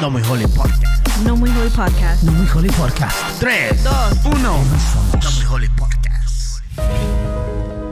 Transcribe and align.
No 0.00 0.10
Muy 0.10 0.22
Holy 0.22 0.46
Podcast. 0.46 1.16
No 1.24 1.36
Muy 1.36 1.50
Holy 1.50 1.68
Podcast. 1.70 2.22
No 2.22 2.32
Muy 2.32 2.48
Holy 2.54 2.70
Podcast. 2.70 3.16
3, 3.38 3.84
Dos. 3.84 4.12
1. 4.24 4.38
No 4.40 4.58
Muy 4.58 5.44
Holy 5.50 5.68
Podcast. 5.68 6.62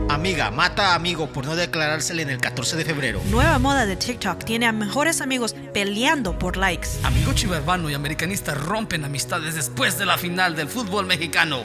Amiga, 0.09 0.50
mata 0.50 0.93
a 0.93 0.95
amigo 0.95 1.30
por 1.30 1.45
no 1.46 1.55
declarársele 1.55 2.23
en 2.23 2.30
el 2.30 2.39
14 2.39 2.77
de 2.77 2.84
febrero. 2.84 3.21
Nueva 3.30 3.59
moda 3.59 3.84
de 3.84 3.96
TikTok 3.96 4.43
tiene 4.45 4.66
a 4.66 4.73
mejores 4.73 5.21
amigos 5.21 5.55
peleando 5.75 6.39
por 6.39 6.57
likes. 6.57 6.89
Amigo 7.05 7.34
chivermano 7.34 7.91
y 7.91 7.95
americanista 7.95 8.54
rompen 8.54 9.04
amistades 9.04 9.54
después 9.54 9.98
de 9.98 10.06
la 10.06 10.16
final 10.16 10.56
del 10.56 10.68
fútbol 10.68 11.06
mexicano. 11.06 11.62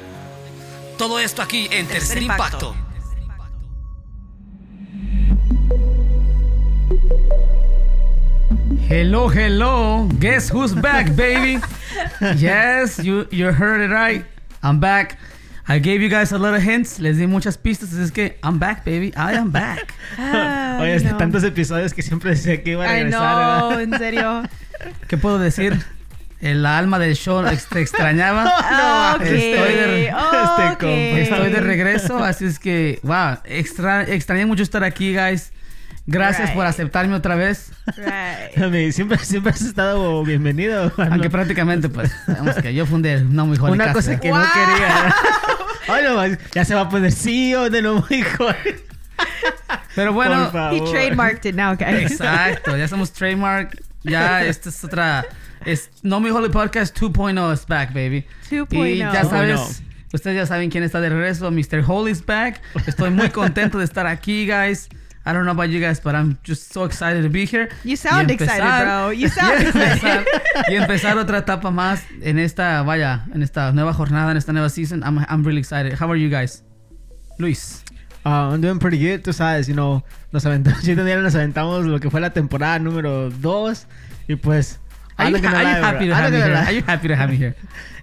Todo 0.97 1.19
esto 1.19 1.41
aquí 1.41 1.67
en 1.71 1.87
Tercer, 1.87 1.99
Tercer 2.19 2.23
Impacto. 2.23 2.45
Impacto. 2.71 2.82
Hello, 8.93 9.27
hello. 9.27 10.07
Guess 10.19 10.49
who's 10.49 10.75
back, 10.75 11.15
baby? 11.15 11.57
yes, 12.37 12.99
you 12.99 13.27
you 13.31 13.51
heard 13.51 13.81
it 13.81 13.89
right. 13.91 14.23
I'm 14.61 14.79
back. 14.79 15.17
I 15.67 15.79
gave 15.79 15.99
you 15.99 16.09
guys 16.09 16.31
a 16.31 16.37
lot 16.37 16.53
of 16.53 16.61
hints. 16.61 16.99
Les 16.99 17.17
di 17.17 17.25
muchas 17.25 17.57
pistas. 17.57 17.89
Así 17.91 18.03
es 18.03 18.11
que 18.11 18.37
I'm 18.43 18.59
back, 18.59 18.85
baby. 18.85 19.11
I 19.17 19.33
am 19.33 19.49
back. 19.51 19.95
Oye, 20.79 20.93
es 20.93 21.03
de 21.03 21.13
tantos 21.15 21.43
episodios 21.43 21.91
que 21.91 22.03
siempre 22.03 22.35
decía 22.35 22.61
que 22.61 22.73
iba 22.73 22.83
a 22.85 22.87
I 22.87 23.03
regresar. 23.03 23.63
¿verdad? 23.69 23.81
en 23.81 23.97
serio. 23.97 24.43
¿Qué 25.07 25.17
puedo 25.17 25.39
decir? 25.39 25.83
El 26.39 26.63
alma 26.63 26.99
del 26.99 27.15
show 27.15 27.43
ex- 27.47 27.65
te 27.69 27.81
extrañaba. 27.81 28.43
Ah, 28.47 29.13
ok. 29.15 29.23
Estoy 29.23 29.73
de, 29.73 30.05
Este 30.09 30.13
ok. 30.13 30.79
compa. 30.79 31.19
estoy 31.19 31.49
de 31.51 31.61
regreso. 31.61 32.23
Así 32.23 32.45
es 32.45 32.59
que, 32.59 32.99
wow. 33.01 33.39
Extra, 33.45 34.03
extrañé 34.03 34.45
mucho 34.45 34.61
estar 34.61 34.83
aquí, 34.83 35.15
guys. 35.15 35.51
Gracias 36.05 36.51
por 36.51 36.63
Right. 36.65 36.69
aceptarme 36.73 37.15
otra 37.15 37.35
vez. 37.35 37.71
Right. 37.95 38.61
A 38.61 38.67
mí, 38.69 38.91
siempre, 38.91 39.17
siempre 39.19 39.51
has 39.51 39.61
estado 39.61 40.23
bienvenido. 40.23 40.91
Aunque 40.97 41.29
prácticamente, 41.29 41.87
pues, 41.89 42.11
digamos 42.27 42.55
que 42.55 42.73
yo 42.73 42.85
fundé 42.85 43.21
No 43.23 43.45
Muy 43.45 43.57
Holy 43.57 43.71
Una 43.73 43.85
Casa. 43.85 43.93
cosa 43.95 44.19
que 44.19 44.29
no 44.29 44.35
Wow. 44.35 44.45
quería. 44.53 45.15
Ay, 45.87 46.03
no, 46.03 46.15
más, 46.15 46.37
ya 46.53 46.65
se 46.65 46.75
va 46.75 46.81
a 46.81 46.89
poner 46.89 47.11
CEO 47.11 47.69
de 47.69 47.81
No 47.81 47.95
Muy 48.09 48.23
Holy. 48.39 48.75
Pero 49.95 50.11
bueno, 50.13 50.43
Por 50.43 50.51
favor. 50.51 50.87
He 50.87 50.91
trademarked 50.91 51.45
it 51.49 51.55
now, 51.55 51.75
guys. 51.77 52.11
Exacto, 52.11 52.75
ya 52.75 52.87
somos 52.87 53.11
trademark. 53.13 53.77
Ya, 54.03 54.43
esta 54.43 54.69
es 54.69 54.83
otra. 54.83 55.25
Es 55.65 55.89
No 56.01 56.19
Mi 56.19 56.29
Holy 56.29 56.49
Podcast 56.49 56.97
2.0 56.99 57.53
is 57.53 57.65
back, 57.65 57.93
baby. 57.93 58.25
2.0. 58.49 58.85
Y 58.95 58.97
ya 58.97 59.23
sabes, 59.23 59.59
2.0. 59.59 59.81
ustedes 60.13 60.35
ya 60.35 60.45
saben 60.45 60.69
quién 60.69 60.83
está 60.83 60.99
de 60.99 61.09
regreso. 61.09 61.49
Mr. 61.51 61.83
Holy 61.87 62.11
is 62.11 62.25
back. 62.25 62.59
Estoy 62.87 63.11
muy 63.11 63.29
contento 63.29 63.77
de 63.77 63.85
estar 63.85 64.05
aquí, 64.07 64.45
guys. 64.47 64.89
I 65.25 65.31
don't 65.31 65.45
know 65.45 65.51
about 65.51 65.69
you 65.69 65.79
guys, 65.79 66.01
but 66.01 66.15
I'm 66.15 66.37
just 66.43 66.73
so 66.73 66.83
excited 66.83 67.23
to 67.23 67.29
be 67.29 67.45
here. 67.45 67.69
You 67.85 67.95
sound 67.95 68.29
Y 68.29 68.33
excited, 68.33 68.61
empezar- 68.61 68.85
bro. 68.85 69.09
You 69.11 69.29
sound 69.29 69.59
y 69.59 69.65
empezar, 69.65 69.95
excited. 69.95 70.27
y 70.69 70.75
empezar 70.75 71.17
otra 71.17 71.37
etapa 71.39 71.71
más 71.71 72.03
en 72.21 72.39
esta, 72.39 72.81
vaya, 72.83 73.25
en 73.33 73.41
esta 73.41 73.71
nueva 73.71 73.93
jornada, 73.93 74.31
en 74.31 74.37
esta 74.37 74.51
nueva 74.51 74.69
season. 74.69 75.01
I'm, 75.03 75.19
I'm 75.29 75.43
really 75.43 75.59
excited. 75.59 75.93
How 75.93 76.09
are 76.11 76.17
you 76.19 76.29
guys? 76.29 76.63
Luis. 77.39 77.83
Uh, 78.25 78.51
I'm 78.53 78.61
doing 78.61 78.79
pretty 78.79 78.97
good, 78.97 79.21
tú 79.23 79.33
sabes, 79.33 79.67
you 79.67 79.73
know, 79.73 80.01
nos 80.31 80.45
aventamos, 80.45 80.83
nos 81.23 81.35
aventamos 81.35 81.85
lo 81.85 81.99
que 81.99 82.09
fue 82.09 82.21
la 82.21 82.29
temporada 82.31 82.79
número 82.79 83.29
2 83.29 83.87
y 84.29 84.35
pues... 84.35 84.79
Are 85.17 85.25
I'm 85.27 85.35
you, 85.35 85.41
not 85.41 85.53
are 85.53 85.61
you 85.61 85.67
happy 85.83 86.05
to 86.07 86.13
I'm 86.13 86.23
have 86.23 86.23
not 86.23 86.31
me 86.31 86.39
gonna 86.39 86.45
here? 86.45 86.53
lie. 86.55 86.65
Are 86.65 86.71
you 86.73 86.81
happy 86.81 87.07
to 87.07 87.15
have 87.15 87.29
me 87.29 87.35
here? 87.37 87.55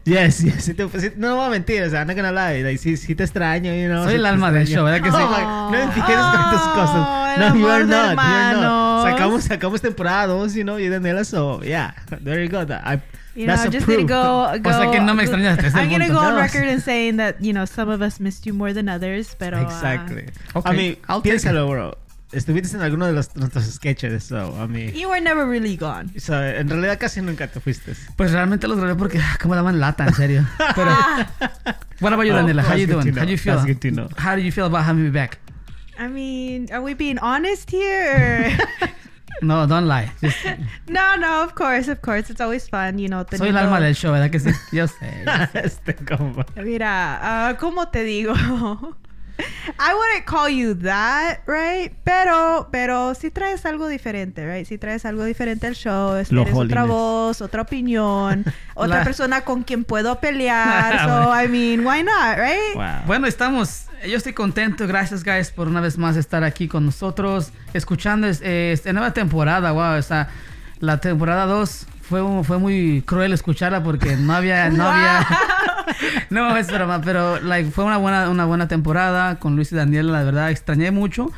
Yes, 0.05 0.43
yes, 0.43 0.65
te- 0.65 1.13
no 1.17 1.37
voy 1.37 1.47
a 1.47 1.51
mentir, 1.51 1.83
o 1.83 1.91
sea, 1.91 2.05
no 2.07 2.15
gonna 2.15 2.33
lie, 2.33 2.63
like, 2.63 2.79
sí, 2.79 2.97
sí 2.97 3.15
te 3.15 3.23
extraño, 3.25 3.75
you 3.75 3.87
know. 3.89 4.05
Soy 4.05 4.15
el 4.15 4.25
alma 4.25 4.51
del 4.51 4.67
show, 4.67 4.85
¿verdad 4.85 5.03
que 5.03 5.11
sí? 5.11 5.17
My- 5.19 5.45
no 5.45 5.91
Oh, 5.91 6.75
cosas. 6.75 7.39
No, 7.39 7.55
you 7.55 7.69
are 7.69 7.85
not, 7.85 8.17
you're 8.17 8.17
not. 8.17 8.17
hermanos. 8.17 9.05
Sacamos, 9.05 9.45
sacamos 9.45 9.81
temporada 9.83 10.27
2, 10.27 10.55
you 10.55 10.63
know, 10.65 10.79
y 10.79 10.89
Daniela, 10.89 11.25
so, 11.25 11.61
yeah, 11.63 11.93
there 12.25 12.43
you 12.43 12.49
go. 12.49 12.65
that- 12.65 12.83
I, 12.87 13.01
You 13.37 13.47
know, 13.47 13.53
that's 13.55 13.67
I'm 13.67 13.73
just 13.73 13.85
proof. 13.87 14.07
gonna 14.09 14.57
go, 14.57 14.59
go. 14.63 14.71
O 14.71 14.73
sea 14.73 14.91
que 14.91 15.01
no 15.01 15.15
me 15.15 15.23
extrañaste, 15.25 15.67
I'm 15.75 15.89
gonna 15.91 16.07
punto. 16.07 16.15
go 16.15 16.27
on 16.27 16.35
No. 16.35 16.41
record 16.41 16.65
and 16.67 16.83
saying 16.83 17.19
that 17.19 17.37
you 17.41 17.53
know 17.53 17.65
some 17.67 17.89
of 17.89 18.03
us 18.03 18.19
missed 18.21 18.45
you 18.47 18.53
more 18.55 18.73
than 18.73 18.89
others, 18.89 19.37
pero 19.39 19.59
uh, 19.59 19.63
Exactly. 19.63 20.25
Okay, 20.55 20.69
I 20.71 20.75
mean, 20.77 20.97
I'll 21.09 21.23
piénsalo, 21.23 21.69
bro. 21.69 21.95
Estuviste 22.33 22.77
en 22.77 22.83
alguno 22.83 23.07
de 23.07 23.13
los, 23.13 23.35
nuestros 23.35 23.65
sketches, 23.65 24.23
so, 24.23 24.55
I 24.63 24.69
mean... 24.69 24.95
you 24.95 25.09
were 25.09 25.21
never 25.21 25.45
really 25.49 25.77
gone. 25.77 26.11
So, 26.19 26.41
en 26.41 26.69
realidad 26.69 26.99
casi 26.99 27.21
nunca 27.21 27.49
te 27.49 27.59
fuiste. 27.59 27.95
Pues 28.17 28.31
realmente 28.31 28.69
los 28.69 28.79
grabé 28.79 28.95
porque 28.95 29.19
ah, 29.19 29.37
como 29.43 29.57
daban 29.57 29.81
lata, 29.81 30.07
en 30.07 30.15
serio. 30.15 30.47
Pero 30.77 30.91
what 32.01 32.13
about 32.13 32.25
you, 32.25 32.33
Oh, 32.33 32.37
Daniela? 32.37 32.63
How 32.63 32.77
you 32.77 32.87
doing? 32.87 33.17
How 33.17 33.25
you 33.25 33.37
feel? 33.37 33.57
That's 33.57 33.67
good 33.67 33.81
to 33.81 33.91
know. 33.91 34.09
How 34.17 34.37
do 34.37 34.43
you 34.43 34.53
feel 34.53 34.67
about 34.67 34.85
having 34.85 35.03
me 35.03 35.11
back? 35.11 35.39
I 35.99 36.07
mean, 36.07 36.69
are 36.73 36.81
we 36.81 36.95
being 36.95 37.19
honest 37.19 37.71
here? 37.71 38.57
No, 39.43 39.67
don't 39.67 39.87
lie. 39.87 40.11
Just- 40.21 40.45
no, 40.89 41.17
no, 41.17 41.43
of 41.43 41.55
course, 41.55 41.89
of 41.89 42.03
course. 42.03 42.29
It's 42.31 42.41
always 42.41 42.69
fun, 42.69 42.99
you 42.99 43.09
know. 43.09 43.25
soy 43.31 43.49
el 43.49 43.57
alma 43.57 43.81
del 43.81 43.95
show, 43.95 44.13
¿verdad 44.13 44.31
que 44.31 44.39
sí? 44.39 44.51
Yo 44.73 44.87
sé. 44.87 45.25
yo 45.25 45.33
sé. 45.53 45.65
este 45.65 45.95
compa. 45.95 46.45
Mira, 46.57 47.19
ah, 47.23 47.57
¿cómo 47.59 47.89
te 47.89 48.05
digo? 48.05 48.35
I 49.79 49.95
wouldn't 49.95 50.25
call 50.27 50.49
you 50.49 50.75
that, 50.83 51.41
right? 51.47 51.93
Pero, 52.05 52.69
pero 52.71 53.15
si 53.15 53.31
traes 53.31 53.65
algo 53.67 53.89
diferente, 53.89 54.47
right? 54.47 54.67
Si 54.67 54.79
traes 54.79 55.05
algo 55.05 55.25
diferente 55.25 55.67
al 55.67 55.75
show, 55.75 56.17
es 56.17 56.31
otra 56.33 56.85
voz, 56.85 57.41
otra 57.41 57.63
opinión, 57.63 58.45
otra 58.75 58.99
La- 58.99 59.05
persona 59.05 59.41
con 59.43 59.63
quien 59.63 59.85
puedo 59.85 60.21
pelear. 60.21 61.01
so, 61.07 61.33
I 61.45 61.49
mean, 61.49 61.87
why 61.87 62.03
not, 62.03 62.37
right? 62.39 62.75
Wow. 62.75 63.07
Bueno, 63.07 63.27
estamos. 63.27 63.87
Yo 64.09 64.17
estoy 64.17 64.33
contento. 64.33 64.87
Gracias, 64.87 65.23
guys, 65.25 65.51
por 65.51 65.69
una 65.69 65.81
vez 65.81 65.99
más 65.99 66.17
estar 66.17 66.43
aquí 66.45 66.69
con 66.69 66.87
nosotros. 66.87 67.53
Escuchando 67.75 68.27
es- 68.27 68.41
esta 68.43 68.93
nueva 68.93 69.13
temporada. 69.13 69.73
Wow, 69.73 69.97
esa, 69.97 70.29
la 70.79 70.99
temporada 71.01 71.45
2 71.47 71.87
fue, 72.01 72.43
fue 72.45 72.59
muy 72.59 73.03
cruel 73.07 73.33
escucharla 73.33 73.83
porque 73.83 74.17
no 74.17 74.35
había. 74.35 74.69
No 74.71 74.89
había 74.91 75.27
no, 76.31 76.57
es 76.57 76.67
broma, 76.69 77.01
pero 77.03 77.41
like, 77.41 77.71
fue 77.71 77.85
una 77.85 77.97
buena, 77.97 78.29
una 78.31 78.45
buena 78.45 78.69
temporada 78.69 79.39
con 79.39 79.57
Luis 79.57 79.73
y 79.73 79.77
Daniela. 79.77 80.13
La 80.13 80.23
verdad, 80.25 80.51
extrañé 80.51 80.91
mucho. 80.91 81.31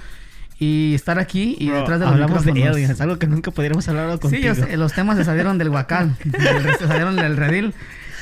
Y 0.58 0.94
estar 0.94 1.18
aquí 1.18 1.56
y 1.58 1.68
Bro, 1.70 1.78
detrás 1.80 1.98
de 1.98 2.04
los 2.06 2.14
hablamos 2.14 2.44
de 2.44 2.68
aliens, 2.68 3.00
algo 3.00 3.18
que 3.18 3.26
nunca 3.26 3.50
podríamos 3.50 3.88
hablar 3.88 4.06
contigo. 4.20 4.30
Sí, 4.30 4.42
yo 4.42 4.54
sé, 4.54 4.76
los 4.76 4.92
temas 4.92 5.16
se 5.16 5.24
salieron 5.24 5.58
del 5.58 5.70
huacal, 5.70 6.16
del- 6.24 6.76
se 6.78 6.86
salieron 6.86 7.16
del 7.16 7.36
redil. 7.36 7.74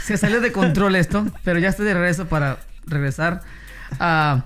Se 0.04 0.16
salió 0.16 0.40
de 0.40 0.50
control 0.50 0.96
esto, 0.96 1.26
pero 1.44 1.58
ya 1.58 1.68
estoy 1.68 1.84
de 1.84 1.92
regreso 1.92 2.26
para 2.28 2.56
regresar 2.86 3.42
a, 3.98 4.44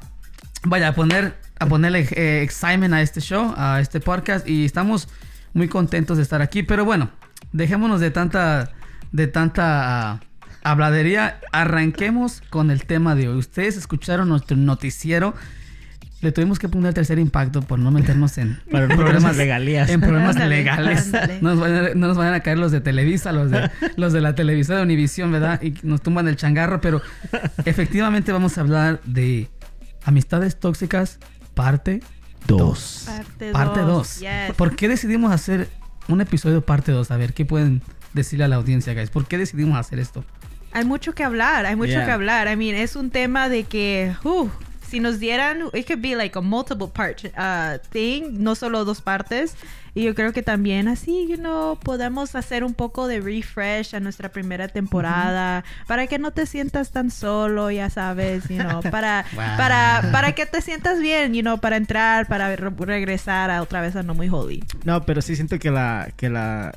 vaya, 0.64 0.88
a 0.88 0.92
poner, 0.94 1.36
a 1.60 1.66
ponerle 1.66 2.00
eh, 2.10 2.42
excitement 2.42 2.94
a 2.94 3.00
este 3.00 3.20
show, 3.20 3.54
a 3.56 3.78
este 3.80 4.00
podcast 4.00 4.48
y 4.48 4.64
estamos 4.64 5.08
muy 5.52 5.68
contentos 5.68 6.16
de 6.16 6.24
estar 6.24 6.42
aquí. 6.42 6.64
Pero 6.64 6.84
bueno, 6.84 7.10
dejémonos 7.52 8.00
de 8.00 8.10
tanta, 8.10 8.72
de 9.12 9.28
tanta 9.28 10.20
habladería. 10.64 11.38
Arranquemos 11.52 12.42
con 12.50 12.70
el 12.70 12.84
tema 12.84 13.14
de 13.14 13.28
hoy. 13.28 13.36
Ustedes 13.38 13.76
escucharon 13.76 14.28
nuestro 14.28 14.56
noticiero. 14.56 15.34
Le 16.20 16.32
tuvimos 16.32 16.58
que 16.58 16.70
poner 16.70 16.94
tercer 16.94 17.18
impacto 17.18 17.60
por 17.60 17.78
no 17.78 17.90
meternos 17.90 18.38
en 18.38 18.58
Para 18.72 18.86
no 18.88 18.96
meternos 18.96 19.24
en 19.32 19.36
legalías. 19.36 19.90
En 19.90 20.00
problemas 20.00 20.36
legales. 20.36 21.12
No 21.42 21.50
nos, 21.50 21.60
vayan, 21.60 21.84
a- 21.84 21.94
no 21.94 22.08
nos 22.08 22.16
vayan 22.16 22.32
a 22.34 22.40
caer 22.40 22.56
los 22.58 22.72
de 22.72 22.80
Televisa, 22.80 23.30
los 23.30 23.50
de, 23.50 23.70
los 23.96 24.14
de 24.14 24.22
la 24.22 24.34
televisora 24.34 24.78
de 24.78 24.84
Univisión, 24.84 25.30
¿verdad? 25.30 25.60
Y 25.62 25.74
nos 25.82 26.00
tumban 26.00 26.26
el 26.26 26.36
changarro, 26.36 26.80
pero 26.80 27.02
efectivamente 27.66 28.32
vamos 28.32 28.56
a 28.56 28.62
hablar 28.62 29.00
de 29.04 29.50
amistades 30.04 30.58
tóxicas, 30.58 31.18
parte 31.54 32.00
2. 32.46 33.04
Parte 33.06 33.52
Parte 33.52 33.80
dos, 33.80 34.20
2. 34.20 34.20
yes. 34.20 34.56
¿Por 34.56 34.76
qué 34.76 34.88
decidimos 34.88 35.30
hacer 35.32 35.68
un 36.08 36.20
episodio 36.22 36.62
parte 36.64 36.90
2? 36.92 37.10
A 37.10 37.16
ver, 37.18 37.34
¿qué 37.34 37.44
pueden 37.44 37.82
decirle 38.14 38.44
a 38.44 38.48
la 38.48 38.56
audiencia, 38.56 38.94
guys? 38.94 39.10
¿Por 39.10 39.26
qué 39.26 39.36
decidimos 39.36 39.78
hacer 39.78 39.98
esto? 39.98 40.24
Hay 40.74 40.84
mucho 40.84 41.14
que 41.14 41.24
hablar, 41.24 41.64
hay 41.66 41.76
mucho 41.76 41.92
Yeah. 41.92 42.04
que 42.04 42.10
hablar. 42.12 42.46
I 42.48 42.56
mean, 42.56 42.74
es 42.74 42.94
un 42.96 43.10
tema 43.10 43.48
de 43.48 43.64
que, 43.64 44.14
uh, 44.24 44.48
si 44.86 45.00
nos 45.00 45.18
dieran, 45.18 45.62
it 45.72 45.86
could 45.86 46.02
be 46.02 46.14
like 46.14 46.36
a 46.38 46.42
multiple 46.42 46.88
part 46.92 47.24
uh, 47.36 47.78
thing, 47.90 48.42
no 48.42 48.54
solo 48.54 48.84
dos 48.84 49.00
partes. 49.00 49.56
Y 49.96 50.02
yo 50.02 50.14
creo 50.16 50.32
que 50.32 50.42
también 50.42 50.88
así, 50.88 51.26
you 51.28 51.36
know, 51.36 51.78
podemos 51.78 52.34
hacer 52.34 52.64
un 52.64 52.74
poco 52.74 53.06
de 53.06 53.20
refresh 53.20 53.94
a 53.94 54.00
nuestra 54.00 54.28
primera 54.28 54.66
temporada 54.66 55.62
para 55.86 56.08
que 56.08 56.18
no 56.18 56.32
te 56.32 56.46
sientas 56.46 56.90
tan 56.90 57.12
solo, 57.12 57.70
ya 57.70 57.90
sabes, 57.90 58.48
you 58.48 58.58
know, 58.58 58.82
para, 58.82 59.24
Wow. 59.34 59.44
para, 59.56 60.08
para 60.10 60.32
que 60.32 60.46
te 60.46 60.60
sientas 60.62 60.98
bien, 61.00 61.32
you 61.32 61.42
know, 61.42 61.58
para 61.58 61.76
entrar, 61.76 62.26
para 62.26 62.56
re- 62.56 62.70
regresar 62.76 63.52
a 63.52 63.62
otra 63.62 63.80
vez 63.82 63.94
a 63.94 64.02
No 64.02 64.14
Muy 64.14 64.28
Holy. 64.28 64.64
No, 64.84 65.04
pero 65.06 65.22
sí 65.22 65.36
siento 65.36 65.60
que 65.60 65.70
la, 65.70 66.08
que 66.16 66.28
la, 66.28 66.74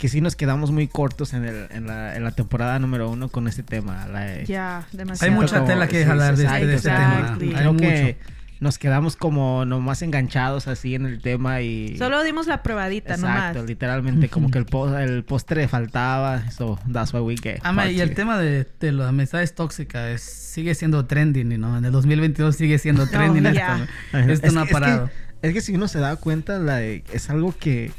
que 0.00 0.08
sí 0.08 0.20
nos 0.22 0.34
quedamos 0.34 0.70
muy 0.70 0.88
cortos 0.88 1.34
en, 1.34 1.44
el, 1.44 1.66
en, 1.70 1.86
la, 1.86 2.16
en 2.16 2.24
la 2.24 2.30
temporada 2.30 2.78
número 2.78 3.10
uno 3.10 3.28
con 3.28 3.46
este 3.46 3.62
tema. 3.62 4.06
La, 4.08 4.42
Ya, 4.44 4.78
Hay 4.90 4.96
demasiado. 4.96 5.34
mucha 5.34 5.56
como- 5.56 5.66
tela 5.68 5.86
que 5.88 6.00
sí, 6.02 6.08
jalar 6.08 6.36
de, 6.36 6.44
este- 6.44 6.56
exacto, 6.56 6.66
de 6.66 6.74
este 6.74 6.88
tema. 6.90 7.32
Hay 7.38 7.52
Creo 7.52 7.76
que 7.76 8.18
nos 8.60 8.78
quedamos 8.78 9.16
como 9.16 9.64
nomás 9.64 10.02
enganchados 10.02 10.68
así 10.68 10.94
en 10.94 11.06
el 11.06 11.20
tema 11.22 11.60
y... 11.62 11.96
Solo 11.98 12.22
dimos 12.22 12.46
la 12.46 12.62
probadita 12.62 13.14
Exacto, 13.14 13.54
nomás. 13.58 13.68
literalmente, 13.68 14.28
como 14.28 14.50
que 14.50 14.58
el, 14.58 14.64
po- 14.66 14.96
el 14.98 15.22
postre 15.24 15.66
faltaba, 15.68 16.50
so 16.50 16.78
that's 16.92 17.12
why 17.14 17.20
we 17.20 17.36
get. 17.36 17.58
Ama, 17.62 17.82
part 17.82 17.92
y 17.94 18.00
el 18.00 18.14
tema 18.14 18.38
de, 18.38 18.66
de 18.80 18.92
las 18.92 19.08
amistades 19.08 19.54
tóxicas 19.54 20.08
es- 20.14 20.22
sigue 20.22 20.74
siendo 20.74 21.04
trending, 21.06 21.60
¿no? 21.60 21.76
En 21.78 21.84
el 21.84 21.92
2022 21.92 22.56
sigue 22.56 22.78
siendo 22.78 23.06
trending 23.10 23.46
esto. 23.46 23.58
ya. 23.58 23.86
¿no? 24.12 24.18
Esto 24.32 24.46
Es 24.46 24.52
no 24.54 24.60
ha 24.60 24.64
que- 24.64 24.70
es 24.72 24.76
que- 24.76 24.80
parado. 24.80 25.10
Es 25.42 25.52
que, 25.54 25.60
si 25.62 25.74
uno 25.74 25.88
se 25.88 25.98
da 26.00 26.16
cuenta, 26.16 26.58
la 26.58 26.76
de- 26.76 27.02
es 27.12 27.30
algo 27.30 27.54
que 27.58 27.92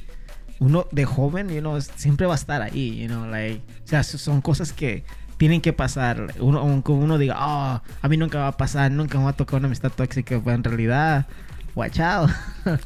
uno 0.61 0.85
de 0.91 1.05
joven, 1.05 1.49
you 1.49 1.59
know, 1.59 1.81
siempre 1.81 2.27
va 2.27 2.33
a 2.33 2.35
estar 2.35 2.61
ahí, 2.61 3.01
you 3.01 3.07
know, 3.07 3.25
like, 3.25 3.61
o 3.83 3.87
sea, 3.87 4.03
son 4.03 4.41
cosas 4.41 4.71
que 4.71 5.03
tienen 5.37 5.59
que 5.59 5.73
pasar. 5.73 6.35
Uno, 6.39 6.59
aunque 6.59 6.91
uno 6.91 7.17
diga, 7.17 7.35
oh, 7.39 7.81
a 7.99 8.07
mí 8.07 8.15
nunca 8.15 8.37
va 8.37 8.47
a 8.49 8.57
pasar, 8.57 8.91
nunca 8.91 9.17
me 9.17 9.23
va 9.23 9.31
a 9.31 9.33
tocar 9.33 9.57
una 9.57 9.65
amistad 9.65 9.91
tóxica, 9.91 10.39
pues 10.39 10.55
en 10.55 10.63
realidad, 10.63 11.25
watch 11.73 11.99
out. 11.99 12.29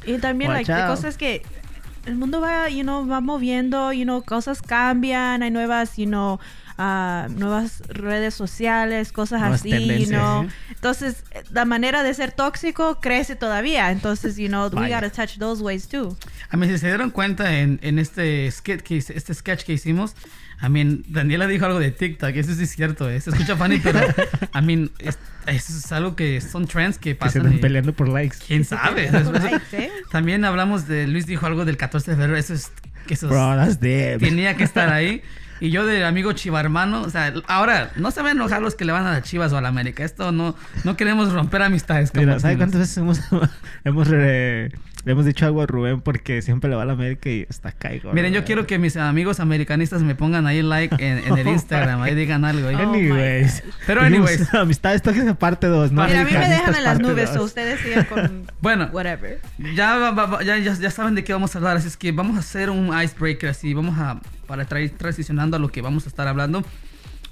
Y 0.06 0.16
también, 0.16 0.54
like, 0.54 0.72
out. 0.72 0.88
cosas 0.88 1.18
que 1.18 1.42
el 2.06 2.16
mundo 2.16 2.40
va, 2.40 2.70
you 2.70 2.82
know, 2.82 3.06
va 3.06 3.20
moviendo, 3.20 3.92
you 3.92 4.04
know, 4.04 4.22
cosas 4.22 4.62
cambian, 4.62 5.42
hay 5.42 5.50
nuevas, 5.50 5.98
you 5.98 6.06
know, 6.06 6.40
ah, 6.78 7.26
nuevas 7.30 7.82
redes 7.88 8.34
sociales, 8.34 9.12
cosas 9.12 9.40
Nuevas 9.40 9.60
así, 9.60 9.70
you 9.70 9.76
tendencias, 9.78 10.08
know. 10.10 10.44
¿eh? 10.44 10.48
Entonces, 10.70 11.24
la 11.50 11.64
manera 11.64 12.02
de 12.02 12.12
ser 12.14 12.32
tóxico 12.32 13.00
crece 13.00 13.36
todavía. 13.36 13.90
Entonces, 13.90 14.36
you 14.36 14.48
know, 14.48 14.66
we 14.68 14.74
Vaya. 14.82 15.00
gotta 15.00 15.10
touch 15.10 15.38
those 15.38 15.62
ways 15.62 15.88
too. 15.88 16.16
A 16.50 16.56
mí, 16.56 16.66
si 16.66 16.78
se 16.78 16.86
dieron 16.88 17.10
cuenta 17.10 17.58
en, 17.58 17.78
en 17.82 17.98
este, 17.98 18.50
skit 18.50 18.82
que, 18.82 18.98
este 18.98 19.34
sketch 19.34 19.64
que 19.64 19.72
hicimos, 19.72 20.14
a 20.58 20.68
mí, 20.70 21.02
Daniela 21.08 21.46
dijo 21.46 21.66
algo 21.66 21.78
de 21.78 21.90
TikTok, 21.90 22.30
eso 22.36 22.54
sí 22.54 22.62
es 22.62 22.70
cierto, 22.70 23.10
eh, 23.10 23.20
se 23.20 23.28
escucha 23.30 23.56
funny, 23.56 23.78
pero 23.78 24.00
a 24.52 24.60
mí, 24.62 24.90
es, 25.00 25.18
eso 25.46 25.72
es 25.78 25.92
algo 25.92 26.16
que 26.16 26.40
son 26.40 26.66
trends 26.66 26.96
que 26.98 27.10
que 27.10 27.10
se 27.14 27.16
pasan. 27.18 27.42
están 27.42 27.58
y- 27.58 27.60
peleando 27.60 27.92
por 27.92 28.08
likes. 28.08 28.36
¿Quién 28.46 28.64
sabe? 28.64 29.04
Eso- 29.12 29.32
Likes, 29.32 29.60
¿eh? 29.84 29.90
también 30.10 30.44
hablamos 30.46 30.88
de, 30.88 31.06
Luis 31.06 31.26
dijo 31.26 31.44
algo 31.46 31.64
del 31.64 31.76
14 31.76 32.12
de 32.12 32.16
febrero, 32.16 32.36
eso 32.38 32.54
es, 32.54 32.70
que 33.06 33.14
eso 33.14 33.26
es- 33.26 33.30
Bro, 33.32 33.56
that's 33.56 33.80
dead. 33.80 34.18
tenía 34.18 34.56
que 34.56 34.64
estar 34.64 34.90
ahí. 34.90 35.22
Y 35.60 35.70
yo 35.70 35.86
de 35.86 36.04
amigo 36.04 36.32
chiva 36.32 36.60
hermano, 36.60 37.02
o 37.02 37.10
sea, 37.10 37.32
ahora, 37.48 37.90
no 37.96 38.10
se 38.10 38.20
van 38.20 38.28
a 38.28 38.32
enojar 38.32 38.60
los 38.62 38.74
que 38.74 38.84
le 38.84 38.92
van 38.92 39.06
a 39.06 39.12
las 39.12 39.22
chivas 39.22 39.52
o 39.52 39.56
a 39.56 39.60
la 39.60 39.68
América. 39.68 40.04
Esto 40.04 40.32
no, 40.32 40.54
no 40.84 40.96
queremos 40.96 41.32
romper 41.32 41.62
amistades. 41.62 42.12
Mira, 42.14 42.38
¿sabes 42.40 42.56
cuántas 42.58 42.80
veces 42.80 42.96
hemos, 42.98 43.20
hemos 43.84 44.08
re- 44.08 44.72
le 45.06 45.12
hemos 45.12 45.24
dicho 45.24 45.46
algo 45.46 45.62
a 45.62 45.66
Rubén 45.66 46.00
porque 46.00 46.42
siempre 46.42 46.68
le 46.68 46.74
va 46.76 46.82
a 46.82 46.84
la 46.84 46.92
América 46.94 47.30
y 47.30 47.46
está 47.48 47.70
caigo? 47.72 48.12
Miren, 48.12 48.34
yo 48.34 48.44
quiero 48.44 48.66
que 48.66 48.76
mis 48.78 48.96
amigos 48.96 49.38
americanistas 49.40 50.02
me 50.02 50.14
pongan 50.16 50.46
ahí 50.48 50.60
like 50.62 50.94
en, 50.98 51.18
en 51.24 51.38
el 51.38 51.46
Instagram, 51.56 52.02
ahí 52.02 52.14
digan 52.16 52.44
algo. 52.44 52.68
ahí. 52.68 52.74
Oh, 52.74 52.92
Anyways. 52.92 53.62
Pero 53.86 54.02
Dijimos, 54.04 54.30
anyways. 54.30 54.54
Amistades 54.54 55.02
tóxicas 55.02 55.36
parte 55.36 55.68
2, 55.68 55.92
¿no? 55.92 56.04
Mira, 56.04 56.20
a 56.20 56.24
mí 56.24 56.32
me 56.32 56.48
dejan 56.48 56.74
en 56.74 56.82
las 56.84 56.94
parte 56.98 57.02
nubes, 57.08 57.32
dos. 57.32 57.40
o 57.40 57.44
ustedes 57.44 57.80
sigan 57.80 58.04
con 58.04 58.46
Bueno, 58.60 58.90
whatever. 58.92 59.40
ya, 59.74 60.12
ya, 60.44 60.58
ya, 60.58 60.74
ya 60.74 60.90
saben 60.90 61.14
de 61.14 61.22
qué 61.22 61.32
vamos 61.32 61.54
a 61.54 61.58
hablar, 61.58 61.76
así 61.76 61.86
es 61.86 61.96
que 61.96 62.10
vamos 62.10 62.36
a 62.36 62.40
hacer 62.40 62.68
un 62.68 62.88
icebreaker 63.00 63.50
así, 63.50 63.72
vamos 63.74 63.96
a, 63.98 64.20
para 64.48 64.64
traer 64.64 64.90
transicionando 64.90 65.56
a 65.56 65.60
lo 65.60 65.68
que 65.68 65.82
vamos 65.82 66.04
a 66.06 66.08
estar 66.08 66.26
hablando. 66.26 66.64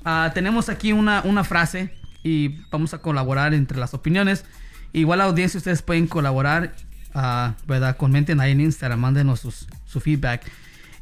Ah, 0.05 0.31
tenemos 0.33 0.69
aquí 0.69 0.93
una, 0.93 1.23
una 1.25 1.43
frase 1.43 1.93
y 2.23 2.61
vamos 2.71 2.95
a 2.95 2.99
colaborar 2.99 3.53
entre 3.53 3.79
las 3.79 3.95
opiniones. 3.95 4.45
Igual 4.93 5.19
la 5.19 5.25
audiencia, 5.25 5.59
ustedes 5.59 5.83
pueden 5.83 6.07
colaborar, 6.07 6.73
ah, 7.15 7.55
¿verdad? 7.67 7.97
Comenten 7.97 8.41
ahí 8.41 8.53
en 8.53 8.61
Instagram, 8.61 9.01
mándenos 9.01 9.41
sus- 9.41 9.67
su 9.87 10.01
feedback. 10.01 10.43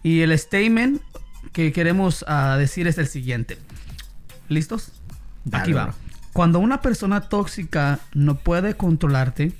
Y 0.02 0.20
el 0.20 0.36
statement 0.38 1.00
que 1.52 1.72
queremos 1.72 2.24
ah, 2.28 2.56
decir 2.58 2.86
es 2.86 2.98
el 2.98 3.06
siguiente. 3.08 3.58
¿Listos? 4.48 4.92
Dale, 5.44 5.62
Aquí 5.62 5.72
va. 5.72 5.84
bro. 5.86 5.94
Cuando 6.32 6.58
una 6.60 6.80
persona 6.80 7.20
tóxica 7.28 7.98
no 8.14 8.36
puede 8.36 8.74
controlarte, 8.76 9.52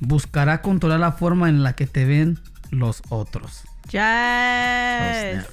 buscará 0.00 0.60
controlar 0.62 1.00
la 1.00 1.12
forma 1.12 1.48
en 1.48 1.62
la 1.62 1.74
que 1.74 1.86
te 1.86 2.04
ven 2.04 2.38
los 2.70 3.02
otros. 3.10 3.62
Yes. 3.84 5.46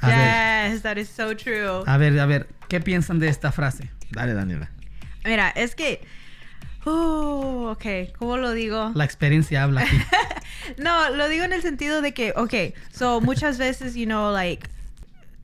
A 0.00 0.08
ver, 0.08 0.72
yes, 0.72 0.82
that 0.82 0.96
is 0.96 1.08
so 1.08 1.34
true. 1.36 1.82
a 1.86 1.96
ver, 1.96 2.18
a 2.20 2.26
ver, 2.26 2.48
¿qué 2.68 2.80
piensan 2.80 3.18
de 3.18 3.28
esta 3.28 3.52
frase? 3.52 3.90
Dale, 4.10 4.34
Daniela. 4.34 4.70
Mira, 5.24 5.48
es 5.50 5.74
que. 5.74 6.06
Oh, 6.86 7.70
ok, 7.72 8.14
¿cómo 8.18 8.36
lo 8.36 8.52
digo? 8.52 8.92
La 8.94 9.04
experiencia 9.04 9.62
habla 9.62 9.82
aquí. 9.82 9.96
No, 10.78 11.10
lo 11.10 11.28
digo 11.28 11.44
en 11.44 11.52
el 11.52 11.60
sentido 11.60 12.00
de 12.00 12.14
que, 12.14 12.32
ok, 12.36 12.54
so 12.90 13.20
muchas 13.20 13.58
veces, 13.58 13.94
you 13.94 14.06
know, 14.06 14.32
like, 14.32 14.66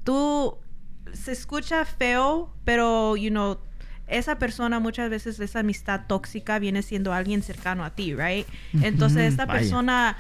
tú 0.03 0.57
se 1.13 1.33
escucha 1.33 1.85
feo, 1.85 2.55
pero, 2.65 3.17
you 3.17 3.29
know, 3.29 3.59
esa 4.07 4.39
persona 4.39 4.81
muchas 4.81 5.11
veces, 5.11 5.39
esa 5.39 5.61
amistad 5.61 6.03
tóxica 6.07 6.59
viene 6.59 6.83
siendo 6.83 7.13
alguien 7.13 7.43
cercano 7.43 7.85
a 7.85 7.91
ti, 7.91 8.15
right? 8.15 8.47
Entonces, 8.83 9.31
esta 9.33 9.47
vaya. 9.47 9.61
persona 9.61 10.17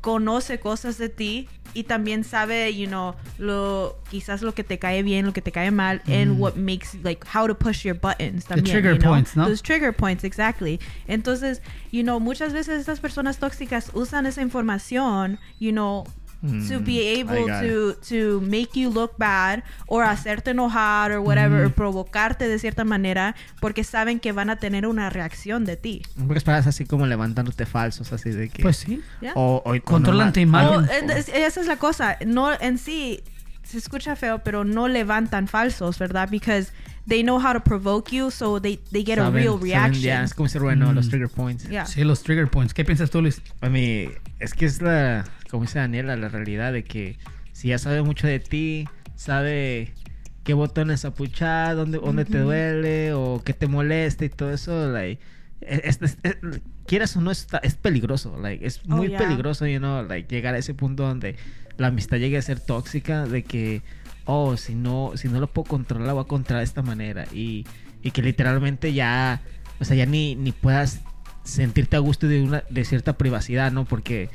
conoce 0.00 0.60
cosas 0.60 0.98
de 0.98 1.08
ti 1.08 1.48
y 1.74 1.84
también 1.84 2.24
sabe, 2.24 2.74
you 2.74 2.86
know, 2.86 3.14
lo 3.38 3.98
quizás 4.10 4.42
lo 4.42 4.54
que 4.54 4.64
te 4.64 4.78
cae 4.78 5.02
bien, 5.02 5.26
lo 5.26 5.32
que 5.32 5.42
te 5.42 5.52
cae 5.52 5.70
mal, 5.70 6.02
and 6.06 6.40
what 6.40 6.56
makes 6.56 6.96
like 7.02 7.26
how 7.26 7.46
to 7.46 7.54
push 7.54 7.84
your 7.84 7.94
buttons 7.94 8.44
también, 8.46 8.72
trigger 8.72 8.92
you 8.94 8.98
know? 8.98 9.10
points, 9.10 9.36
¿no? 9.36 9.46
Those 9.46 9.62
trigger 9.62 9.92
points, 9.92 10.24
exactly. 10.24 10.80
Entonces, 11.06 11.60
you 11.90 12.02
know, 12.02 12.20
muchas 12.20 12.52
veces 12.52 12.80
estas 12.80 13.00
personas 13.00 13.38
tóxicas 13.38 13.90
usan 13.94 14.26
esa 14.26 14.40
información, 14.42 15.38
you 15.58 15.72
know, 15.72 16.04
to 16.40 16.78
be 16.80 17.00
I 17.00 17.20
able 17.20 17.46
to 17.46 17.94
to 18.08 18.40
make 18.40 18.70
you 18.78 18.90
look 18.90 19.16
bad 19.18 19.64
or 19.88 20.04
hacerte 20.04 20.52
enojar 20.52 21.10
or 21.10 21.20
whatever, 21.20 21.64
or 21.64 21.72
provocarte 21.72 22.46
de 22.46 22.58
cierta 22.58 22.84
manera 22.84 23.34
porque 23.60 23.82
saben 23.82 24.20
que 24.20 24.30
van 24.32 24.48
a 24.50 24.56
tener 24.56 24.86
una 24.86 25.10
reacción 25.10 25.64
de 25.64 25.76
ti. 25.76 26.02
Pocas 26.26 26.44
palabras, 26.44 26.66
así 26.68 26.84
como 26.84 27.06
levantándote 27.06 27.66
falsos, 27.66 28.12
así 28.12 28.30
de 28.30 28.48
que... 28.50 28.62
Pues 28.62 28.76
sí. 28.76 29.02
¿ya? 29.20 29.32
O, 29.34 29.62
o- 29.64 29.80
Controlan 29.82 30.32
tu 30.32 30.40
imagen. 30.40 30.80
O, 31.10 31.12
es- 31.12 31.28
esa 31.28 31.60
es 31.60 31.66
la 31.66 31.76
cosa. 31.76 32.18
No, 32.26 32.52
en 32.60 32.78
sí, 32.78 33.20
se 33.64 33.78
escucha 33.78 34.14
feo, 34.14 34.38
pero 34.44 34.64
no 34.64 34.86
levantan 34.86 35.48
falsos, 35.48 35.98
¿verdad? 35.98 36.28
Because 36.30 36.70
they 37.08 37.22
know 37.22 37.38
how 37.44 37.52
to 37.52 37.60
provoke 37.60 38.12
you, 38.14 38.30
so 38.30 38.60
they, 38.60 38.78
they 38.92 39.02
get 39.04 39.18
a 39.18 39.22
saben- 39.24 39.32
real 39.34 39.54
saben 39.54 39.62
reaction. 39.62 40.02
ya, 40.02 40.22
es 40.22 40.34
como 40.34 40.46
decir, 40.46 40.60
bueno, 40.62 40.92
los 40.92 41.06
Mm. 41.06 41.10
trigger 41.10 41.28
points. 41.30 41.68
Yeah. 41.68 41.84
Sí, 41.86 42.04
los 42.04 42.22
trigger 42.22 42.48
points. 42.48 42.72
¿Qué 42.74 42.84
piensas 42.84 43.10
tú, 43.10 43.20
Luis? 43.22 43.42
A 43.60 43.68
mí, 43.68 44.08
es 44.38 44.54
que 44.54 44.66
es 44.66 44.80
la, 44.82 45.24
como 45.50 45.64
dice 45.64 45.78
Daniela, 45.78 46.16
la 46.16 46.28
realidad 46.28 46.72
de 46.72 46.84
que 46.84 47.18
si 47.52 47.68
ya 47.68 47.78
sabe 47.78 48.02
mucho 48.02 48.26
de 48.26 48.38
ti, 48.40 48.86
sabe 49.14 49.92
qué 50.44 50.54
botones 50.54 51.04
apuchar, 51.04 51.76
dónde, 51.76 51.98
dónde 51.98 52.24
te 52.24 52.38
duele 52.38 53.12
o 53.12 53.42
qué 53.44 53.52
te 53.52 53.66
molesta 53.66 54.24
y 54.24 54.28
todo 54.28 54.50
eso, 54.52 54.88
like, 54.90 55.20
es, 55.60 55.98
es- 56.00 56.18
es- 56.22 56.36
quieras 56.86 57.16
o 57.16 57.20
no, 57.20 57.30
está, 57.30 57.58
es 57.58 57.74
peligroso, 57.74 58.38
like, 58.40 58.64
es 58.64 58.80
Oh, 58.88 58.96
muy 58.96 59.08
yeah. 59.08 59.18
peligroso, 59.18 59.66
you 59.66 59.78
know, 59.78 60.02
like, 60.06 60.32
llegar 60.34 60.54
a 60.54 60.58
ese 60.58 60.72
punto 60.74 61.02
donde 61.02 61.36
la 61.76 61.88
amistad 61.88 62.16
llegue 62.18 62.38
a 62.38 62.42
ser 62.42 62.60
tóxica, 62.60 63.26
de 63.26 63.42
que, 63.44 63.82
oh, 64.24 64.56
si 64.56 64.74
no, 64.74 65.12
si 65.16 65.28
no 65.28 65.40
lo 65.40 65.48
puedo 65.48 65.68
controlar, 65.68 66.06
la 66.06 66.12
voy 66.14 66.22
a 66.22 66.26
controlar 66.28 66.60
de 66.60 66.64
esta 66.64 66.82
manera 66.82 67.26
y, 67.32 67.66
y 68.02 68.10
que 68.12 68.22
literalmente 68.22 68.92
ya, 68.94 69.42
o 69.80 69.84
sea, 69.84 69.96
ya 69.96 70.06
ni, 70.06 70.34
ni 70.34 70.52
puedas 70.52 71.00
sentirte 71.44 71.96
a 71.96 72.00
gusto 72.00 72.26
de 72.28 72.42
una 72.42 72.64
de 72.70 72.84
cierta 72.84 73.16
privacidad, 73.18 73.70
¿no? 73.72 73.84
Porque 73.84 74.28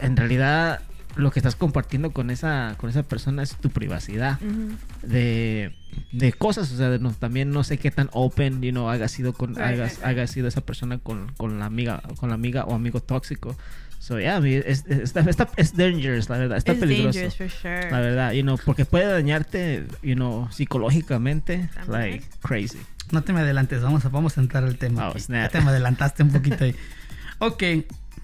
en 0.00 0.16
realidad 0.16 0.80
lo 1.14 1.30
que 1.30 1.40
estás 1.40 1.56
compartiendo 1.56 2.10
con 2.12 2.30
esa 2.30 2.74
con 2.78 2.88
esa 2.88 3.02
persona 3.02 3.42
es 3.42 3.56
tu 3.56 3.68
privacidad 3.68 4.38
Ujú. 4.40 4.76
de, 5.06 5.74
de 6.12 6.32
cosas, 6.32 6.72
o 6.72 6.76
sea, 6.76 6.88
de 6.88 6.98
no- 6.98 7.12
también 7.12 7.50
no 7.50 7.64
sé 7.64 7.76
qué 7.76 7.90
tan 7.90 8.08
open, 8.12 8.62
you 8.62 8.70
know, 8.70 8.88
haya 8.88 9.08
sido 9.08 9.34
con 9.34 9.54
Right, 9.54 9.78
right. 9.78 10.04
haya 10.04 10.26
sido 10.26 10.48
esa 10.48 10.62
persona 10.62 10.98
con, 10.98 11.30
con 11.36 11.58
la 11.58 11.66
amiga 11.66 12.02
con 12.16 12.30
la 12.30 12.34
amiga 12.36 12.64
o 12.64 12.74
amigo 12.74 13.00
tóxico. 13.00 13.56
So, 13.98 14.18
yeah, 14.18 14.38
es, 14.38 14.84
es, 14.88 15.14
está- 15.14 15.48
es 15.56 15.76
dangerous, 15.76 16.28
la 16.28 16.38
verdad, 16.38 16.56
está 16.58 16.72
It's 16.72 16.80
peligroso. 16.80 17.20
dangerous 17.20 17.36
for 17.36 17.50
sure. 17.50 17.90
La 17.90 18.00
verdad, 18.00 18.32
you 18.32 18.42
know, 18.42 18.58
porque 18.64 18.84
puede 18.84 19.04
dañarte, 19.06 19.84
you 20.02 20.14
know, 20.16 20.48
psicológicamente, 20.50 21.68
También. 21.74 21.90
like 22.12 22.24
crazy. 22.40 22.78
No 23.12 23.22
te 23.22 23.32
me 23.32 23.40
adelantes, 23.40 23.80
vamos 23.82 24.04
a, 24.04 24.08
vamos 24.08 24.36
a 24.38 24.40
entrar 24.40 24.64
al 24.64 24.76
tema. 24.76 25.06
Oh, 25.06 25.10
aquí. 25.10 25.20
snap. 25.20 25.42
Ya 25.42 25.48
te 25.50 25.60
me 25.60 25.70
adelantaste 25.70 26.22
un 26.24 26.30
poquito 26.30 26.64
ahí. 26.64 26.74
Ok, 27.38 27.62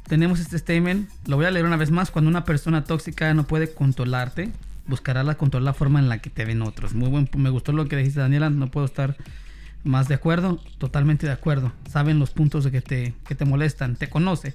tenemos 0.08 0.40
este 0.40 0.58
statement. 0.58 1.08
Lo 1.26 1.36
voy 1.36 1.46
a 1.46 1.50
leer 1.50 1.64
una 1.66 1.76
vez 1.76 1.90
más. 1.90 2.10
Cuando 2.10 2.28
una 2.30 2.44
persona 2.44 2.84
tóxica 2.84 3.32
no 3.34 3.44
puede 3.46 3.72
controlarte, 3.72 4.50
buscará 4.86 5.22
la 5.22 5.36
controlar 5.36 5.64
la 5.64 5.72
forma 5.74 5.98
en 5.98 6.08
la 6.08 6.18
que 6.18 6.30
te 6.30 6.44
ven 6.44 6.62
otros. 6.62 6.94
Muy 6.94 7.08
buen, 7.08 7.28
me 7.36 7.50
gustó 7.50 7.72
lo 7.72 7.86
que 7.88 7.96
dijiste, 7.96 8.20
Daniela. 8.20 8.50
No 8.50 8.70
puedo 8.70 8.86
estar 8.86 9.16
más 9.84 10.08
de 10.08 10.14
acuerdo. 10.14 10.60
Totalmente 10.78 11.26
de 11.26 11.32
acuerdo. 11.32 11.72
Saben 11.90 12.18
los 12.18 12.30
puntos 12.30 12.64
de 12.64 12.70
que 12.70 12.80
te, 12.80 13.14
que 13.26 13.34
te 13.34 13.44
molestan, 13.44 13.96
te 13.96 14.08
conoce. 14.08 14.54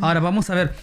Ahora 0.00 0.20
vamos 0.20 0.50
a 0.50 0.54
ver. 0.54 0.74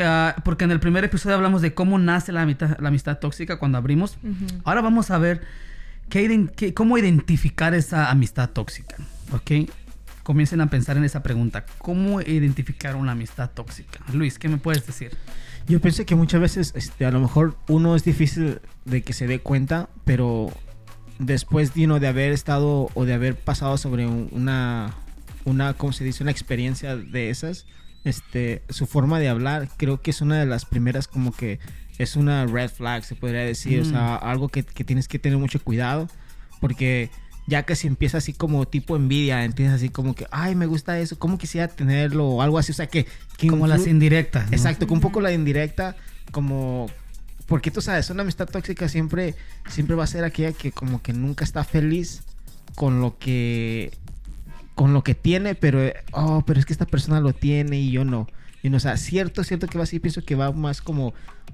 ah, 0.00 0.34
porque 0.44 0.64
en 0.64 0.70
el 0.72 0.80
primer 0.80 1.04
episodio 1.04 1.36
hablamos 1.36 1.62
de 1.62 1.72
cómo 1.74 1.98
nace 1.98 2.32
la 2.32 2.42
amistad, 2.42 2.76
la 2.80 2.88
amistad 2.88 3.18
tóxica 3.18 3.58
cuando 3.58 3.78
abrimos. 3.78 4.18
Ahora 4.64 4.80
vamos 4.80 5.10
a 5.10 5.18
ver 5.18 5.42
qué- 6.08 6.74
cómo 6.74 6.98
identificar 6.98 7.74
esa 7.74 8.10
amistad 8.10 8.50
tóxica. 8.50 8.96
¿Ok? 9.32 9.70
Comiencen 10.30 10.60
a 10.60 10.70
pensar 10.70 10.96
en 10.96 11.02
esa 11.02 11.24
pregunta. 11.24 11.66
¿Cómo 11.78 12.20
identificar 12.20 12.94
una 12.94 13.10
amistad 13.10 13.50
tóxica? 13.50 13.98
Luis, 14.12 14.38
¿qué 14.38 14.48
me 14.48 14.58
puedes 14.58 14.86
decir? 14.86 15.10
Yo 15.66 15.80
pensé 15.80 16.06
que 16.06 16.14
muchas 16.14 16.40
veces, 16.40 16.72
este, 16.76 17.04
a 17.04 17.10
lo 17.10 17.18
mejor 17.18 17.56
uno 17.66 17.96
es 17.96 18.04
difícil 18.04 18.60
de 18.84 19.02
que 19.02 19.12
se 19.12 19.26
dé 19.26 19.40
cuenta, 19.40 19.88
pero 20.04 20.52
después 21.18 21.74
you 21.74 21.86
know, 21.86 21.98
de 21.98 22.06
haber 22.06 22.30
estado 22.30 22.90
o 22.94 23.04
de 23.04 23.12
haber 23.12 23.34
pasado 23.34 23.76
sobre 23.76 24.06
un- 24.06 24.28
una, 24.30 24.94
una, 25.44 25.74
¿cómo 25.74 25.92
se 25.92 26.04
dice? 26.04 26.22
Una 26.22 26.30
experiencia 26.30 26.94
de 26.96 27.30
esas, 27.30 27.66
este, 28.04 28.62
su 28.68 28.86
forma 28.86 29.18
de 29.18 29.28
hablar, 29.30 29.68
creo 29.78 30.00
que 30.00 30.12
es 30.12 30.20
una 30.20 30.38
de 30.38 30.46
las 30.46 30.64
primeras 30.64 31.08
como 31.08 31.32
que 31.32 31.58
es 31.98 32.14
una 32.14 32.46
red 32.46 32.70
flag, 32.70 33.02
se 33.02 33.16
podría 33.16 33.40
decir, 33.40 33.80
o 33.80 33.84
sea, 33.84 34.14
algo 34.14 34.48
que, 34.48 34.62
que 34.62 34.84
tienes 34.84 35.08
que 35.08 35.18
tener 35.18 35.38
mucho 35.38 35.60
cuidado, 35.60 36.06
porque 36.60 37.10
ya 37.50 37.64
que 37.64 37.74
si 37.76 37.86
empieza 37.88 38.18
así 38.18 38.32
como 38.32 38.66
tipo 38.66 38.96
envidia, 38.96 39.44
empieza 39.44 39.74
así 39.74 39.88
como 39.90 40.14
que, 40.14 40.26
ay, 40.30 40.54
me 40.54 40.64
gusta 40.66 40.98
eso, 41.00 41.18
¿cómo 41.18 41.36
quisiera 41.36 41.68
tenerlo? 41.68 42.26
O 42.28 42.42
algo 42.42 42.58
así, 42.58 42.72
o 42.72 42.74
sea, 42.74 42.86
que... 42.86 43.06
que 43.36 43.48
Como 43.48 43.66
las 43.66 43.86
indirectas. 43.86 44.48
¿no? 44.50 44.56
Exacto, 44.56 44.86
con 44.86 44.98
un 44.98 45.00
poco 45.02 45.20
la 45.20 45.32
indirecta, 45.32 45.96
como 46.30 46.86
porque 47.46 47.72
tú 47.72 47.82
sabes, 47.82 48.08
una 48.10 48.22
amistad 48.22 48.46
tóxica 48.48 48.88
siempre, 48.88 49.34
siempre 49.68 49.96
va 49.96 50.04
a 50.04 50.06
ser 50.06 50.22
aquella 50.22 50.52
que 50.52 50.70
como 50.70 51.02
que 51.02 51.12
nunca 51.12 51.42
está 51.44 51.64
feliz 51.64 52.22
con 52.76 53.00
lo 53.00 53.18
que, 53.18 53.90
con 54.76 54.92
lo 54.94 55.02
que 55.02 55.16
tiene, 55.16 55.56
pero, 55.56 55.80
oh, 56.12 56.44
pero 56.46 56.60
es 56.60 56.64
que 56.66 56.72
esta 56.72 56.86
persona 56.86 57.18
lo 57.18 57.32
tiene 57.32 57.80
y 57.80 57.90
yo 57.90 58.04
no. 58.04 58.28
Y 58.62 58.70
no, 58.70 58.76
o 58.76 58.80
sea, 58.80 58.96
cierto, 58.96 59.42
cierto 59.42 59.66
que 59.66 59.78
va 59.78 59.82
así, 59.84 59.98
pienso 59.98 60.22
que 60.24 60.36
va 60.36 60.52
más 60.52 60.80
como 60.80 61.12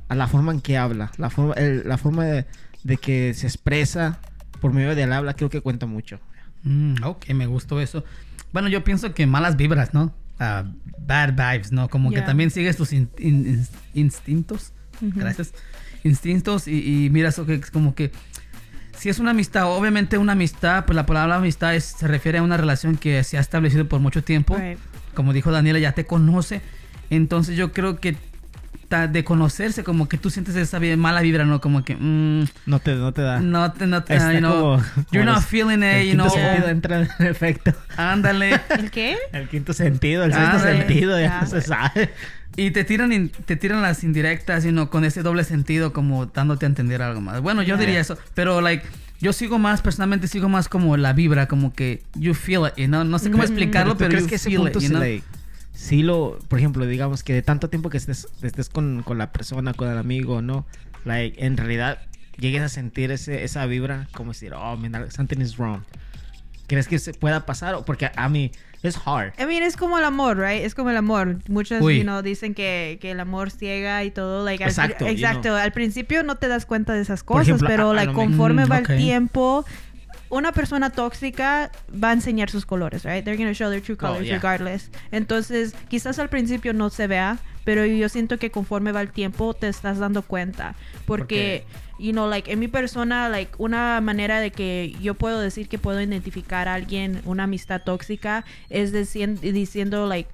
a 0.08 0.14
la 0.14 0.28
forma 0.28 0.52
en 0.52 0.60
que 0.60 0.76
habla, 0.76 1.10
la 1.16 1.30
forma, 1.30 1.54
el- 1.54 1.88
la 1.88 1.96
forma 1.96 2.26
de, 2.26 2.44
de 2.84 2.96
que 2.98 3.32
se 3.32 3.46
expresa 3.46 4.20
por 4.60 4.72
medio 4.72 4.94
del 4.94 5.12
habla, 5.12 5.34
creo 5.34 5.50
que 5.50 5.60
cuenta 5.60 5.86
mucho. 5.86 6.18
Mm, 6.62 6.96
ok, 7.04 7.28
me 7.30 7.46
gustó 7.46 7.80
eso. 7.80 8.04
Bueno, 8.52 8.68
yo 8.68 8.82
pienso 8.84 9.14
que 9.14 9.26
malas 9.26 9.56
vibras, 9.56 9.94
¿no? 9.94 10.14
Ah, 10.38 10.64
bad 11.06 11.32
vibes, 11.34 11.72
¿no? 11.72 11.88
Como 11.88 12.10
que 12.10 12.20
también 12.22 12.50
sigues 12.50 12.76
tus 12.76 12.92
in- 12.92 13.08
in- 13.18 13.46
in- 13.46 13.66
instintos. 13.94 14.72
Gracias. 15.00 15.52
Instintos 16.04 16.68
y, 16.68 17.06
y 17.06 17.10
miras 17.10 17.38
que 17.46 17.54
es 17.54 17.70
como 17.70 17.94
que 17.94 18.10
si 18.96 19.08
es 19.10 19.18
una 19.18 19.32
amistad, 19.32 19.66
obviamente 19.66 20.16
una 20.18 20.32
amistad, 20.32 20.84
pues 20.86 20.96
la 20.96 21.04
palabra 21.04 21.36
amistad 21.36 21.74
es- 21.74 21.84
se 21.84 22.06
refiere 22.08 22.38
a 22.38 22.42
una 22.42 22.56
relación 22.56 22.96
que 22.96 23.22
se 23.24 23.36
ha 23.36 23.40
establecido 23.40 23.88
por 23.88 24.00
mucho 24.00 24.22
tiempo. 24.24 24.56
Right. 24.56 24.78
Como 25.14 25.32
dijo 25.32 25.50
Daniela, 25.52 25.78
ya 25.78 25.92
te 25.92 26.06
conoce. 26.06 26.60
Entonces 27.10 27.56
yo 27.56 27.72
creo 27.72 28.00
que 28.00 28.16
de 29.08 29.24
conocerse, 29.24 29.82
como 29.84 30.08
que 30.08 30.16
tú 30.18 30.30
sientes 30.30 30.54
esa 30.56 30.78
mala 30.96 31.20
vibra, 31.20 31.44
¿no? 31.44 31.60
Como 31.60 31.84
que, 31.84 31.96
mm, 31.96 32.44
No 32.66 32.78
te, 32.78 32.94
no 32.94 33.12
te 33.12 33.22
da. 33.22 33.40
no 33.40 33.72
te, 33.72 33.86
no 33.86 34.02
te, 34.04 34.14
Está 34.14 34.32
you 34.32 34.38
know, 34.38 34.52
como- 34.60 34.76
you're 35.12 35.24
como 35.26 35.32
not 35.38 35.42
feeling 35.44 35.82
el 35.82 36.02
it, 36.02 36.04
you 36.04 36.10
quinto 36.10 36.24
know. 36.24 36.34
sentido 36.34 36.68
entra 36.68 37.00
en 37.18 37.26
efecto. 37.26 37.72
Ándale. 37.96 38.60
¿El 38.78 38.90
qué? 38.90 39.16
El 39.32 39.48
quinto 39.48 39.72
sentido, 39.72 40.24
el 40.24 40.32
Ah, 40.32 40.52
sexto 40.52 40.68
sentido, 40.68 41.18
ya 41.18 41.26
Ya. 41.26 41.40
no 41.40 41.46
se 41.46 41.60
sabe. 41.62 42.10
Y 42.56 42.70
te 42.70 42.84
tiran, 42.84 43.12
in- 43.12 43.28
te 43.30 43.56
tiran 43.56 43.82
las 43.82 44.02
indirectas, 44.04 44.62
sino 44.62 44.88
con 44.88 45.04
ese 45.04 45.22
doble 45.22 45.44
sentido, 45.44 45.92
como 45.92 46.26
dándote 46.26 46.64
a 46.64 46.68
entender 46.68 47.02
algo 47.02 47.20
más. 47.20 47.40
Bueno, 47.40 47.62
yo 47.62 47.76
Yeah. 47.76 47.84
diría 47.84 48.00
eso, 48.00 48.16
pero 48.34 48.60
like, 48.62 48.86
yo 49.20 49.32
sigo 49.32 49.58
más, 49.58 49.82
personalmente 49.82 50.26
sigo 50.28 50.48
más 50.48 50.68
como 50.68 50.96
la 50.96 51.12
vibra, 51.12 51.48
como 51.48 51.72
que 51.74 52.02
you 52.14 52.32
feel 52.34 52.62
it, 52.68 52.74
you 52.76 52.86
know? 52.86 53.04
No 53.04 53.18
sé 53.18 53.30
cómo 53.30 53.42
explicarlo, 53.42 53.92
¿tú 53.92 53.98
pero, 53.98 54.10
crees 54.10 54.24
you 54.24 54.28
que 54.30 54.34
ese 54.36 54.48
feel 54.50 54.60
punto 54.62 54.78
it, 54.78 54.82
you 54.84 54.88
se 54.88 54.94
know? 54.94 55.02
le- 55.02 55.22
sí 55.76 56.02
lo, 56.02 56.38
por 56.48 56.58
ejemplo, 56.58 56.86
digamos 56.86 57.22
que 57.22 57.32
de 57.34 57.42
tanto 57.42 57.68
tiempo 57.68 57.90
que 57.90 57.98
estés, 57.98 58.28
estés 58.42 58.68
con, 58.70 59.02
con 59.02 59.18
la 59.18 59.30
persona, 59.30 59.74
con 59.74 59.88
el 59.90 59.98
amigo, 59.98 60.40
¿no? 60.42 60.66
Like, 61.04 61.44
en 61.44 61.56
realidad 61.56 61.98
llegues 62.38 62.62
a 62.62 62.68
sentir 62.68 63.10
ese, 63.12 63.44
esa 63.44 63.64
vibra, 63.66 64.08
como 64.12 64.32
decir, 64.32 64.54
oh, 64.54 64.76
man, 64.76 65.10
something 65.10 65.40
is 65.40 65.56
wrong. 65.58 65.82
¿Crees 66.66 66.88
que 66.88 66.98
se 66.98 67.12
pueda 67.14 67.46
pasar? 67.46 67.74
O 67.76 67.84
Porque 67.84 68.10
a 68.16 68.28
mí, 68.28 68.50
es 68.82 68.96
hard. 69.04 69.32
I 69.38 69.46
mean, 69.46 69.62
es 69.62 69.76
como 69.76 69.98
el 69.98 70.04
amor, 70.04 70.36
right? 70.38 70.64
Es 70.64 70.74
como 70.74 70.90
el 70.90 70.96
amor. 70.96 71.38
Muchos, 71.48 71.80
Uy. 71.80 71.98
you 71.98 72.02
know, 72.02 72.22
dicen 72.22 72.54
que, 72.54 72.98
que 73.00 73.12
el 73.12 73.20
amor 73.20 73.50
ciega 73.52 74.02
y 74.02 74.10
todo. 74.10 74.44
Like, 74.44 74.64
al- 74.64 74.70
Exacto, 74.70 75.04
you 75.06 75.12
exacto. 75.12 75.42
know. 75.50 75.56
Al 75.56 75.72
principio 75.72 76.24
no 76.24 76.36
te 76.36 76.48
das 76.48 76.66
cuenta 76.66 76.92
de 76.94 77.02
esas 77.02 77.22
cosas, 77.22 77.46
ejemplo, 77.46 77.68
pero 77.68 77.94
like, 77.94 78.12
conforme 78.12 78.66
Mm, 78.66 78.70
va 78.72 78.78
ok. 78.80 78.90
el 78.90 78.96
tiempo, 78.96 79.64
una 80.28 80.52
persona 80.52 80.90
tóxica 80.90 81.70
va 81.92 82.10
a 82.10 82.12
enseñar 82.12 82.50
sus 82.50 82.66
colores, 82.66 83.04
right? 83.04 83.24
They're 83.24 83.36
going 83.36 83.48
to 83.48 83.54
show 83.54 83.70
their 83.70 83.82
true 83.82 83.96
colors 83.96 84.20
Oh, 84.20 84.24
yeah. 84.24 84.34
regardless. 84.34 84.90
Entonces, 85.10 85.74
quizás 85.88 86.18
al 86.18 86.28
principio 86.28 86.72
no 86.72 86.90
se 86.90 87.06
vea, 87.06 87.38
pero 87.64 87.84
yo 87.84 88.08
siento 88.08 88.38
que 88.38 88.50
conforme 88.50 88.92
va 88.92 89.02
el 89.02 89.10
tiempo 89.10 89.54
te 89.54 89.68
estás 89.68 89.98
dando 89.98 90.22
cuenta. 90.22 90.74
Porque, 91.06 91.64
you 91.98 92.12
know, 92.12 92.28
like, 92.28 92.50
en 92.52 92.58
mi 92.58 92.68
persona, 92.68 93.28
like, 93.28 93.52
una 93.58 94.00
manera 94.00 94.40
de 94.40 94.50
que 94.50 94.94
yo 95.00 95.14
puedo 95.14 95.40
decir 95.40 95.68
que 95.68 95.78
puedo 95.78 96.00
identificar 96.00 96.68
a 96.68 96.74
alguien, 96.74 97.22
una 97.24 97.44
amistad 97.44 97.82
tóxica, 97.82 98.44
es 98.68 98.92
diciendo, 98.92 100.06
like, 100.06 100.30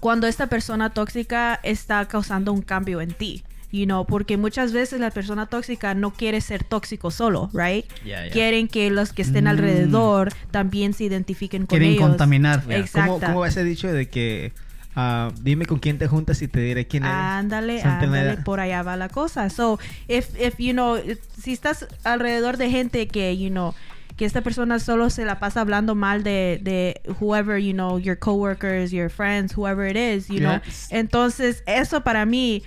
cuando 0.00 0.26
esta 0.26 0.48
persona 0.48 0.90
tóxica 0.90 1.60
está 1.62 2.06
causando 2.08 2.52
un 2.52 2.62
cambio 2.62 3.00
en 3.00 3.12
ti. 3.12 3.44
You 3.72 3.86
know, 3.86 4.04
porque 4.04 4.36
muchas 4.36 4.72
veces 4.72 5.00
la 5.00 5.10
persona 5.10 5.46
tóxica 5.46 5.94
no 5.94 6.12
quiere 6.12 6.42
ser 6.42 6.62
tóxico 6.62 7.10
solo, 7.10 7.48
right? 7.54 7.86
Yeah, 8.04 8.24
yeah. 8.24 8.30
Quieren 8.30 8.68
que 8.68 8.90
los 8.90 9.14
que 9.14 9.22
estén 9.22 9.44
Mm. 9.44 9.48
alrededor 9.48 10.32
también 10.50 10.92
se 10.92 11.04
identifiquen 11.04 11.62
con 11.66 11.78
Quieren 11.78 11.94
ellos. 11.96 12.06
contaminar. 12.08 12.66
Yeah. 12.66 12.78
Exacto. 12.78 13.14
¿Cómo, 13.14 13.26
¿Cómo 13.26 13.40
va 13.40 13.48
ese 13.48 13.64
dicho 13.64 13.90
de 13.90 14.10
que 14.10 14.52
ah, 14.94 15.30
dime 15.40 15.64
con 15.64 15.78
quién 15.78 15.96
te 15.96 16.06
juntas 16.06 16.42
y 16.42 16.48
te 16.48 16.60
diré 16.60 16.86
quién 16.86 17.04
eres? 17.04 17.16
Ándale, 17.16 17.80
ándale, 17.82 18.36
por 18.44 18.60
allá 18.60 18.82
va 18.82 18.96
la 18.98 19.08
cosa. 19.08 19.48
So, 19.48 19.78
if, 20.06 20.38
if, 20.38 20.58
you 20.58 20.72
know, 20.74 20.98
si 21.40 21.54
estás 21.54 21.86
alrededor 22.04 22.58
de 22.58 22.68
gente 22.68 23.08
que, 23.08 23.38
you 23.38 23.48
know, 23.48 23.74
que 24.18 24.26
esta 24.26 24.42
persona 24.42 24.78
solo 24.80 25.08
se 25.08 25.24
la 25.24 25.38
pasa 25.40 25.62
hablando 25.62 25.94
mal 25.94 26.22
de, 26.22 26.60
de 26.62 27.00
whoever, 27.18 27.58
you 27.58 27.72
know, 27.72 27.98
your 27.98 28.18
coworkers, 28.18 28.90
your 28.90 29.08
friends, 29.08 29.56
whoever 29.56 29.88
it 29.88 29.96
is, 29.96 30.28
you 30.28 30.40
know. 30.40 30.60
Entonces, 30.90 31.62
eso 31.66 32.02
para 32.04 32.26
mí, 32.26 32.62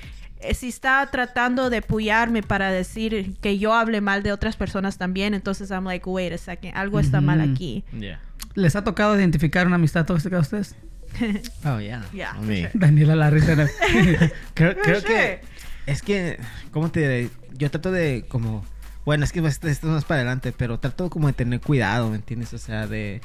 si 0.53 0.69
está 0.69 1.07
tratando 1.11 1.69
de 1.69 1.77
apoyarme 1.77 2.43
para 2.43 2.71
decir 2.71 3.35
que 3.41 3.57
yo 3.57 3.73
hable 3.73 4.01
mal 4.01 4.23
de 4.23 4.31
otras 4.31 4.55
personas 4.55 4.97
también, 4.97 5.33
entonces 5.33 5.71
I'm 5.71 5.85
like, 5.85 6.07
wait 6.09 6.33
a 6.33 6.37
second, 6.37 6.73
algo 6.75 6.99
está 6.99 7.21
mal 7.21 7.41
aquí. 7.41 7.83
Yeah. 7.97 8.19
¿Les 8.53 8.75
ha 8.75 8.83
tocado 8.83 9.17
identificar 9.17 9.65
una 9.67 9.75
amistad 9.75 10.05
tóxica 10.05 10.37
a 10.37 10.41
ustedes? 10.41 10.75
Oh, 11.63 11.79
yeah. 11.79 12.03
Yeah, 12.11 12.31
A 12.31 12.35
for 12.35 12.43
mí. 12.45 12.57
sure. 12.57 12.71
Daniela 12.73 13.15
la 13.15 13.29
risa. 13.29 13.55
¿no? 13.55 13.65
Creo, 14.53 14.75
creo 14.75 14.99
sure. 14.99 15.13
que 15.13 15.41
es 15.85 16.01
que, 16.01 16.39
¿cómo 16.71 16.91
te 16.91 16.99
diré? 16.99 17.29
Yo 17.53 17.71
trato 17.71 17.91
de 17.91 18.25
como, 18.27 18.65
bueno, 19.05 19.23
es 19.23 19.31
que 19.31 19.39
esto, 19.39 19.67
esto 19.69 19.87
es 19.87 19.93
más 19.93 20.03
para 20.05 20.21
adelante, 20.21 20.51
pero 20.51 20.77
trato 20.79 21.09
como 21.09 21.27
de 21.27 21.33
tener 21.33 21.61
cuidado, 21.61 22.09
¿me 22.09 22.17
entiendes? 22.17 22.53
O 22.53 22.57
sea, 22.57 22.87
de, 22.87 23.21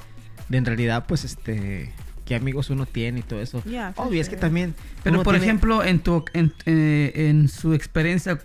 de 0.48 0.58
en 0.58 0.64
realidad, 0.66 1.06
pues, 1.08 1.24
este, 1.24 1.92
qué 2.30 2.36
amigos 2.36 2.70
uno 2.70 2.86
tiene 2.86 3.18
y 3.20 3.22
todo 3.22 3.40
eso. 3.40 3.60
Yeah, 3.64 3.92
Obvio, 3.96 4.20
es 4.20 4.28
que 4.28 4.36
sure. 4.36 4.40
también... 4.40 4.74
Pero 5.02 5.24
por 5.24 5.34
tiene- 5.34 5.46
ejemplo, 5.46 5.82
en 5.84 5.98
tu 5.98 6.24
en, 6.32 6.52
eh, 6.64 7.10
en 7.28 7.48
su 7.48 7.74
experiencia, 7.74 8.38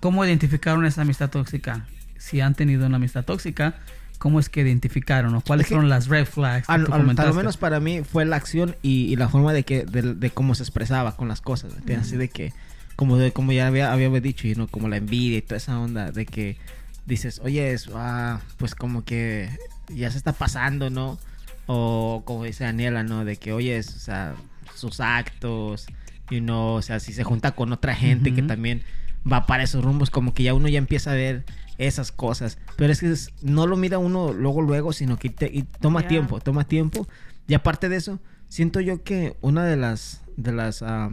¿cómo 0.00 0.22
identificaron 0.24 0.84
esa 0.84 1.00
amistad 1.00 1.30
tóxica? 1.30 1.86
Si 2.18 2.42
han 2.42 2.54
tenido 2.54 2.86
una 2.86 2.96
amistad 2.96 3.24
tóxica, 3.24 3.76
¿cómo 4.18 4.38
es 4.38 4.50
que 4.50 4.60
identificaron? 4.60 5.34
¿O 5.34 5.40
cuáles 5.40 5.64
Es 5.64 5.68
que- 5.68 5.74
fueron 5.76 5.88
las 5.88 6.08
red 6.08 6.26
flags 6.26 6.66
que 6.66 6.72
Al, 6.74 6.84
tú 6.84 6.92
al- 6.92 7.00
comentaste? 7.00 7.30
al 7.30 7.36
menos 7.36 7.56
para 7.56 7.80
mí 7.80 8.02
fue 8.02 8.26
la 8.26 8.36
acción 8.36 8.76
y, 8.82 9.04
y 9.10 9.16
la 9.16 9.30
forma 9.30 9.54
de 9.54 9.62
que 9.62 9.86
de, 9.86 10.14
de 10.14 10.30
cómo 10.30 10.54
se 10.54 10.62
expresaba 10.62 11.16
con 11.16 11.26
las 11.28 11.40
cosas, 11.40 11.72
¿me 11.72 11.78
entiendes? 11.78 12.08
Así 12.08 12.18
de 12.18 12.28
que, 12.28 12.52
como, 12.96 13.16
de, 13.16 13.32
como 13.32 13.52
ya 13.52 13.66
había, 13.66 13.92
había 13.94 14.10
dicho, 14.20 14.46
y 14.46 14.54
no 14.54 14.68
como 14.68 14.88
la 14.88 14.98
envidia 14.98 15.38
y 15.38 15.42
toda 15.42 15.56
esa 15.56 15.78
onda 15.80 16.12
de 16.12 16.26
que 16.26 16.58
dices, 17.06 17.40
oye, 17.42 17.72
es, 17.72 17.88
ah, 17.94 18.40
pues 18.58 18.74
como 18.74 19.06
que 19.06 19.48
ya 19.88 20.10
se 20.10 20.18
está 20.18 20.34
pasando, 20.34 20.90
¿no? 20.90 21.18
O 21.66 22.22
como 22.24 22.44
dice 22.44 22.64
Daniela, 22.64 23.02
¿no? 23.02 23.24
De 23.24 23.36
que, 23.36 23.52
oye, 23.52 23.78
o 23.78 23.82
sea, 23.82 24.34
sus 24.74 25.00
actos, 25.00 25.86
y 26.30 26.40
no, 26.40 26.74
o 26.74 26.82
sea, 26.82 27.00
si 27.00 27.12
se 27.12 27.24
junta 27.24 27.52
con 27.52 27.72
otra 27.72 27.94
gente 27.94 28.34
que 28.34 28.42
también 28.42 28.82
va 29.30 29.46
para 29.46 29.62
esos 29.64 29.84
rumbos, 29.84 30.10
como 30.10 30.32
que 30.34 30.42
ya 30.42 30.54
uno 30.54 30.68
ya 30.68 30.78
empieza 30.78 31.12
a 31.12 31.14
ver 31.14 31.44
esas 31.78 32.12
cosas. 32.12 32.58
Pero 32.76 32.92
es 32.92 33.00
que 33.00 33.10
es- 33.10 33.30
no 33.42 33.66
lo 33.66 33.76
mira 33.76 33.98
uno 33.98 34.32
luego, 34.32 34.62
luego, 34.62 34.92
sino 34.92 35.18
que 35.18 35.30
te- 35.30 35.50
y 35.52 35.62
toma 35.62 36.00
tiempo, 36.08 36.40
toma 36.40 36.64
tiempo. 36.64 37.06
Y 37.48 37.54
aparte 37.54 37.88
de 37.88 37.96
eso, 37.96 38.18
siento 38.48 38.80
yo 38.80 39.02
que 39.02 39.36
una 39.40 39.64
de 39.64 39.76
las, 39.76 40.22
de 40.36 40.52
las, 40.52 40.82
ah, 40.82 41.10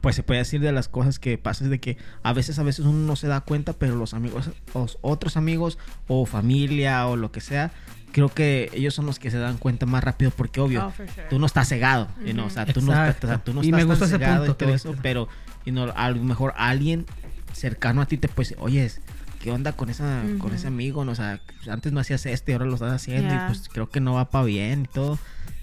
pues 0.00 0.16
se 0.16 0.22
puede 0.22 0.38
decir 0.40 0.60
de 0.60 0.72
las 0.72 0.88
cosas 0.88 1.18
que 1.18 1.36
pasa 1.38 1.64
es 1.64 1.70
de 1.70 1.80
que 1.80 1.96
a 2.22 2.32
veces, 2.32 2.58
a 2.58 2.62
veces 2.62 2.84
uno 2.86 2.98
no 3.06 3.16
se 3.16 3.26
da 3.26 3.40
cuenta, 3.40 3.72
pero 3.72 3.96
los 3.96 4.14
amigos, 4.14 4.50
los 4.74 4.98
otros 5.02 5.36
amigos 5.36 5.78
o 6.08 6.26
familia 6.26 7.06
o 7.08 7.16
lo 7.16 7.32
que 7.32 7.40
sea, 7.40 7.72
creo 8.12 8.28
que 8.28 8.70
ellos 8.72 8.94
son 8.94 9.06
los 9.06 9.18
que 9.18 9.30
se 9.30 9.38
dan 9.38 9.58
cuenta 9.58 9.86
más 9.86 10.02
rápido 10.04 10.30
porque 10.30 10.60
obvio, 10.60 10.86
Oh, 10.86 10.92
sure. 10.96 11.08
tú 11.28 11.38
no 11.38 11.46
estás 11.46 11.68
cegado, 11.68 12.08
you 12.24 12.32
know, 12.32 12.46
o 12.46 12.50
sea, 12.50 12.66
tú 12.66 12.80
no, 12.80 12.92
estás- 12.92 13.08
Exacto. 13.08 13.26
o 13.26 13.30
sea, 13.30 13.38
tú 13.38 13.54
no 13.54 13.62
Y 13.64 13.72
me 13.72 13.78
tan 13.78 13.88
gustó 13.88 14.04
ese 14.04 14.14
cegado 14.18 14.44
punto 14.46 14.52
y 14.52 14.66
todo 14.66 14.74
eso, 14.74 14.94
pero 15.02 15.28
you 15.66 15.72
know, 15.72 15.92
a 15.94 16.10
lo 16.10 16.22
mejor 16.22 16.54
alguien 16.56 17.06
cercano 17.52 18.00
a 18.02 18.06
ti 18.06 18.16
te 18.16 18.28
puede 18.28 18.48
decir, 18.50 18.58
oye, 18.60 18.90
¿qué 19.40 19.50
onda 19.50 19.72
con 19.72 19.90
esa 19.90 20.22
con 20.38 20.54
ese 20.54 20.66
amigo? 20.68 21.04
No, 21.04 21.12
o 21.12 21.14
sea, 21.16 21.40
antes 21.68 21.92
no 21.92 22.00
hacías 22.00 22.24
esto 22.26 22.50
y 22.50 22.54
ahora 22.54 22.66
lo 22.66 22.74
estás 22.74 22.92
haciendo 22.92 23.28
Yeah. 23.28 23.44
y 23.44 23.46
pues 23.48 23.68
creo 23.68 23.88
que 23.88 24.00
no 24.00 24.14
va 24.14 24.30
para 24.30 24.44
bien 24.44 24.82
y 24.82 24.86
todo. 24.88 25.18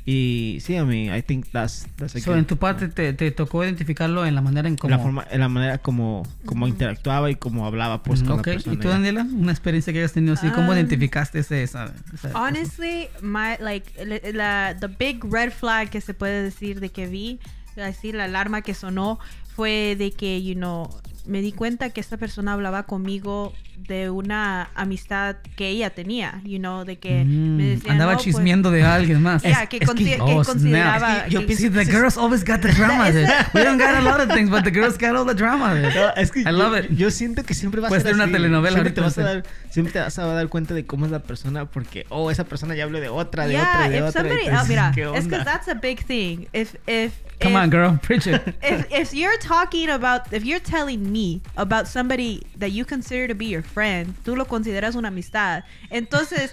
Y 0.09 0.59
sí, 0.61 0.77
a 0.77 0.85
mí, 0.85 1.09
I 1.13 1.21
think 1.21 1.47
that's, 1.51 1.85
that's 1.97 2.15
a 2.15 2.19
So, 2.21 2.31
good- 2.31 2.37
en 2.39 2.45
tu 2.45 2.55
parte 2.55 2.87
te, 2.87 3.11
te 3.11 3.29
tocó 3.31 3.65
identificarlo 3.65 4.25
en 4.25 4.35
la 4.35 4.41
manera 4.41 4.69
en 4.69 4.77
cómo... 4.77 4.89
la 4.95 4.99
forma, 4.99 5.27
en 5.29 5.41
la 5.41 5.49
manera 5.49 5.79
como, 5.79 6.23
como 6.45 6.65
interactuaba 6.65 7.29
y 7.29 7.35
como 7.35 7.65
hablaba 7.65 8.03
pues 8.03 8.23
con 8.23 8.37
Mm, 8.37 8.39
ok. 8.39 8.47
la 8.47 8.53
persona. 8.53 8.73
¿Y 8.73 8.77
tú. 8.77 8.87
Daniela? 8.87 9.23
Una 9.29 9.51
experiencia 9.51 9.91
que 9.91 9.99
hayas 9.99 10.13
tenido 10.13 10.35
así. 10.35 10.47
¿Cómo 10.51 10.69
Um, 10.71 10.77
identificaste 10.77 11.39
ese, 11.39 11.61
esa, 11.61 11.93
esa- 12.13 12.31
Honestly, 12.41 13.09
my 13.21 13.57
like 13.59 13.91
le- 14.05 14.31
la 14.31 14.77
the 14.79 14.87
big 14.87 15.25
red 15.25 15.51
flag 15.51 15.89
que 15.89 15.99
se 15.99 16.13
puede 16.13 16.41
decir 16.41 16.79
de 16.79 16.87
que 16.89 17.07
vi, 17.07 17.41
así 17.75 18.13
la 18.13 18.23
alarma 18.23 18.61
que 18.61 18.73
sonó 18.73 19.19
fue 19.57 19.97
de 19.97 20.11
que 20.11 20.41
you 20.41 20.53
know 20.55 20.89
me 21.27 21.41
di 21.41 21.51
cuenta 21.51 21.89
que 21.89 21.99
esta 22.01 22.17
persona 22.17 22.53
hablaba 22.53 22.83
conmigo 22.83 23.53
de 23.77 24.09
una 24.09 24.69
amistad 24.75 25.35
que 25.55 25.67
ella 25.69 25.91
tenía, 25.91 26.41
you 26.43 26.57
know, 26.57 26.83
de 26.83 26.97
que 26.97 27.23
Mm, 27.23 27.55
me 27.57 27.63
decía 27.67 27.91
andaba 27.91 28.13
"No, 28.13 28.17
pues, 28.17 28.25
chismeando 28.25 28.71
de 28.71 28.83
alguien 28.83 29.21
más. 29.21 29.45
Es- 29.45 29.55
que, 29.69 29.77
es 29.77 29.89
que- 29.91 30.03
que 30.05 30.17
Oh, 30.19 30.43
consideraba 30.43 31.17
Es 31.17 31.23
que 31.25 31.29
yo 31.29 31.45
que- 31.45 31.55
See, 31.55 31.69
the 31.69 31.85
girls 31.85 32.17
always 32.17 32.43
got 32.43 32.61
the 32.61 32.69
drama. 32.73 33.11
dude. 33.11 33.27
We 33.53 33.63
don't 33.63 33.79
got 33.79 33.95
a 33.95 34.01
lot 34.01 34.19
of 34.19 34.33
things, 34.33 34.49
but 34.49 34.63
the 34.63 34.71
girls 34.71 34.97
got 34.97 35.15
all 35.15 35.25
the 35.25 35.35
drama. 35.35 35.75
No, 35.75 36.13
es 36.15 36.31
que 36.31 36.39
I 36.41 36.43
yo, 36.45 36.51
love 36.51 36.77
it. 36.79 36.91
yo 36.97 37.11
siento 37.11 37.43
que 37.43 37.53
siempre 37.53 37.79
vas 37.81 37.89
Puede 37.89 37.99
a 37.99 38.03
ser 38.03 38.09
ser 38.11 38.15
una 38.15 38.23
así. 38.25 38.33
telenovela 38.33 38.73
siempre 38.73 38.93
te, 38.93 39.01
ahorita, 39.01 39.21
vas 39.21 39.29
a 39.29 39.33
dar, 39.35 39.43
siempre 39.69 39.93
te 39.93 39.99
vas 39.99 40.17
a 40.19 40.25
dar 40.25 40.47
cuenta 40.49 40.73
de 40.73 40.85
cómo 40.85 41.05
es 41.05 41.11
la 41.11 41.19
persona 41.23 41.65
porque, 41.65 42.05
oh, 42.09 42.31
esa 42.31 42.45
persona 42.45 42.73
ya 42.75 42.83
habló 42.83 42.99
de 42.99 43.09
otra, 43.09 43.45
de 43.45 43.53
yeah, 43.53 43.61
otra, 43.63 43.89
de 43.89 43.97
if 43.97 44.03
otra. 44.03 44.21
somebody, 44.21 44.49
oh, 44.49 44.65
mira, 44.67 44.91
¿qué 44.95 45.11
es 45.17 45.27
que 45.27 45.37
that's 45.37 45.67
a 45.67 45.75
big 45.75 46.03
thing. 46.05 46.45
If 46.51 46.75
if 46.87 47.13
Come 47.39 47.51
if- 47.51 47.57
on, 47.57 47.69
girl, 47.69 47.99
preach 48.01 48.25
it. 48.25 48.41
if, 48.63 48.91
if 48.91 49.13
you're 49.13 49.37
talking 49.37 49.89
about, 49.89 50.33
if 50.33 50.43
you're 50.43 50.59
telling 50.59 51.11
me 51.11 51.41
about 51.55 51.87
somebody 51.87 52.41
that 52.57 52.71
you 52.71 52.83
consider 52.83 53.27
to 53.27 53.35
be 53.35 53.45
your 53.45 53.61
friend, 53.61 54.15
tú 54.25 54.35
lo 54.35 54.45
consideras 54.45 54.95
una 54.95 55.09
amistad. 55.09 55.63
Entonces, 55.91 56.51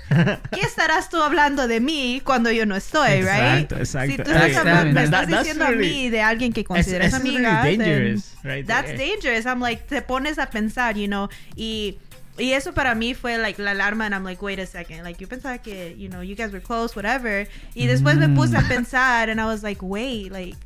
¿qué 0.53 0.61
estarás 0.61 1.09
tú 1.09 1.23
hablando 1.23 1.67
de 1.69 1.81
mí 1.81 2.21
cuando 2.25 2.51
yo 2.51 2.67
no 2.67 2.75
estoy, 2.77 3.23
right? 3.23 3.71
Exacto, 3.71 3.77
exacto. 3.79 4.11
Si 4.17 4.23
tú 4.23 4.31
estás 4.31 4.57
hablando, 4.57 4.93
me 4.93 5.05
estás 5.05 5.27
that's 5.27 5.39
diciendo 5.45 5.65
a 5.65 5.71
really- 5.71 5.89
mí 5.89 6.11
de 6.11 6.21
alguien 6.21 6.53
que 6.53 6.65
consideras 6.65 7.13
really 7.23 7.37
amiga, 7.37 7.63
then 7.63 7.79
dangerous, 7.79 8.35
right 8.45 8.67
that's 8.67 8.89
there. 8.89 8.99
dangerous. 8.99 9.47
I'm 9.47 9.61
like, 9.61 9.87
te 9.89 10.03
pones 10.03 10.39
a 10.39 10.51
pensar, 10.51 10.97
you 10.97 11.07
know, 11.09 11.29
y 11.57 11.99
y 12.37 12.51
eso 12.53 12.73
para 12.75 12.97
mí 12.97 13.15
fue 13.15 13.39
like 13.39 13.61
la 13.63 13.71
alarma 13.71 14.07
and 14.07 14.15
I'm 14.15 14.25
like, 14.25 14.43
wait 14.43 14.59
a 14.59 14.67
second, 14.67 15.05
like 15.05 15.21
yo 15.21 15.29
pensaba 15.29 15.63
que, 15.63 15.95
you 15.97 16.09
know, 16.09 16.21
you 16.21 16.35
guys 16.35 16.51
were 16.53 16.61
close, 16.61 16.97
whatever. 16.97 17.47
Y 17.77 17.87
después 17.87 18.17
me 18.19 18.27
puse 18.29 18.55
a 18.55 18.61
Mm. 18.61 18.69
pensar 18.69 19.31
and 19.31 19.41
I 19.41 19.45
was 19.47 19.63
like, 19.63 19.81
wait, 19.83 20.33
like 20.33 20.57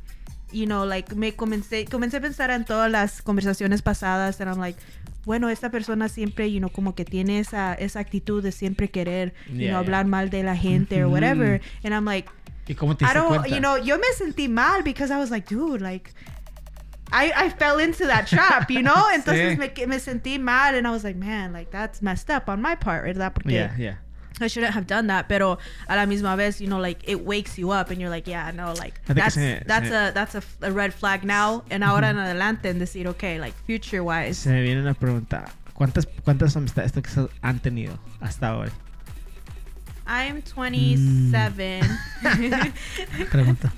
you 0.51 0.65
know, 0.65 0.85
like 0.85 1.15
me 1.15 1.33
comencé, 1.35 1.85
comencé 1.85 2.17
a 2.17 2.21
pensar 2.21 2.49
en 2.51 2.65
todas 2.65 2.89
las 2.91 3.21
conversaciones 3.21 3.81
pasadas 3.81 4.39
and 4.41 4.49
I'm 4.49 4.59
like, 4.59 4.79
bueno, 5.25 5.49
esta 5.49 5.69
persona 5.69 6.09
siempre, 6.09 6.51
you 6.51 6.59
know, 6.59 6.69
como 6.71 6.95
que 6.95 7.05
tiene 7.05 7.39
esa, 7.39 7.73
esa 7.75 7.99
actitud 7.99 8.41
de 8.41 8.51
siempre 8.51 8.89
querer, 8.89 9.33
you 9.47 9.53
know, 9.53 9.59
yeah. 9.59 9.77
hablar 9.77 10.05
mal 10.07 10.29
de 10.29 10.43
la 10.43 10.55
gente 10.55 11.03
or 11.03 11.07
whatever. 11.09 11.61
And 11.83 11.93
I'm 11.93 12.05
like, 12.05 12.29
¿Y 12.67 12.75
cómo 12.75 12.95
te 12.95 13.05
I 13.05 13.13
don't, 13.13 13.27
cuenta? 13.29 13.47
you 13.49 13.59
know, 13.59 13.77
yo 13.77 13.97
me 13.97 14.07
sentí 14.17 14.47
mal 14.47 14.83
because 14.83 15.11
I 15.11 15.17
was 15.17 15.29
like, 15.31 15.47
dude, 15.47 15.81
like, 15.81 16.13
I, 17.11 17.31
I 17.35 17.49
fell 17.49 17.79
into 17.79 18.05
that 18.05 18.27
trap, 18.27 18.69
you 18.69 18.81
know? 18.83 19.07
Entonces 19.13 19.57
Sí. 19.57 19.57
me, 19.57 19.87
me 19.87 19.99
sentí 19.99 20.39
mal 20.39 20.75
and 20.75 20.85
I 20.87 20.91
was 20.91 21.03
like, 21.03 21.17
man, 21.17 21.51
like, 21.51 21.71
that's 21.71 22.01
messed 22.01 22.29
up 22.29 22.47
on 22.47 22.61
my 22.61 22.75
part, 22.75 23.05
¿verdad? 23.05 23.33
Porque 23.33 23.51
Yeah, 23.51 23.75
yeah. 23.77 23.95
I 24.41 24.47
shouldn't 24.47 24.73
have 24.73 24.85
done 24.87 25.07
that, 25.07 25.27
pero 25.27 25.57
a 25.87 25.95
la 25.95 26.05
misma 26.05 26.35
vez, 26.35 26.59
you 26.61 26.67
know, 26.67 26.79
like 26.79 27.03
it 27.07 27.23
wakes 27.25 27.57
you 27.57 27.71
up 27.71 27.89
and 27.91 27.99
you're 27.99 28.09
like, 28.09 28.27
yeah, 28.29 28.51
no, 28.51 28.73
like 28.73 28.99
that's 29.05 29.35
se- 29.35 29.63
that's 29.65 29.89
se- 29.89 29.95
a 29.95 30.11
that's 30.13 30.35
a, 30.35 30.43
a 30.61 30.71
red 30.71 30.93
flag 30.93 31.23
now, 31.23 31.63
and 31.71 31.83
ahora 31.83 32.07
en 32.09 32.17
adelante 32.17 32.69
en 32.69 32.79
decir, 32.79 33.07
okay, 33.07 33.39
like 33.39 33.53
future 33.65 34.01
wise, 34.03 34.37
Se 34.39 34.49
me 34.49 34.61
viene 34.61 34.81
una 34.81 34.93
pregunta. 34.93 35.45
¿Cuántas, 35.73 36.07
cuántas 36.25 36.55
amistades 36.57 36.91
han 37.41 37.59
tenido 37.59 37.97
hasta 38.19 38.49
ahora? 38.49 38.71
I'm 40.05 40.41
27. 40.41 41.79
Pregunta. 43.31 43.71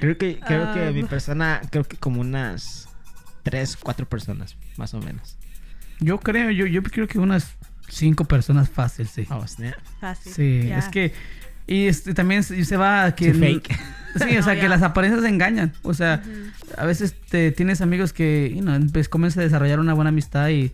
Creo 0.00 0.16
que, 0.18 0.38
creo 0.38 0.72
que 0.74 0.90
mi 0.92 1.02
Um. 1.02 1.08
persona, 1.08 1.62
creo 1.70 1.84
que 1.84 1.96
como 1.96 2.20
unas 2.20 2.88
tres, 3.42 3.76
cuatro 3.76 4.06
personas, 4.06 4.56
más 4.76 4.92
o 4.94 5.00
menos. 5.00 5.36
Yo 6.00 6.18
creo, 6.20 6.50
yo, 6.50 6.66
yo 6.66 6.82
creo 6.82 7.08
que 7.08 7.18
unas 7.18 7.56
cinco 7.88 8.24
personas 8.24 8.68
fácil, 8.68 9.06
sí. 9.06 9.26
Oh, 9.30 9.46
snap. 9.46 9.74
Fácil. 10.00 10.32
Sí, 10.32 10.60
yeah. 10.64 10.78
es 10.78 10.88
que 10.88 11.12
y 11.66 11.86
este, 11.86 12.12
también 12.14 12.42
se 12.42 12.64
se 12.64 12.76
va 12.76 13.04
a 13.04 13.14
que 13.14 13.30
Too 13.32 13.38
fake. 13.40 13.78
Sí, 14.14 14.36
o 14.36 14.42
sea, 14.44 14.54
No, 14.54 14.60
que 14.60 14.62
ya. 14.62 14.68
las 14.68 14.82
apariencias 14.82 15.24
engañan. 15.24 15.72
O 15.82 15.92
sea, 15.92 16.22
Ujú. 16.24 16.80
a 16.80 16.86
veces 16.86 17.16
te 17.30 17.50
tienes 17.50 17.80
amigos 17.80 18.12
que, 18.12 18.52
you 18.54 18.60
know, 18.62 18.78
pues 18.92 19.08
comienzas 19.08 19.38
a 19.38 19.40
desarrollar 19.42 19.80
una 19.80 19.92
buena 19.92 20.10
amistad 20.10 20.50
y, 20.50 20.70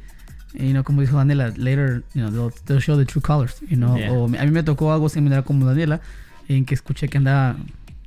y, 0.53 0.67
you 0.67 0.71
know, 0.73 0.85
como 0.85 1.01
dijo 1.01 1.17
Daniela, 1.17 1.49
later, 1.57 2.03
you 2.13 2.21
know, 2.21 2.31
they'll, 2.31 2.63
they'll 2.67 2.83
show 2.83 2.99
the 2.99 3.07
true 3.07 3.23
colors, 3.23 3.59
you 3.63 3.77
know. 3.79 3.97
Yeah. 3.97 4.13
O 4.13 4.27
a 4.27 4.29
mí 4.29 4.51
me 4.51 4.63
tocó 4.63 4.93
algo 4.93 5.09
similar 5.09 5.43
como 5.45 5.65
Daniela, 5.65 6.03
en 6.49 6.67
que 6.67 6.75
escuché 6.75 7.09
que 7.09 7.17
andaba 7.17 7.57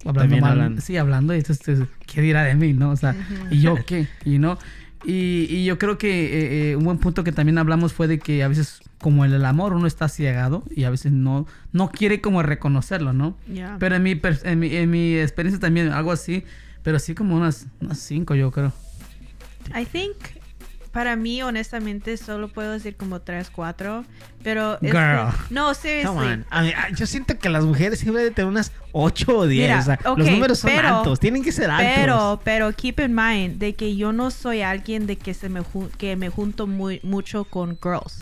hablando 0.02 0.20
También 0.22 0.42
mal. 0.42 0.52
hablando. 0.52 0.82
Sí, 0.82 0.98
hablando, 0.98 1.34
y 1.34 1.38
entonces, 1.40 1.80
¿qué 2.06 2.22
dirá 2.22 2.44
de 2.44 2.54
mí, 2.54 2.74
no? 2.74 2.92
O 2.92 2.96
sea, 2.96 3.12
Ujú. 3.20 3.56
¿y 3.56 3.60
yo 3.62 3.76
qué? 3.88 4.08
You 4.26 4.38
know. 4.38 4.60
Y, 5.06 5.48
y 5.50 5.66
yo 5.66 5.78
creo 5.78 5.98
que 5.98 6.10
eh, 6.10 6.72
eh, 6.72 6.76
un 6.76 6.86
buen 6.86 6.98
punto 6.98 7.24
que 7.24 7.32
también 7.32 7.58
hablamos 7.58 7.94
fue 7.94 8.08
de 8.08 8.20
que 8.20 8.44
a 8.44 8.48
veces, 8.48 8.82
como 9.00 9.26
el 9.26 9.44
amor, 9.44 9.74
uno 9.74 9.88
está 9.88 10.08
ciegado 10.08 10.64
y 10.74 10.86
a 10.86 10.90
veces 10.90 11.12
no, 11.12 11.46
no 11.72 11.92
quiere 11.92 12.22
como 12.22 12.42
reconocerlo, 12.42 13.14
¿no? 13.14 13.36
Yeah. 13.52 13.78
Pero 13.80 13.96
en 13.96 14.04
mi, 14.04 14.20
en 14.22 14.60
mi, 14.60 14.76
en 14.76 14.90
mi 14.90 15.18
experiencia 15.18 15.60
también 15.60 15.92
algo 15.92 16.12
así, 16.12 16.44
pero 16.84 17.00
sí 17.00 17.16
como 17.16 17.36
unas, 17.36 17.68
unas 17.82 18.00
cinco 18.00 18.36
yo 18.36 18.52
creo. 18.52 18.72
I 19.76 19.86
think 19.86 20.16
para 20.94 21.18
mí 21.18 21.42
honestamente 21.44 22.16
solo 22.16 22.48
puedo 22.48 22.72
decir 22.72 22.96
como 22.96 23.20
tres, 23.20 23.50
cuatro, 23.50 24.06
pero 24.44 24.76
es 24.76 24.92
Girl. 24.92 25.32
que- 25.50 25.54
no, 25.54 25.64
Come 25.66 25.76
seriously. 25.76 26.28
on. 26.28 26.46
A 26.50 26.62
mí- 26.62 26.72
a- 26.72 26.90
yo 26.92 27.06
siento 27.06 27.38
que 27.38 27.50
las 27.50 27.66
mujeres 27.66 28.00
siempre 28.00 28.22
deben 28.22 28.36
tener 28.36 28.50
unas 28.50 28.72
8 28.92 29.38
o 29.40 29.48
10. 29.48 29.68
Mira, 29.70 29.80
o 29.80 29.84
sea, 29.84 30.00
ok, 30.06 30.18
los 30.20 30.30
números 30.30 30.60
son 30.60 30.70
pero- 30.72 30.98
altos. 31.00 31.20
Tienen 31.20 31.44
que 31.44 31.52
ser 31.52 31.70
altos. 31.70 31.92
Pero, 31.96 32.42
pero 32.46 32.72
keep 32.74 33.00
in 33.02 33.14
mind 33.14 33.58
de 33.58 33.74
que 33.74 33.96
yo 33.98 34.14
no 34.14 34.32
soy 34.32 34.62
alguien 34.62 35.08
de 35.08 35.18
que 35.18 35.34
se 35.34 35.50
me 35.50 35.62
que 35.98 36.16
me 36.16 36.30
junto 36.30 36.68
muy 36.68 37.00
mucho 37.04 37.44
con 37.44 37.78
girls. 37.82 38.20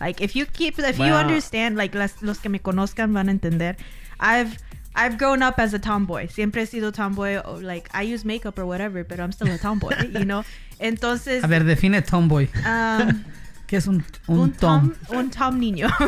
Like 0.00 0.24
if 0.24 0.32
you 0.32 0.46
keep 0.50 0.78
if 0.78 0.98
you 0.98 1.14
understand 1.14 1.76
like 1.76 1.96
las, 1.96 2.20
los 2.22 2.38
que 2.38 2.48
me 2.48 2.58
conozcan 2.60 3.12
van 3.12 3.28
a 3.28 3.30
entender. 3.32 3.76
I've 4.18 4.56
I've 4.96 5.18
grown 5.18 5.42
up 5.42 5.58
as 5.58 5.74
a 5.74 5.78
tomboy. 5.78 6.28
Siempre 6.28 6.62
he 6.62 6.66
sido 6.66 6.92
tomboy. 6.92 7.40
Like 7.62 7.88
I 7.92 8.02
use 8.02 8.24
makeup 8.24 8.58
or 8.58 8.64
whatever, 8.66 9.02
but 9.04 9.18
I'm 9.20 9.32
still 9.32 9.50
a 9.50 9.58
tomboy, 9.58 9.90
you 10.12 10.24
know. 10.24 10.44
Entonces, 10.80 11.42
A 11.42 11.48
ver, 11.48 11.60
define 11.64 12.00
tomboy. 12.02 12.48
um, 12.64 13.24
¿Qué 13.66 13.78
es 13.78 13.86
un, 13.88 14.04
un, 14.28 14.38
un 14.40 14.52
tom? 14.52 14.94
tom, 15.08 15.16
un 15.18 15.30
tom 15.30 15.58
niño. 15.58 15.88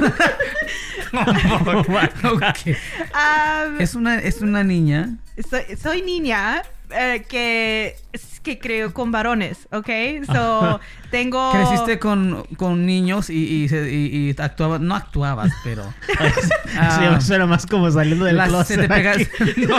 Ok. 2.25 2.67
Um, 3.15 3.81
Es 3.81 3.95
una, 3.95 4.17
es 4.19 4.41
una 4.43 4.63
niña. 4.63 5.17
soy, 5.49 5.77
soy 5.77 6.03
niña 6.03 6.63
eh, 6.91 7.25
que, 7.29 7.97
que 8.43 8.59
creo 8.59 8.93
con 8.95 9.11
varones, 9.13 9.69
¿ok? 9.73 9.89
So, 10.33 10.81
tengo... 11.11 11.53
Creciste 11.53 11.99
con, 11.99 12.45
con 12.57 12.87
niños 12.87 13.29
y, 13.31 13.65
y, 13.65 13.69
se- 13.69 13.91
y- 13.93 14.31
y 14.31 14.41
actuabas, 14.41 14.81
no 14.81 14.95
actuabas, 14.95 15.53
pero... 15.65 15.93
Sí, 16.07 16.49
Ah. 16.79 17.21
suena 17.21 17.47
más 17.47 17.67
como 17.67 17.91
saliendo 17.91 18.25
del 18.25 18.37
las- 18.37 18.49
closet. 18.49 18.77
se 18.81 18.83
te 18.83 18.89
pega... 18.95 19.13
aquí. 19.13 19.27
no. 19.67 19.77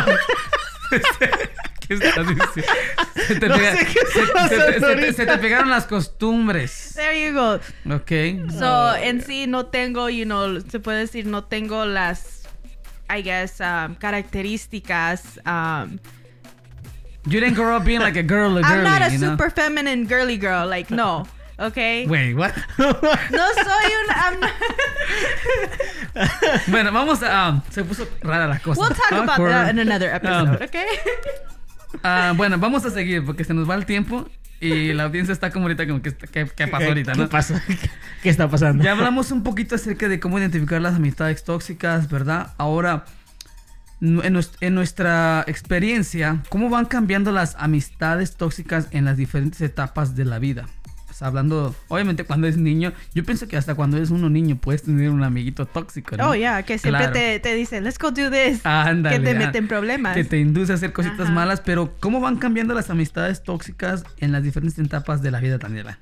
¿Qué 1.88 1.94
estás 1.94 2.28
diciendo? 2.28 2.72
Se 3.28 3.36
te, 3.36 3.48
No 3.48 3.56
pega- 3.56 3.72
sé 3.78 3.86
qué 3.86 3.94
se- 3.94 4.00
está 4.00 4.18
se 4.18 4.26
te- 4.26 4.34
pasando 4.34 4.88
se 4.90 4.96
te- 4.96 5.14
se 5.14 5.26
te 5.26 5.38
pegaron 5.38 5.70
las 5.70 5.86
costumbres. 5.86 6.94
There 6.96 7.26
you 7.26 7.34
go. 7.34 7.56
Ok. 7.96 8.52
So, 8.58 8.96
en 8.96 9.22
sí 9.22 9.48
no 9.48 9.68
tengo, 9.68 10.10
you 10.10 10.26
know, 10.26 10.60
se 10.62 10.80
puede 10.80 11.00
decir, 11.00 11.26
no 11.28 11.46
tengo 11.46 11.86
las, 11.86 12.44
I 13.10 13.22
guess, 13.22 13.62
um, 13.62 13.96
características. 13.96 15.40
Um, 15.46 15.98
You 17.30 17.40
didn't 17.42 17.56
grow 17.56 17.76
up 17.76 17.84
being 17.86 18.00
like 18.00 18.16
a 18.16 18.24
girl, 18.24 18.58
I'm 18.64 18.84
not 18.84 19.02
a 19.02 19.12
you 19.12 19.18
know? 19.20 19.32
super 19.32 19.50
feminine 19.50 20.06
girly 20.08 20.38
girl, 20.38 20.66
like, 20.68 20.90
no. 20.90 21.26
Okay? 21.60 22.06
Wait, 22.08 22.34
what? 22.36 22.54
No 22.78 23.46
soy 23.54 23.92
un... 23.94 24.10
I'm 24.16 24.40
not- 24.40 24.52
bueno, 26.68 26.92
vamos 26.92 27.22
a... 27.24 27.50
um, 27.50 27.62
se 27.70 27.84
puso 27.84 28.08
rara 28.22 28.48
la 28.48 28.60
cosa. 28.60 28.80
we'll 28.80 28.90
talk 28.90 29.12
about 29.12 29.30
Awkward. 29.30 29.52
that 29.52 29.70
in 29.72 29.80
another 29.80 30.10
episode, 30.14 30.50
Um, 30.50 30.56
okay? 30.62 30.86
Ah, 32.04 32.34
bueno, 32.36 32.58
vamos 32.60 32.86
a 32.86 32.92
seguir 32.92 33.26
porque 33.26 33.44
se 33.44 33.54
nos 33.54 33.68
va 33.70 33.76
el 33.76 33.86
tiempo 33.86 34.28
y 34.60 34.94
la 34.94 35.04
audiencia 35.04 35.34
está 35.34 35.52
como 35.52 35.66
ahorita 35.66 35.88
como 35.88 36.02
que 36.02 36.14
¿qué, 36.16 36.48
qué 36.56 36.68
pasó 36.68 36.86
ahorita, 36.88 37.14
¿Qué 37.14 37.18
no? 37.20 37.30
pasó? 37.30 37.56
¿Qué 38.24 38.30
está 38.30 38.48
pasando? 38.50 38.84
Ya 38.84 38.92
hablamos 38.92 39.32
un 39.32 39.44
poquito 39.44 39.76
acerca 39.76 40.08
de 40.08 40.20
cómo 40.20 40.38
identificar 40.40 40.82
las 40.82 40.96
amistades 40.96 41.44
tóxicas, 41.44 42.10
¿verdad? 42.10 42.54
Ahora, 42.58 43.06
en, 44.02 44.34
nues- 44.36 44.52
en 44.62 44.76
nuestra 44.76 45.44
experiencia, 45.48 46.42
¿cómo 46.50 46.70
van 46.70 46.86
cambiando 46.86 47.32
las 47.32 47.56
amistades 47.60 48.36
tóxicas 48.36 48.88
en 48.92 49.06
las 49.06 49.18
diferentes 49.18 49.62
etapas 49.62 50.16
de 50.16 50.26
la 50.26 50.40
vida? 50.40 50.66
O 51.10 51.14
sea, 51.14 51.30
hablando, 51.30 51.76
obviamente 51.88 52.26
cuando 52.26 52.46
es 52.48 52.58
niño, 52.58 52.94
yo 53.16 53.24
pienso 53.24 53.48
que 53.48 53.58
hasta 53.58 53.74
cuando 53.74 53.98
eres 53.98 54.12
uno 54.12 54.30
niño 54.30 54.58
puedes 54.58 54.84
tener 54.84 55.10
un 55.10 55.24
amiguito 55.24 55.66
tóxico, 55.66 56.16
¿no? 56.16 56.30
Oh, 56.30 56.36
yeah, 56.36 56.62
que 56.62 56.78
siempre 56.78 57.06
Claro. 57.06 57.14
te, 57.14 57.40
te 57.40 57.56
dicen, 57.56 57.84
let's 57.84 57.98
go 57.98 58.12
do 58.12 58.30
this. 58.30 58.64
Ándale, 58.64 59.18
que 59.18 59.24
te 59.26 59.34
meten 59.34 59.68
problemas. 59.68 60.16
Que 60.16 60.24
te 60.24 60.38
induce 60.38 60.74
a 60.74 60.76
hacer 60.76 60.94
cositas 60.94 61.22
Ajá. 61.22 61.32
malas, 61.32 61.62
pero 61.62 61.96
¿cómo 62.00 62.20
van 62.20 62.36
cambiando 62.38 62.76
las 62.76 62.92
amistades 62.92 63.42
tóxicas 63.42 64.04
en 64.20 64.32
las 64.32 64.44
diferentes 64.44 64.78
etapas 64.78 65.24
de 65.24 65.32
la 65.32 65.40
vida, 65.40 65.58
Daniela? 65.58 65.98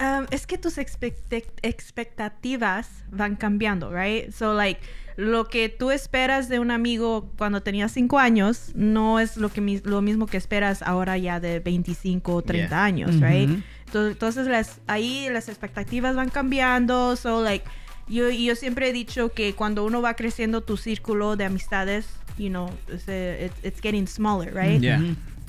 Um, 0.00 0.26
es 0.30 0.46
que 0.46 0.56
tus 0.56 0.78
expectativas 0.78 2.88
van 3.10 3.36
cambiando, 3.36 3.90
right? 3.92 4.30
So, 4.32 4.54
like, 4.54 4.80
lo 5.16 5.48
que 5.48 5.68
tú 5.68 5.90
esperas 5.90 6.48
de 6.48 6.58
un 6.58 6.70
amigo 6.70 7.30
cuando 7.36 7.62
tenías 7.62 7.92
5 7.92 8.18
años 8.18 8.72
no 8.74 9.20
es 9.20 9.36
lo, 9.36 9.50
que, 9.50 9.60
mis- 9.60 9.84
lo 9.84 10.00
mismo 10.00 10.26
que 10.26 10.38
esperas 10.38 10.82
ahora 10.82 11.18
ya 11.18 11.40
de 11.40 11.60
25 11.60 12.34
o 12.34 12.42
30 12.42 12.68
Yeah. 12.68 12.84
años, 12.84 13.20
right? 13.20 13.50
To- 13.92 14.08
Entonces, 14.08 14.46
las, 14.46 14.80
ahí 14.86 15.28
las 15.30 15.48
expectativas 15.48 16.16
van 16.16 16.30
cambiando. 16.30 17.16
So, 17.16 17.42
like, 17.42 17.66
yo, 18.08 18.30
yo 18.30 18.56
siempre 18.56 18.88
he 18.88 18.92
dicho 18.92 19.32
que 19.34 19.54
cuando 19.54 19.84
uno 19.84 20.00
va 20.00 20.14
creciendo 20.14 20.62
tu 20.62 20.76
círculo 20.78 21.36
de 21.36 21.44
amistades, 21.44 22.06
you 22.38 22.48
know, 22.48 22.70
it's, 22.88 23.06
it- 23.08 23.52
it's 23.62 23.80
getting 23.82 24.06
smaller, 24.06 24.54
right? 24.54 24.80
Yeah. 24.80 25.02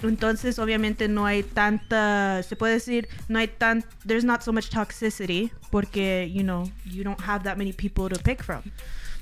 Entonces, 0.03 0.59
obviamente 0.59 1.07
no 1.07 1.25
hay 1.25 1.43
tanta, 1.43 2.43
se 2.43 2.55
puede 2.55 2.73
decir, 2.73 3.07
no 3.27 3.39
hay 3.39 3.47
tan, 3.47 3.83
there's 4.05 4.23
not 4.23 4.41
so 4.41 4.51
much 4.51 4.69
toxicity 4.69 5.51
porque, 5.69 6.31
you 6.33 6.43
know, 6.43 6.69
you 6.85 7.03
don't 7.03 7.19
have 7.21 7.43
that 7.43 7.57
many 7.57 7.73
people 7.73 8.09
to 8.09 8.21
pick 8.21 8.43
from. 8.43 8.61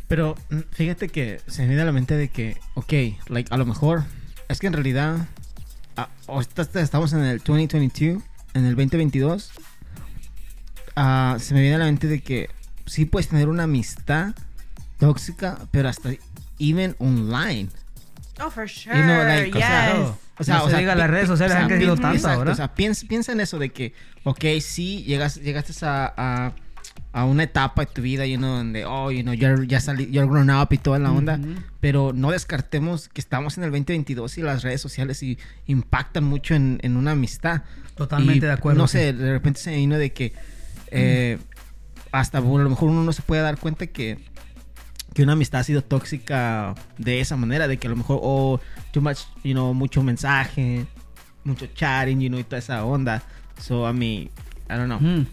Pero 0.07 0.35
mm, 0.49 0.59
fíjate 0.71 1.09
que 1.09 1.41
se 1.47 1.61
me 1.61 1.67
viene 1.67 1.83
a 1.83 1.85
la 1.85 1.91
mente 1.91 2.15
de 2.15 2.29
que, 2.29 2.57
ok, 2.73 2.93
like, 3.29 3.53
a 3.53 3.57
lo 3.57 3.65
mejor, 3.65 4.03
es 4.47 4.59
que 4.59 4.67
en 4.67 4.73
realidad, 4.73 5.27
ah, 5.95 6.09
estamos 6.75 7.13
en 7.13 7.19
el 7.19 7.37
2022, 7.39 8.23
en 8.53 8.65
el 8.65 8.75
2022, 8.75 9.51
ah, 10.95 11.37
se 11.39 11.53
me 11.53 11.61
viene 11.61 11.75
a 11.75 11.79
la 11.79 11.85
mente 11.85 12.07
de 12.07 12.21
que 12.21 12.49
sí 12.85 13.05
puedes 13.05 13.29
tener 13.29 13.47
una 13.49 13.63
amistad 13.63 14.33
tóxica, 14.97 15.59
pero 15.71 15.89
hasta 15.89 16.09
even 16.59 16.95
online. 16.99 17.69
Oh, 18.41 18.49
for 18.49 18.67
sure. 18.67 18.95
You 18.95 19.03
know, 19.03 19.23
like, 19.23 19.51
yes. 19.51 19.57
sea, 19.59 20.13
O 20.39 20.43
sea, 20.43 20.55
No 20.57 20.61
o 20.63 20.65
se 20.65 20.71
sea, 20.71 20.79
diga, 20.79 20.95
las 20.95 21.09
redes 21.09 21.27
sociales 21.27 21.53
o 21.53 21.57
sea, 21.57 21.63
han 21.63 21.69
crecido 21.69 21.95
pi- 21.95 22.01
tanto 22.01 22.15
exacto, 22.17 22.37
ahora. 22.39 22.51
O 22.53 22.55
sea, 22.55 22.73
piensa, 22.73 23.05
piensa 23.07 23.31
en 23.33 23.41
eso 23.41 23.59
de 23.59 23.69
que, 23.71 23.93
ok, 24.23 24.45
sí, 24.61 25.03
llegas, 25.03 25.35
llegaste 25.35 25.73
a, 25.85 26.13
a, 26.15 26.53
a 27.11 27.25
una 27.25 27.43
etapa 27.43 27.81
de 27.85 27.91
tu 27.91 28.01
vida, 28.01 28.25
you 28.25 28.37
know, 28.37 28.55
donde, 28.55 28.85
oh, 28.85 29.11
you 29.11 29.21
know, 29.23 29.33
you're, 29.33 29.67
ya 29.67 29.81
salí, 29.81 30.09
you're 30.09 30.29
grown 30.29 30.49
up 30.49 30.69
y 30.71 30.77
toda 30.77 30.97
la 30.99 31.11
onda, 31.11 31.35
Ujú. 31.41 31.55
pero 31.81 32.13
no 32.13 32.31
descartemos 32.31 33.09
que 33.09 33.19
estamos 33.19 33.57
en 33.57 33.65
el 33.65 33.71
2022 33.71 34.37
y 34.37 34.41
las 34.43 34.63
redes 34.63 34.79
sociales 34.79 35.21
y 35.23 35.37
impactan 35.65 36.23
mucho 36.23 36.55
en, 36.55 36.79
en 36.83 36.95
una 36.95 37.11
amistad. 37.11 37.63
Totalmente 37.95 38.45
Y, 38.45 38.47
de 38.47 38.51
acuerdo. 38.53 38.79
No 38.79 38.87
sí. 38.87 38.97
sé, 38.99 39.13
de 39.13 39.31
repente 39.33 39.59
se 39.59 39.71
me 39.71 39.75
vino 39.77 39.97
de 39.97 40.13
que 40.13 40.31
eh, 40.91 41.37
hasta 42.13 42.39
bueno, 42.39 42.61
a 42.61 42.63
lo 42.63 42.69
mejor 42.69 42.89
uno 42.89 43.03
no 43.03 43.11
se 43.11 43.21
puede 43.23 43.41
dar 43.41 43.57
cuenta 43.57 43.87
que, 43.87 44.17
que 45.13 45.23
una 45.23 45.33
amistad 45.33 45.61
ha 45.61 45.63
sido 45.63 45.81
tóxica 45.81 46.75
de 46.97 47.19
esa 47.19 47.35
manera, 47.35 47.67
de 47.67 47.77
que 47.77 47.87
a 47.87 47.89
lo 47.89 47.95
mejor, 47.95 48.19
oh, 48.21 48.59
too 48.91 49.01
much, 49.01 49.19
you 49.43 49.53
know, 49.53 49.73
mucho 49.73 50.03
mensaje, 50.03 50.85
mucho 51.43 51.67
chatting, 51.67 52.19
you 52.19 52.29
know, 52.29 52.39
y 52.39 52.43
toda 52.43 52.59
esa 52.59 52.83
onda. 52.85 53.23
So, 53.59 53.89
I 53.89 53.93
mean, 53.93 54.29
I 54.69 54.77
don't 54.77 54.85
know. 54.85 54.99
Mm. 54.99 55.25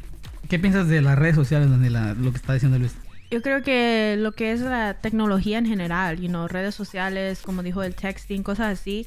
¿Qué 0.48 0.58
piensas 0.58 0.88
de 0.88 1.02
las 1.02 1.18
redes 1.18 1.34
sociales, 1.34 1.70
Daniela? 1.70 2.14
Lo 2.14 2.30
que 2.30 2.38
está 2.38 2.54
diciendo 2.54 2.78
Luis. 2.78 2.94
Yo 3.30 3.42
creo 3.42 3.62
que 3.62 4.16
lo 4.18 4.32
que 4.32 4.52
es 4.52 4.60
la 4.60 4.94
tecnología 4.94 5.58
en 5.58 5.66
general, 5.66 6.20
you 6.20 6.28
know, 6.28 6.46
redes 6.46 6.74
sociales, 6.74 7.40
como 7.42 7.62
dijo 7.62 7.82
el 7.82 7.94
texting, 7.94 8.44
cosas 8.44 8.78
así, 8.78 9.06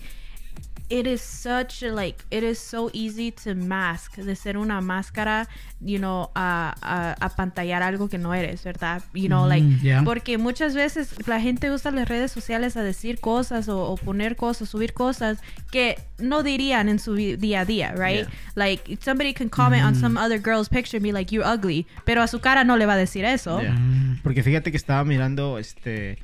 it 0.89 1.05
is 1.05 1.21
such 1.21 1.83
a, 1.83 1.91
like 1.91 2.23
it 2.31 2.43
is 2.43 2.57
so 2.57 2.89
easy 2.93 3.31
to 3.31 3.53
mask, 3.55 4.15
de 4.17 4.35
ser 4.35 4.57
una 4.57 4.81
máscara, 4.81 5.47
you 5.79 5.99
know, 5.99 6.31
a, 6.35 6.73
a, 6.81 7.15
a 7.25 7.29
pantallar 7.35 7.83
algo 7.83 8.09
que 8.09 8.17
no 8.17 8.33
eres, 8.33 8.63
¿verdad? 8.63 9.03
You 9.13 9.27
know, 9.27 9.47
like 9.47 9.63
Mm, 9.63 9.81
yeah. 9.81 10.03
porque 10.03 10.37
muchas 10.37 10.73
veces 10.73 11.13
la 11.27 11.39
gente 11.39 11.69
usa 11.71 11.91
las 11.91 12.07
redes 12.09 12.31
sociales 12.31 12.75
a 12.77 12.83
decir 12.83 13.19
cosas 13.19 13.67
o, 13.69 13.77
o 13.91 13.97
poner 13.97 14.35
cosas, 14.35 14.69
subir 14.69 14.93
cosas 14.93 15.39
que 15.71 15.97
no 16.17 16.41
dirían 16.43 16.89
en 16.89 16.97
su 16.99 17.13
día 17.15 17.61
a 17.61 17.65
día, 17.65 17.91
right? 17.95 18.27
Yeah. 18.27 18.29
Like 18.55 18.97
somebody 19.01 19.33
can 19.33 19.49
comment 19.49 19.83
on 19.83 19.95
some 19.95 20.17
other 20.17 20.39
girl's 20.39 20.69
picture 20.69 20.97
and 20.97 21.03
be 21.03 21.11
like 21.11 21.31
you're 21.31 21.45
ugly, 21.47 21.85
pero 22.05 22.21
a 22.23 22.27
su 22.27 22.39
cara 22.39 22.63
no 22.63 22.77
le 22.77 22.85
va 22.85 22.93
a 22.93 22.97
decir 22.97 23.25
eso. 23.25 23.61
Yeah. 23.61 23.73
Mm. 23.73 24.21
Porque 24.23 24.41
fíjate 24.43 24.71
que 24.71 24.77
estaba 24.77 25.03
mirando 25.05 25.57
este 25.59 26.17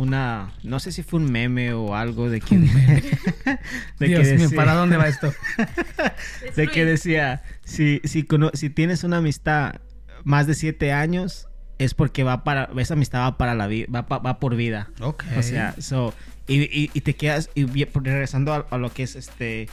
una 0.00 0.52
no 0.62 0.80
sé 0.80 0.92
si 0.92 1.02
fue 1.02 1.20
un 1.20 1.30
meme 1.30 1.72
o 1.74 1.94
algo 1.94 2.28
de 2.30 2.40
que 2.40 2.56
de 3.98 4.06
Dios 4.06 4.20
que 4.28 4.34
mío, 4.34 4.42
decía- 4.44 4.56
¿para 4.56 4.74
dónde 4.74 4.96
va 4.96 5.08
esto? 5.08 5.32
de 6.56 6.68
que 6.68 6.84
decía 6.84 7.42
si 7.64 8.00
si 8.04 8.70
tienes 8.70 9.04
una 9.04 9.18
amistad 9.18 9.74
más 10.24 10.46
de 10.46 10.54
siete 10.54 10.92
años 10.92 11.48
es 11.78 11.94
porque 11.94 12.24
va 12.24 12.44
para 12.44 12.70
esa 12.78 12.94
amistad 12.94 13.20
va 13.20 13.38
para 13.38 13.54
la 13.54 13.66
vida 13.66 13.86
va, 13.94 14.06
pa- 14.06 14.18
va 14.18 14.38
por 14.38 14.56
vida 14.56 14.88
Ok. 15.00 15.24
o 15.38 15.42
sea 15.42 15.74
so 15.78 16.14
y, 16.46 16.62
y- 16.62 16.90
y 16.94 17.00
te 17.02 17.14
quedas 17.14 17.50
y 17.54 17.64
regresando 17.64 18.52
a, 18.54 18.66
a 18.70 18.78
lo 18.78 18.92
que 18.92 19.02
es 19.02 19.16
este 19.16 19.68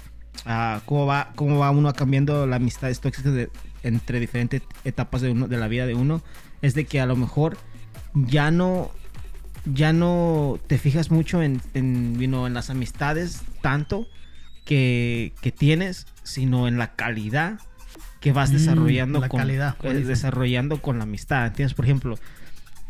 a 0.45 0.81
cómo 0.85 1.05
va 1.05 1.31
cómo 1.35 1.57
va 1.59 1.71
uno 1.71 1.91
cambiando 1.93 2.45
las 2.47 2.57
amistades 2.57 2.99
tóxicas 2.99 3.33
de- 3.33 3.49
entre 3.83 4.19
diferentes 4.19 4.61
etapas 4.83 5.21
de 5.21 5.31
uno 5.31 5.47
de 5.47 5.57
la 5.57 5.67
vida 5.67 5.85
de 5.85 5.95
uno 5.95 6.21
es 6.61 6.73
de 6.73 6.85
que 6.85 6.99
a 6.99 7.05
lo 7.05 7.15
mejor 7.15 7.57
ya 8.13 8.51
no 8.51 8.91
ya 9.73 9.93
no 9.93 10.59
te 10.67 10.77
fijas 10.77 11.11
mucho 11.11 11.41
en, 11.41 11.61
en, 11.73 12.19
you 12.19 12.27
know, 12.27 12.45
en 12.47 12.53
las 12.53 12.69
amistades 12.69 13.41
tanto 13.61 14.07
que, 14.65 15.33
que 15.41 15.51
tienes, 15.51 16.07
sino 16.23 16.67
en 16.67 16.77
la 16.77 16.95
calidad 16.95 17.59
que 18.19 18.31
vas 18.31 18.49
Mm, 18.49 18.53
desarrollando 18.53 19.19
la 19.19 19.29
con 19.29 19.39
calidad, 19.39 19.75
buenísimo. 19.81 20.09
desarrollando 20.09 20.81
con 20.81 20.97
la 20.97 21.03
amistad. 21.03 21.47
¿Entiendes? 21.47 21.73
Por 21.73 21.85
ejemplo, 21.85 22.17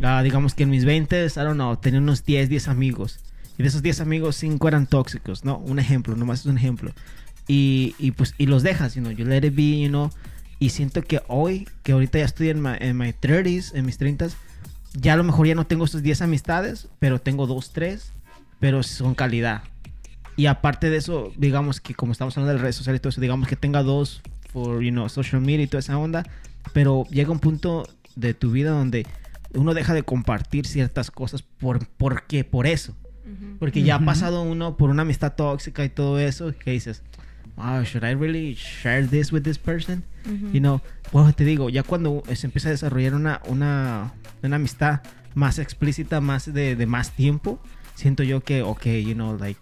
ah, 0.04 0.22
digamos 0.24 0.54
que 0.56 0.64
en 0.64 0.70
mis 0.70 0.86
20, 0.86 1.26
I 1.26 1.30
don't 1.36 1.54
know, 1.56 1.76
tenía 1.78 2.00
unos 2.00 2.24
10, 2.26 2.50
10 2.50 2.68
amigos. 2.68 3.20
Y 3.58 3.64
de 3.64 3.70
esos 3.70 3.82
10 3.82 4.00
amigos, 4.02 4.36
5 4.38 4.68
eran 4.68 4.86
tóxicos, 4.88 5.44
¿no? 5.44 5.58
Un 5.58 5.80
ejemplo, 5.80 6.16
nomás 6.16 6.42
es 6.42 6.46
un 6.46 6.58
ejemplo. 6.58 6.92
Y, 7.48 7.96
y 7.98 8.12
pues, 8.12 8.36
y 8.38 8.46
los 8.46 8.62
dejas, 8.64 8.96
you 8.96 9.02
know, 9.02 9.12
you 9.12 9.26
let 9.26 9.46
it 9.46 9.56
be, 9.56 9.80
you 9.82 9.90
know. 9.90 10.10
Y 10.60 10.70
siento 10.70 11.02
que 11.02 11.22
hoy, 11.28 11.68
que 11.84 11.92
ahorita 11.92 12.20
ya 12.20 12.26
estoy 12.26 12.50
en, 12.50 12.62
my- 12.62 12.78
en 12.80 12.98
my 12.98 13.14
30s, 13.14 13.74
en 13.76 13.86
mis 13.86 14.00
30s, 14.00 14.34
ya 15.00 15.14
a 15.14 15.16
lo 15.16 15.24
mejor 15.24 15.48
ya 15.48 15.56
no 15.56 15.68
tengo 15.68 15.86
estos 15.86 16.02
10 16.02 16.22
amistades, 16.24 16.88
pero 17.00 17.20
tengo 17.20 17.46
2, 17.48 17.72
3, 17.72 18.12
pero 18.60 18.84
son 18.84 19.16
calidad. 19.16 19.64
Y 20.36 20.48
aparte 20.48 20.90
de 20.90 20.98
eso, 20.98 21.32
digamos 21.38 21.80
que 21.82 21.96
como 21.96 22.12
estamos 22.12 22.38
hablando 22.38 22.58
de 22.58 22.62
redes 22.62 22.76
sociales 22.76 23.00
y 23.00 23.02
todo 23.02 23.10
eso, 23.10 23.22
digamos 23.22 23.48
que 23.48 23.56
tenga 23.56 23.84
dos 23.84 24.22
for, 24.52 24.82
you 24.84 24.92
know, 24.92 25.10
social 25.10 25.42
media 25.42 25.64
y 25.64 25.68
toda 25.68 25.80
esa 25.80 25.98
onda, 25.98 26.24
pero 26.74 27.06
llega 27.10 27.32
un 27.32 27.40
punto 27.40 27.88
de 28.16 28.34
tu 28.34 28.52
vida 28.52 28.72
donde 28.72 29.06
uno 29.54 29.74
deja 29.74 29.94
de 29.94 30.04
compartir 30.04 30.66
ciertas 30.68 31.12
cosas 31.12 31.42
por, 31.42 31.88
¿por 31.88 32.24
qué? 32.24 32.44
Por 32.44 32.68
eso. 32.68 32.96
Porque 33.60 33.82
ya 33.82 33.96
ha 33.96 33.98
Ujú. 33.98 34.06
pasado 34.06 34.44
uno 34.44 34.78
por 34.78 34.90
una 34.90 35.02
amistad 35.02 35.34
tóxica 35.34 35.84
y 35.84 35.90
todo 35.90 36.20
eso, 36.20 36.54
que 36.58 36.72
dices, 36.72 37.02
wow, 37.58 37.84
should 37.84 38.04
I 38.04 38.12
really 38.12 38.56
share 38.56 39.06
this 39.06 39.32
with 39.32 39.44
this 39.44 39.58
person? 39.58 40.04
You 40.52 40.60
know, 40.60 40.82
pues 41.12 41.36
te 41.36 41.46
digo, 41.46 41.70
ya 41.70 41.84
cuando 41.84 42.22
se 42.34 42.48
empieza 42.48 42.68
a 42.68 42.72
desarrollar 42.72 43.16
una, 43.16 43.42
una, 43.48 44.14
una 44.44 44.56
amistad 44.58 45.02
más 45.36 45.58
explícita, 45.58 46.20
más 46.20 46.52
de, 46.54 46.76
de 46.76 46.86
más 46.86 47.12
tiempo, 47.12 47.60
siento 47.96 48.24
yo 48.24 48.42
que, 48.42 48.62
ok, 48.62 48.86
you 49.06 49.14
know, 49.14 49.38
like, 49.38 49.60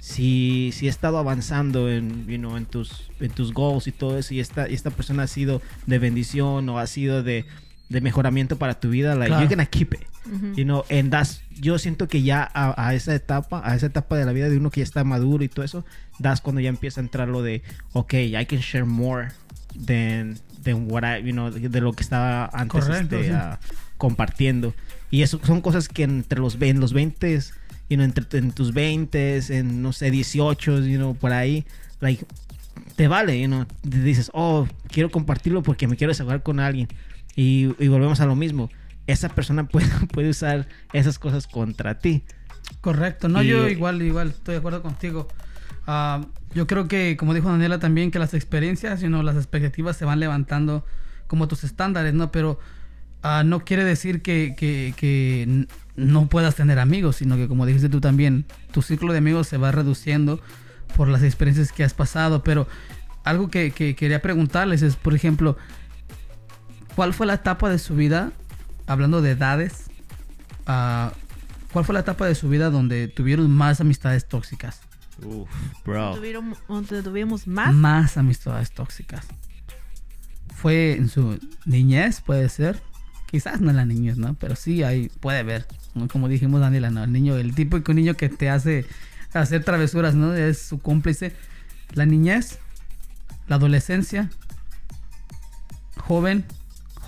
si, 0.00 0.70
si 0.72 0.86
he 0.86 0.90
estado 0.90 1.16
avanzando 1.16 1.90
en, 1.90 2.26
you 2.26 2.36
know, 2.36 2.58
en, 2.58 2.66
tus, 2.66 3.10
en 3.20 3.30
tus 3.30 3.54
goals 3.54 3.86
y 3.86 3.92
todo 3.92 4.18
eso, 4.18 4.34
y 4.34 4.40
esta, 4.40 4.68
y 4.68 4.74
esta 4.74 4.90
persona 4.90 5.22
ha 5.22 5.28
sido 5.28 5.62
de 5.86 5.98
bendición 5.98 6.68
o 6.68 6.78
ha 6.78 6.86
sido 6.86 7.22
de, 7.22 7.46
de 7.92 8.00
mejoramiento 8.00 8.56
para 8.58 8.80
tu 8.80 8.90
vida, 8.90 9.14
like, 9.14 9.28
Claro. 9.28 9.42
you're 9.42 9.54
gonna 9.54 9.66
keep 9.66 9.94
it. 9.94 10.00
Ujú. 10.26 10.54
You 10.56 10.64
know, 10.64 10.84
and 10.90 11.10
that's, 11.10 11.40
yo 11.50 11.78
siento 11.78 12.08
que 12.08 12.22
ya 12.22 12.48
a, 12.54 12.74
a 12.88 12.94
esa 12.94 13.14
etapa, 13.14 13.60
a 13.64 13.74
esa 13.74 13.86
etapa 13.86 14.16
de 14.16 14.24
la 14.24 14.32
vida 14.32 14.48
de 14.48 14.56
uno 14.56 14.70
que 14.70 14.80
ya 14.80 14.84
está 14.84 15.02
maduro 15.04 15.42
y 15.44 15.48
todo 15.48 15.64
eso, 15.64 15.84
das 16.18 16.40
cuando 16.40 16.60
ya 16.60 16.68
empieza 16.68 17.00
a 17.00 17.04
entrar 17.04 17.28
lo 17.28 17.42
de, 17.42 17.62
ok, 17.92 18.14
I 18.14 18.46
can 18.46 18.60
share 18.60 18.84
more 18.84 19.28
than, 19.86 20.38
than 20.62 20.90
what 20.90 21.02
I, 21.04 21.22
you 21.24 21.32
know, 21.32 21.50
de, 21.50 21.80
lo 21.80 21.92
que 21.92 22.02
estaba 22.02 22.46
antes 22.52 22.84
Correcto, 22.84 23.16
este, 23.16 23.28
sí. 23.28 23.34
ah, 23.34 23.58
compartiendo. 23.98 24.74
Y 25.10 25.22
eso 25.22 25.40
son 25.44 25.60
cosas 25.60 25.88
que 25.88 26.04
entre 26.04 26.38
los, 26.40 26.58
ve- 26.58 26.68
en 26.70 26.80
los 26.80 26.92
20, 26.92 27.34
you 27.90 27.96
know, 27.96 28.04
entre, 28.04 28.38
en 28.38 28.52
tus 28.52 28.72
20, 28.72 29.38
en, 29.58 29.82
no 29.82 29.92
sé, 29.92 30.10
18, 30.10 30.80
you 30.86 30.96
know, 30.98 31.14
por 31.14 31.32
ahí, 31.32 31.64
like, 32.00 32.24
te 32.96 33.08
vale, 33.08 33.38
you 33.40 33.46
know, 33.48 33.66
dices, 33.82 34.30
oh, 34.34 34.66
quiero 34.88 35.10
compartirlo 35.10 35.62
porque 35.62 35.86
me 35.88 35.96
quiero 35.96 36.10
desahogar 36.12 36.42
con 36.42 36.60
alguien. 36.60 36.88
Y, 37.36 37.74
y 37.82 37.88
volvemos 37.88 38.20
a 38.20 38.26
lo 38.26 38.36
mismo. 38.36 38.70
Esa 39.06 39.28
persona 39.28 39.66
puede, 39.66 39.86
puede 40.12 40.28
usar 40.30 40.68
esas 40.92 41.18
cosas 41.18 41.46
contra 41.46 41.98
ti. 41.98 42.22
Correcto, 42.80 43.28
no, 43.28 43.42
Y- 43.42 43.48
yo 43.48 43.68
igual, 43.68 44.02
igual, 44.02 44.28
estoy 44.28 44.52
de 44.54 44.58
acuerdo 44.58 44.82
contigo. 44.82 45.28
Ah, 45.86 46.24
yo 46.54 46.66
creo 46.66 46.86
que, 46.88 47.16
como 47.16 47.34
dijo 47.34 47.48
Daniela 47.50 47.78
también, 47.78 48.10
que 48.10 48.18
las 48.18 48.34
experiencias, 48.34 49.00
you 49.00 49.08
know, 49.08 49.22
las 49.22 49.36
expectativas 49.36 49.96
se 49.96 50.04
van 50.04 50.20
levantando 50.20 50.84
como 51.26 51.48
tus 51.48 51.64
estándares, 51.64 52.14
¿no? 52.14 52.30
Pero 52.30 52.58
ah, 53.22 53.42
no 53.44 53.64
quiere 53.64 53.84
decir 53.84 54.22
que, 54.22 54.54
que- 54.56 54.94
que 54.96 55.66
no 55.96 56.26
puedas 56.28 56.54
tener 56.54 56.78
amigos, 56.78 57.16
sino 57.16 57.36
que, 57.36 57.48
como 57.48 57.66
dijiste 57.66 57.88
tú 57.88 58.00
también, 58.00 58.44
tu 58.72 58.82
círculo 58.82 59.12
de 59.12 59.18
amigos 59.18 59.48
se 59.48 59.56
va 59.58 59.72
reduciendo 59.72 60.40
por 60.96 61.08
las 61.08 61.22
experiencias 61.22 61.72
que 61.72 61.84
has 61.84 61.94
pasado. 61.94 62.42
Pero 62.44 62.68
algo 63.24 63.48
que, 63.48 63.70
que 63.72 63.94
quería 63.96 64.22
preguntarles 64.22 64.82
es, 64.82 64.96
por 64.96 65.14
ejemplo, 65.14 65.56
¿cuál 66.94 67.14
fue 67.14 67.26
la 67.26 67.34
etapa 67.34 67.70
de 67.70 67.78
su 67.78 67.94
vida, 67.94 68.32
hablando 68.86 69.22
de 69.22 69.32
edades, 69.32 69.84
ah, 70.66 71.12
¿Cuál 71.72 71.86
fue 71.86 71.94
la 71.94 72.00
etapa 72.00 72.26
de 72.26 72.34
su 72.34 72.50
vida 72.50 72.68
donde 72.68 73.08
tuvieron 73.08 73.50
más 73.50 73.80
amistades 73.80 74.28
tóxicas? 74.28 74.82
Uf, 75.24 75.48
bro. 75.86 76.14
Tuvieron- 76.14 76.54
donde 76.68 77.02
tuvimos 77.02 77.46
más. 77.46 77.74
Más 77.74 78.18
amistades 78.18 78.72
tóxicas. 78.72 79.24
¿Fue 80.54 80.92
en 80.92 81.08
su 81.08 81.38
niñez, 81.64 82.20
puede 82.20 82.50
ser? 82.50 82.82
Quizás 83.30 83.62
no 83.62 83.70
en 83.70 83.76
la 83.76 83.86
niñez, 83.86 84.18
¿no? 84.18 84.34
Pero 84.34 84.54
sí 84.54 84.82
hay, 84.82 85.08
puede 85.08 85.38
haber. 85.38 85.66
¿no? 85.94 86.08
Como 86.08 86.28
dijimos, 86.28 86.60
Daniela, 86.60 86.90
¿no? 86.90 87.02
El 87.04 87.12
niño, 87.12 87.36
el 87.36 87.54
típico 87.54 87.94
niño 87.94 88.14
que 88.14 88.28
te 88.28 88.50
hace 88.50 88.84
hacer 89.32 89.64
travesuras, 89.64 90.14
¿no? 90.14 90.34
Es 90.34 90.60
su 90.60 90.78
cómplice. 90.78 91.34
La 91.94 92.04
niñez, 92.04 92.58
la 93.48 93.56
adolescencia, 93.56 94.30
joven, 95.96 96.44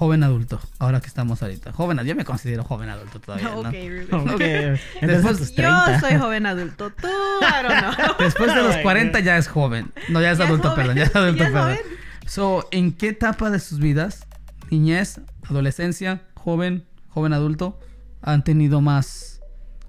joven 0.05 0.23
adulto. 0.23 0.61
Ahora 0.79 1.01
que 1.01 1.07
estamos 1.07 1.43
ahorita. 1.43 1.73
Joven, 1.73 1.99
yo 2.05 2.15
me 2.15 2.25
considero 2.27 2.63
joven 2.63 2.91
adulto 2.91 3.21
todavía, 3.21 3.49
¿no? 3.49 3.61
Ok, 3.61 3.65
Ruben. 4.11 4.29
Ok, 4.35 4.41
entonces 4.41 5.01
Después- 5.01 5.39
Yo 5.51 5.55
30. 5.57 6.01
soy 6.01 6.17
joven 6.19 6.47
adulto. 6.47 6.91
Tú, 6.91 7.07
I 7.09 7.63
don't 7.67 7.79
know. 7.81 8.17
Después 8.19 8.55
de 8.55 8.63
los 8.63 8.75
Ay, 8.77 8.83
40 8.83 9.21
ya 9.21 9.39
es 9.39 9.49
joven. 9.49 9.91
No, 10.11 10.21
ya 10.21 10.33
es 10.33 10.39
Ya 10.39 10.45
adulto, 10.47 10.71
joven. 10.71 10.87
perdón. 10.89 10.97
Ya 10.99 11.05
es 11.05 11.17
adulto, 11.17 11.39
Ya 11.43 11.45
es 11.49 11.53
perdón. 11.53 11.77
joven. 11.77 11.97
So, 12.27 12.69
¿en 12.71 12.93
qué 12.93 13.09
etapa 13.09 13.49
de 13.51 13.61
sus 13.61 13.79
vidas, 13.79 14.27
niñez, 14.71 15.21
adolescencia, 15.49 16.23
joven, 16.35 16.85
joven 17.09 17.33
adulto, 17.33 17.81
han 18.21 18.45
tenido 18.45 18.81
más 18.83 19.41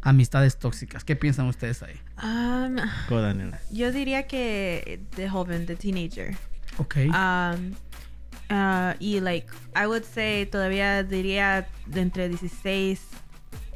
amistades 0.01 0.57
tóxicas? 0.59 1.03
¿Qué 1.03 1.15
piensan 1.17 1.47
ustedes 1.47 1.83
ahí? 1.83 1.99
Um, 2.23 2.77
Go, 3.09 3.21
yo 3.71 3.91
diría 3.91 4.27
que 4.27 5.01
de 5.17 5.29
joven, 5.29 5.65
de 5.65 5.75
teenager. 5.75 6.37
Ok. 6.77 6.95
Um, 7.07 7.73
uh, 8.49 8.93
y 8.99 9.19
like, 9.19 9.47
I 9.75 9.85
would 9.87 10.03
say, 10.03 10.45
todavía 10.45 11.03
diría 11.03 11.67
de 11.87 12.01
entre 12.01 12.29
16 12.29 13.01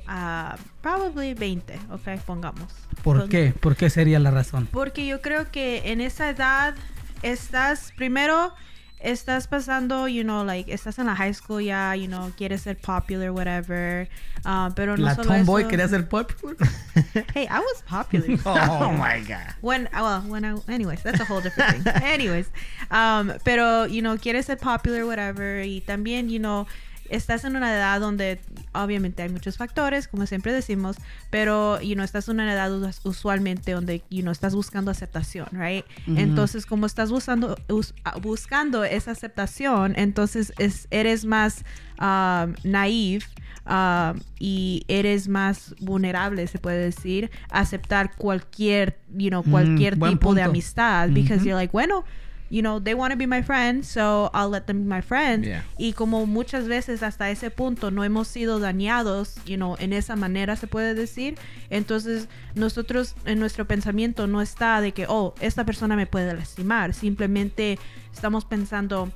a 0.08 0.58
probably 0.82 1.34
20, 1.34 1.76
ok, 1.92 2.20
pongamos. 2.26 2.74
¿Por 3.04 3.20
Pon- 3.22 3.30
qué? 3.30 3.54
¿Por 3.60 3.76
qué 3.76 3.90
sería 3.90 4.20
la 4.20 4.32
razón? 4.32 4.68
Porque 4.72 5.06
yo 5.06 5.22
creo 5.22 5.52
que 5.52 5.92
en 5.92 6.02
esa 6.02 6.30
edad 6.30 6.76
estás, 7.22 7.94
primero, 7.96 8.54
estás 9.00 9.48
pasando, 9.48 10.08
you 10.08 10.24
know, 10.24 10.44
like, 10.44 10.70
estás 10.72 11.00
en 11.00 11.06
la 11.08 11.16
high 11.16 11.34
school 11.34 11.62
ya, 11.62 11.94
you 11.94 12.08
know, 12.08 12.32
quieres 12.38 12.62
ser 12.62 12.76
popular, 12.78 13.32
whatever. 13.32 14.08
ah, 14.46 14.72
pero 14.76 14.96
no 14.98 15.04
La 15.06 15.16
solo 15.16 15.30
tomboy 15.30 15.62
eso- 15.62 15.70
quería 15.70 15.88
ser 15.88 16.08
popular. 16.08 16.56
Hey, 17.34 17.48
I 17.50 17.60
was 17.60 17.82
popular. 17.88 18.38
Oh 18.46 18.92
my 18.92 19.20
god. 19.28 19.54
When, 19.62 19.88
well, 19.94 20.22
when 20.28 20.44
I, 20.46 20.56
anyways, 20.68 21.02
that's 21.04 21.20
a 21.20 21.26
whole 21.26 21.42
different 21.42 21.84
thing. 21.84 21.94
Anyways, 22.04 22.50
um, 22.92 23.34
pero, 23.44 23.86
you 23.86 24.02
know, 24.02 24.18
quieres 24.18 24.46
ser 24.46 24.58
popular, 24.58 25.06
whatever, 25.06 25.62
y 25.64 25.82
también, 25.88 26.30
you 26.30 26.40
know, 26.40 26.68
estás 27.10 27.44
en 27.44 27.56
una 27.56 27.74
edad 27.76 28.00
donde 28.00 28.40
obviamente 28.74 29.24
hay 29.24 29.30
muchos 29.30 29.58
factores, 29.58 30.08
como 30.08 30.26
siempre 30.26 30.54
decimos, 30.54 30.98
pero, 31.30 31.82
you 31.82 31.94
know, 31.96 32.04
estás 32.06 32.28
en 32.28 32.36
una 32.36 32.54
edad 32.54 32.72
us- 32.74 33.02
usualmente 33.04 33.72
donde, 33.72 34.04
you 34.10 34.22
know, 34.22 34.32
estás 34.32 34.54
buscando 34.56 34.92
aceptación, 34.92 35.48
right? 35.52 35.86
Entonces, 36.18 36.66
como 36.66 36.86
estás 36.86 37.12
buscando, 37.12 37.56
us- 37.70 37.94
buscando 38.22 38.84
esa 38.84 39.12
aceptación, 39.12 39.94
entonces 39.98 40.54
es, 40.58 40.88
eres 40.92 41.26
más 41.26 41.64
um, 42.00 42.54
naive 42.64 43.26
um, 43.66 44.20
y 44.40 44.84
eres 44.88 45.28
más 45.28 45.76
vulnerable, 45.80 46.48
se 46.48 46.60
puede 46.60 46.78
decir, 46.84 47.30
a 47.50 47.60
aceptar 47.60 48.16
cualquier, 48.16 49.00
you 49.16 49.30
know, 49.30 49.44
cualquier 49.44 49.98
tipo 50.18 50.34
de 50.36 50.42
amistad, 50.50 51.10
because 51.10 51.44
you're 51.44 51.56
like, 51.56 51.72
bueno, 51.72 52.04
you 52.50 52.62
know, 52.62 52.80
they 52.80 52.94
want 52.94 53.12
to 53.12 53.18
be 53.18 53.28
my 53.28 53.42
friend, 53.42 53.86
so 53.86 54.30
I'll 54.34 54.50
let 54.50 54.66
them 54.66 54.84
be 54.84 54.90
my 54.90 55.02
friend. 55.02 55.46
Yeah. 55.46 55.64
Y 55.78 55.94
como 55.94 56.26
muchas 56.26 56.68
veces 56.68 57.04
hasta 57.04 57.30
ese 57.30 57.52
punto 57.52 57.92
no 57.92 58.04
hemos 58.04 58.28
sido 58.28 58.60
dañados, 58.60 59.36
you 59.46 59.56
know, 59.56 59.76
en 59.80 59.94
esa 59.94 60.16
manera 60.16 60.56
se 60.56 60.68
puede 60.68 60.94
decir, 60.94 61.38
entonces 61.70 62.28
nosotros 62.56 63.16
en 63.26 63.40
nuestro 63.40 63.66
pensamiento 63.66 64.28
no 64.28 64.42
está 64.42 64.82
de 64.82 64.92
que, 64.94 65.06
oh, 65.08 65.36
esta 65.42 65.66
persona 65.66 65.96
me 65.96 66.08
puede 66.08 66.34
lastimar, 66.34 66.94
simplemente 66.94 67.78
estamos 68.14 68.46
pensando, 68.46 69.12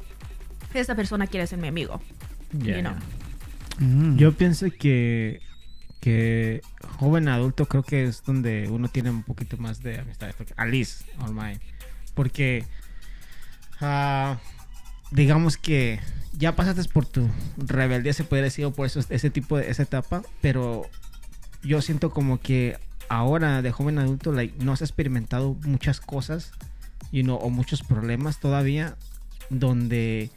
esta 0.74 0.96
persona 0.96 1.28
quiere 1.28 1.48
ser 1.48 1.60
mi 1.60 1.68
amigo. 1.68 2.02
Yeah, 2.52 2.78
You 2.78 2.82
know. 2.82 2.94
Mm. 3.80 4.18
Yo 4.18 4.32
pienso 4.34 4.68
que, 4.78 5.42
que 6.00 6.62
joven 7.00 7.28
adulto 7.28 7.66
creo 7.66 7.84
que 7.84 8.04
es 8.06 8.24
donde 8.24 8.68
uno 8.70 8.88
tiene 8.88 9.10
un 9.10 9.24
poquito 9.24 9.58
más 9.58 9.82
de 9.82 10.00
amistad. 10.00 10.32
Alice, 10.58 11.04
on 11.20 11.36
mine. 11.36 11.60
Porque, 12.14 12.66
digamos 15.12 15.58
que 15.58 16.00
ya 16.38 16.56
pasaste 16.56 16.84
por 16.92 17.06
tu 17.06 17.30
rebeldía, 17.58 18.14
se 18.14 18.24
puede 18.24 18.44
decir, 18.44 18.66
o 18.66 18.72
por 18.72 18.86
eso, 18.86 19.00
ese 19.10 19.30
tipo 19.30 19.58
de 19.58 19.70
esa 19.70 19.84
etapa, 19.84 20.24
pero 20.42 20.84
yo 21.64 21.82
siento 21.82 22.10
como 22.10 22.40
que 22.40 22.78
ahora 23.10 23.62
de 23.62 23.72
joven 23.72 24.00
adulto, 24.00 24.34
no 24.60 24.74
has 24.74 24.82
experimentado 24.82 25.56
muchas 25.66 26.00
cosas, 26.00 26.52
you 27.12 27.24
know, 27.24 27.36
o 27.36 27.50
muchos 27.50 27.84
problemas 27.84 28.40
todavía, 28.40 28.96
donde 29.50 30.32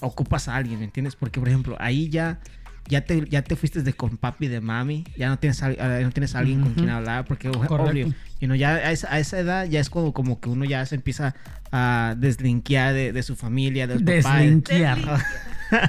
ocupas 0.00 0.46
a 0.48 0.54
alguien, 0.54 0.78
¿me 0.78 0.84
entiendes? 0.84 1.16
Porque, 1.16 1.40
por 1.40 1.48
ejemplo, 1.48 1.76
ahí 1.80 2.08
ya, 2.08 2.38
ya, 2.88 3.02
te, 3.02 3.24
ya 3.28 3.42
te 3.42 3.54
fuiste 3.56 3.82
de 3.82 3.92
con 3.92 4.16
papi 4.16 4.46
y 4.46 4.48
de 4.48 4.60
mami, 4.60 5.04
ya 5.16 5.28
no 5.28 5.38
tienes, 5.38 5.62
a- 5.62 5.70
eh, 5.72 6.02
no 6.02 6.10
tienes 6.10 6.34
a 6.34 6.40
alguien 6.40 6.62
con 6.62 6.74
quien 6.74 6.90
hablar, 6.90 7.24
porque, 7.26 7.48
Correcto. 7.50 7.74
obvio, 7.76 8.06
you 8.40 8.46
know, 8.46 8.54
ya 8.56 8.70
a 8.74 8.90
esa, 8.92 9.12
a 9.12 9.18
esa 9.18 9.38
edad 9.38 9.66
ya 9.66 9.80
es 9.80 9.90
como, 9.90 10.12
como 10.12 10.40
que 10.40 10.48
uno 10.48 10.64
ya 10.64 10.84
se 10.86 10.94
empieza 10.96 11.34
a 11.70 12.14
deslinquear 12.18 12.94
de, 12.94 13.12
de 13.12 13.22
su 13.22 13.36
familia, 13.36 13.86
de 13.86 13.98
su 13.98 14.04
papá. 14.04 14.38
Deslinquear. 14.38 14.98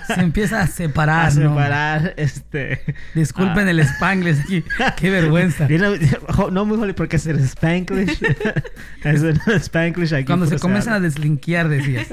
Se 0.07 0.19
empieza 0.19 0.59
a 0.61 0.67
separar, 0.67 1.27
a 1.31 1.33
¿no? 1.35 1.49
separar, 1.51 2.13
este... 2.17 2.81
Disculpen 3.15 3.65
Ah. 3.67 3.71
el 3.71 3.79
spanglish 3.79 4.39
aquí. 4.41 4.63
Qué 4.97 5.09
vergüenza. 5.09 5.67
No 6.51 6.65
muy 6.65 6.77
holy 6.77 6.91
porque 6.93 7.15
es 7.15 7.25
el 7.27 7.39
Spanglish. 7.39 8.19
es 9.05 9.21
el 9.23 9.39
Spanglish 9.61 10.13
aquí. 10.13 10.25
Cuando 10.25 10.47
se 10.47 10.59
comienzan 10.59 10.93
a 10.95 10.99
deslinquear, 10.99 11.69
decías. 11.69 12.07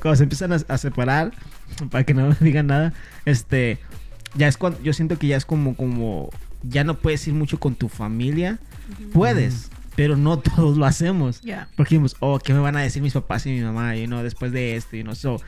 Cuando 0.00 0.14
se 0.16 0.22
empiezan 0.22 0.52
a, 0.52 0.56
a 0.68 0.78
separar, 0.78 1.32
para 1.90 2.04
que 2.04 2.14
no 2.14 2.32
digan 2.38 2.68
nada, 2.68 2.92
este, 3.24 3.78
ya 4.34 4.48
es 4.48 4.56
cuando, 4.56 4.80
yo 4.82 4.92
siento 4.92 5.18
que 5.18 5.26
ya 5.26 5.36
es 5.36 5.44
como, 5.44 5.76
como, 5.76 6.30
ya 6.62 6.84
no 6.84 6.98
puedes 6.98 7.26
ir 7.28 7.34
mucho 7.34 7.60
con 7.60 7.74
tu 7.74 7.88
familia. 7.88 8.58
Puedes, 9.12 9.70
pero 9.96 10.16
no 10.16 10.38
todos 10.40 10.76
lo 10.76 10.86
hacemos. 10.86 11.40
Yeah. 11.40 11.68
Porque 11.76 11.94
dijimos, 11.94 12.16
oh, 12.20 12.38
¿qué 12.38 12.52
me 12.52 12.60
van 12.60 12.76
a 12.76 12.80
decir 12.80 13.02
mis 13.02 13.12
papás 13.12 13.46
y 13.46 13.50
mi 13.50 13.60
mamá? 13.60 13.96
Y 13.96 14.06
no, 14.06 14.22
después 14.22 14.52
de 14.52 14.76
esto, 14.76 14.96
y 14.96 15.04
no, 15.04 15.14
so, 15.14 15.40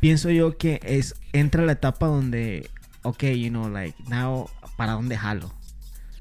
pienso 0.00 0.30
yo 0.30 0.56
que 0.56 0.80
es, 0.82 1.14
entra 1.32 1.64
la 1.64 1.72
etapa 1.72 2.06
donde, 2.06 2.70
ok, 3.02 3.24
you 3.24 3.50
know, 3.50 3.68
like, 3.68 3.96
now, 4.08 4.48
¿para 4.76 4.92
dónde 4.92 5.16
jalo? 5.16 5.52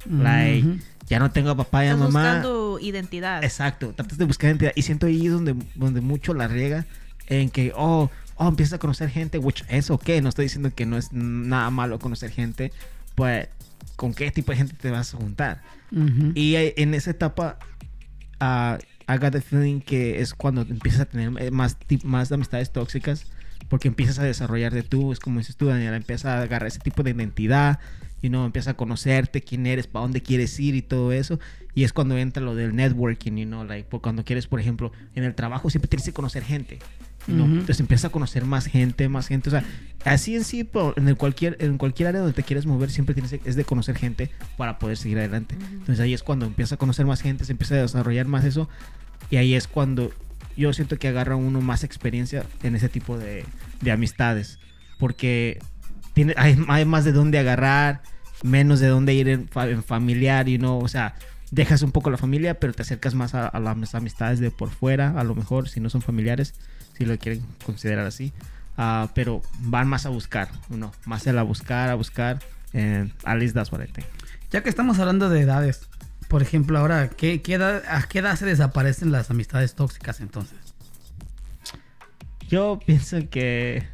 Like, 0.10 0.68
Ujú. 0.68 0.80
ya 1.08 1.20
no 1.20 1.32
tengo 1.32 1.50
a 1.50 1.56
papá 1.56 1.86
y 1.86 1.88
a 1.88 1.96
mamá. 1.96 2.06
buscando 2.06 2.80
identidad. 2.80 3.44
Exacto, 3.44 3.94
tratas 3.94 4.18
de 4.18 4.26
buscar 4.26 4.50
identidad. 4.50 4.74
Y 4.76 4.82
siento 4.82 5.06
ahí 5.06 5.28
donde, 5.28 5.56
donde 5.76 6.02
mucho 6.02 6.34
la 6.34 6.48
riega 6.48 6.86
en 7.28 7.50
que, 7.50 7.72
oh, 7.76 8.12
oh, 8.36 8.48
empiezas 8.48 8.74
a 8.74 8.80
conocer 8.80 9.10
gente, 9.10 9.38
which 9.38 9.64
es 9.68 9.90
ok, 9.90 10.10
no 10.22 10.30
estoy 10.30 10.46
diciendo 10.46 10.72
que 10.74 10.86
no 10.86 10.98
es 10.98 11.12
nada 11.12 11.70
malo 11.70 12.00
conocer 12.00 12.32
gente, 12.32 12.72
pues, 13.16 13.48
¿con 13.96 14.14
qué 14.14 14.32
tipo 14.32 14.52
de 14.52 14.58
gente 14.58 14.76
te 14.76 14.92
vas 14.92 15.14
a 15.14 15.18
juntar? 15.18 15.62
Ujú. 15.92 16.32
Y 16.36 16.56
eh, 16.56 16.74
en 16.78 16.94
esa 16.94 17.12
etapa, 17.12 17.58
ah, 18.40 18.78
I 19.08 19.18
got 19.18 19.32
the 19.32 19.42
feeling 19.42 19.82
que 19.82 20.22
es 20.22 20.34
cuando 20.34 20.62
empiezas 20.62 21.02
a 21.02 21.06
tener 21.06 21.32
eh, 21.42 21.52
más, 21.52 21.78
más 22.04 22.32
amistades 22.32 22.72
tóxicas, 22.72 23.26
porque 23.70 23.88
empiezas 23.88 24.20
a 24.20 24.24
desarrollar 24.24 24.74
de 24.74 24.84
tú, 24.84 25.12
es 25.12 25.20
como 25.20 25.40
dices 25.40 25.56
tú, 25.56 25.68
Daniela, 25.68 25.96
empiezas 25.96 26.26
a 26.26 26.42
agarrar 26.42 26.68
ese 26.68 26.80
tipo 26.80 27.04
de 27.04 27.12
identidad, 27.12 27.80
y 28.24 28.30
no 28.30 28.46
empiezas 28.46 28.72
a 28.72 28.78
conocerte, 28.78 29.42
quién 29.42 29.68
eres, 29.68 29.86
para 29.86 30.04
dónde 30.04 30.22
quieres 30.22 30.58
ir 30.58 30.76
y 30.76 30.82
todo 30.82 31.12
eso, 31.12 31.40
y 31.76 31.84
es 31.84 31.92
cuando 31.92 32.18
entra 32.18 32.42
lo 32.42 32.56
del 32.56 32.74
networking, 32.74 33.34
you 33.36 33.46
know, 33.46 33.66
like, 33.66 33.90
cuando 34.00 34.24
quieres, 34.24 34.48
por 34.48 34.62
ejemplo, 34.62 34.94
en 35.14 35.26
el 35.26 35.36
trabajo 35.36 35.70
siempre 35.70 35.90
tienes 35.90 36.06
que 36.06 36.14
conocer 36.14 36.42
gente, 36.42 36.80
you 37.28 37.36
know, 37.36 37.46
Ujú. 37.46 37.54
entonces 37.54 37.80
empiezas 37.80 38.06
a 38.06 38.10
conocer 38.10 38.46
más 38.46 38.66
gente, 38.66 39.08
más 39.10 39.28
gente, 39.28 39.50
o 39.50 39.52
sea, 39.52 39.64
así 40.06 40.36
en 40.36 40.44
sí, 40.44 40.70
en 40.96 41.08
el 41.08 41.16
cualquier, 41.16 41.58
en 41.60 41.78
cualquier 41.78 42.10
área 42.10 42.22
donde 42.22 42.34
te 42.34 42.44
quieres 42.44 42.66
mover, 42.66 42.92
siempre 42.92 43.16
tienes 43.16 43.34
es 43.34 43.56
de 43.56 43.64
conocer 43.64 43.96
gente 43.96 44.30
para 44.58 44.80
poder 44.80 44.98
seguir 44.98 45.20
adelante. 45.20 45.56
Entonces 45.72 46.00
ahí 46.00 46.14
es 46.14 46.24
cuando 46.24 46.46
empieza 46.46 46.76
a 46.76 46.78
conocer 46.78 47.06
más 47.06 47.22
gente, 47.22 47.46
se 47.46 47.54
empieza 47.54 47.76
a 47.76 47.80
desarrollar 47.80 48.28
más 48.28 48.44
eso, 48.46 48.70
y 49.30 49.38
ahí 49.38 49.54
es 49.56 49.68
cuando 49.68 50.12
yo 50.56 50.74
siento 50.74 50.98
que 50.98 51.08
agarra 51.08 51.36
uno 51.36 51.62
más 51.62 51.84
experiencia 51.84 52.46
en 52.62 52.76
ese 52.76 52.90
tipo 52.90 53.18
de, 53.18 53.46
de 53.82 53.92
amistades, 53.92 54.60
porque 55.00 55.60
tiene, 56.14 56.36
hay, 56.38 56.58
hay 56.68 56.86
más 56.86 57.06
de 57.06 57.12
dónde 57.12 57.40
agarrar, 57.40 58.04
menos 58.44 58.80
de 58.80 58.88
dónde 58.88 59.14
ir 59.14 59.30
en, 59.30 59.50
en 59.56 59.84
familiar, 59.84 60.50
y 60.50 60.58
no, 60.58 60.78
o 60.78 60.88
sea, 60.88 61.16
dejas 61.52 61.82
un 61.82 61.92
poco 61.92 62.10
la 62.10 62.18
familia, 62.18 62.60
pero 62.60 62.74
te 62.74 62.82
acercas 62.82 63.16
más 63.16 63.34
a, 63.34 63.48
a 63.48 63.60
las 63.60 63.96
amistades 63.96 64.40
de 64.40 64.52
por 64.52 64.70
fuera, 64.70 65.20
a 65.20 65.24
lo 65.24 65.36
mejor, 65.36 65.70
si 65.70 65.80
no 65.80 65.90
son 65.90 66.02
familiares, 66.02 66.56
si 66.98 67.06
lo 67.06 67.18
quieren 67.18 67.44
considerar 67.66 68.06
así. 68.06 68.34
Ah, 68.78 69.10
pero 69.14 69.42
van 69.60 69.88
más 69.88 70.06
a 70.06 70.10
buscar, 70.10 70.50
uno, 70.70 70.92
más 71.06 71.28
a 71.28 71.34
la 71.34 71.44
buscar, 71.44 71.90
a 71.90 71.96
buscar. 71.96 72.40
What 72.74 73.82
I 73.84 73.88
think. 73.88 74.08
Ya 74.50 74.64
que 74.64 74.70
estamos 74.70 74.98
hablando 75.00 75.30
de 75.30 75.42
edades, 75.42 75.88
por 76.28 76.42
ejemplo, 76.42 76.80
ahora, 76.80 77.10
¿qué, 77.10 77.42
qué 77.42 77.56
edad, 77.56 77.84
¿a 77.88 78.02
qué 78.04 78.20
edad 78.20 78.36
se 78.36 78.46
desaparecen 78.46 79.12
las 79.12 79.30
amistades 79.30 79.76
tóxicas 79.76 80.20
entonces? 80.22 80.58
Yo 82.50 82.80
pienso 82.86 83.18
que 83.30 83.88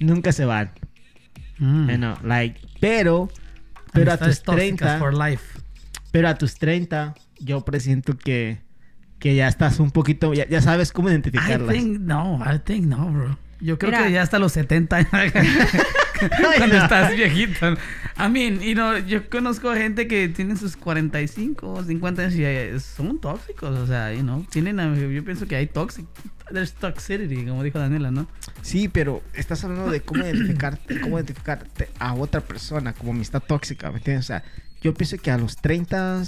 nunca 0.00 0.32
se 0.32 0.44
van. 0.44 0.70
Mm. 1.58 1.90
you 1.90 1.96
know, 1.96 2.16
like, 2.22 2.60
pero, 2.80 3.28
pero 3.92 4.12
a 4.12 4.16
tus 4.16 4.42
tóxicas 4.42 4.98
30, 4.98 4.98
for 4.98 5.12
life. 5.12 5.58
pero 6.12 6.28
a 6.28 6.36
tus 6.36 6.54
30, 6.54 7.14
yo 7.40 7.64
presiento 7.64 8.16
que, 8.16 8.60
que 9.18 9.34
ya 9.34 9.48
estás 9.48 9.80
un 9.80 9.90
poquito, 9.90 10.32
ya, 10.34 10.46
ya 10.48 10.60
sabes 10.60 10.92
cómo 10.92 11.08
I 11.08 11.12
identificarlas. 11.12 11.74
think 11.74 12.00
no, 12.00 12.40
I 12.44 12.58
think 12.58 12.86
no, 12.86 13.10
bro. 13.10 13.38
Yo 13.60 13.76
creo 13.78 13.90
Mira. 13.90 14.06
que 14.06 14.12
ya 14.12 14.22
hasta 14.22 14.38
los 14.38 14.52
70 14.52 15.04
cuando 16.56 16.76
no. 16.76 16.82
estás 16.82 17.16
viejito. 17.16 17.70
I 18.16 18.28
mean, 18.28 18.60
you 18.60 18.74
know, 18.74 18.98
yo 18.98 19.28
conozco 19.28 19.74
gente 19.74 20.06
que 20.06 20.28
tiene 20.28 20.56
sus 20.56 20.76
45 20.76 21.68
o 21.68 21.82
50 21.82 22.22
años 22.22 22.34
y 22.34 22.80
son 22.80 23.20
tóxicos, 23.20 23.70
o 23.76 23.86
sea, 23.86 24.14
you 24.14 24.22
know, 24.22 24.44
tienen 24.50 24.78
yo 25.12 25.24
pienso 25.24 25.46
que 25.48 25.56
hay 25.56 25.66
toxic 25.66 26.06
there's 26.52 26.72
toxicity, 26.72 27.44
como 27.44 27.62
dijo 27.62 27.78
Daniela, 27.78 28.10
¿no? 28.10 28.26
Sí, 28.62 28.88
pero 28.88 29.22
estás 29.34 29.64
hablando 29.64 29.90
de 29.90 30.00
cómo 30.00 30.24
identificarte, 30.24 31.00
cómo 31.00 31.18
identificarte 31.18 31.88
a 31.98 32.14
otra 32.14 32.40
persona 32.40 32.92
como 32.92 33.12
amistad 33.12 33.42
tóxica, 33.42 33.90
¿me 33.90 33.98
entiendes? 33.98 34.26
O 34.26 34.28
sea, 34.28 34.44
yo 34.80 34.94
pienso 34.94 35.18
que 35.18 35.30
a 35.30 35.38
los 35.38 35.56
30, 35.56 36.22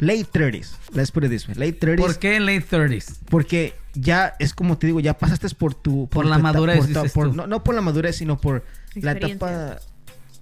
late 0.00 0.26
30s, 0.32 0.72
let's 0.92 1.10
put 1.10 1.24
it 1.24 1.30
this 1.30 1.46
way, 1.48 1.54
late 1.56 1.78
30s, 1.78 1.96
¿Por 1.98 2.18
qué 2.18 2.36
en 2.36 2.46
late 2.46 2.66
30s? 2.66 3.18
porque 3.28 3.74
ya 3.94 4.34
es 4.38 4.52
como 4.54 4.76
te 4.78 4.86
digo, 4.88 5.00
ya 5.00 5.16
pasaste 5.18 5.48
por 5.50 5.74
tu... 5.74 6.08
Por 6.08 6.26
la 6.26 6.36
tu 6.36 6.42
madurez, 6.42 6.76
por 6.78 6.86
tu- 6.86 6.92
dices 6.94 7.12
por- 7.12 7.30
tú. 7.30 7.36
no, 7.36 7.46
no 7.46 7.62
por 7.64 7.74
la 7.74 7.80
madurez, 7.82 8.16
sino 8.16 8.40
por 8.40 8.64
la 8.94 9.12
etapa 9.12 9.78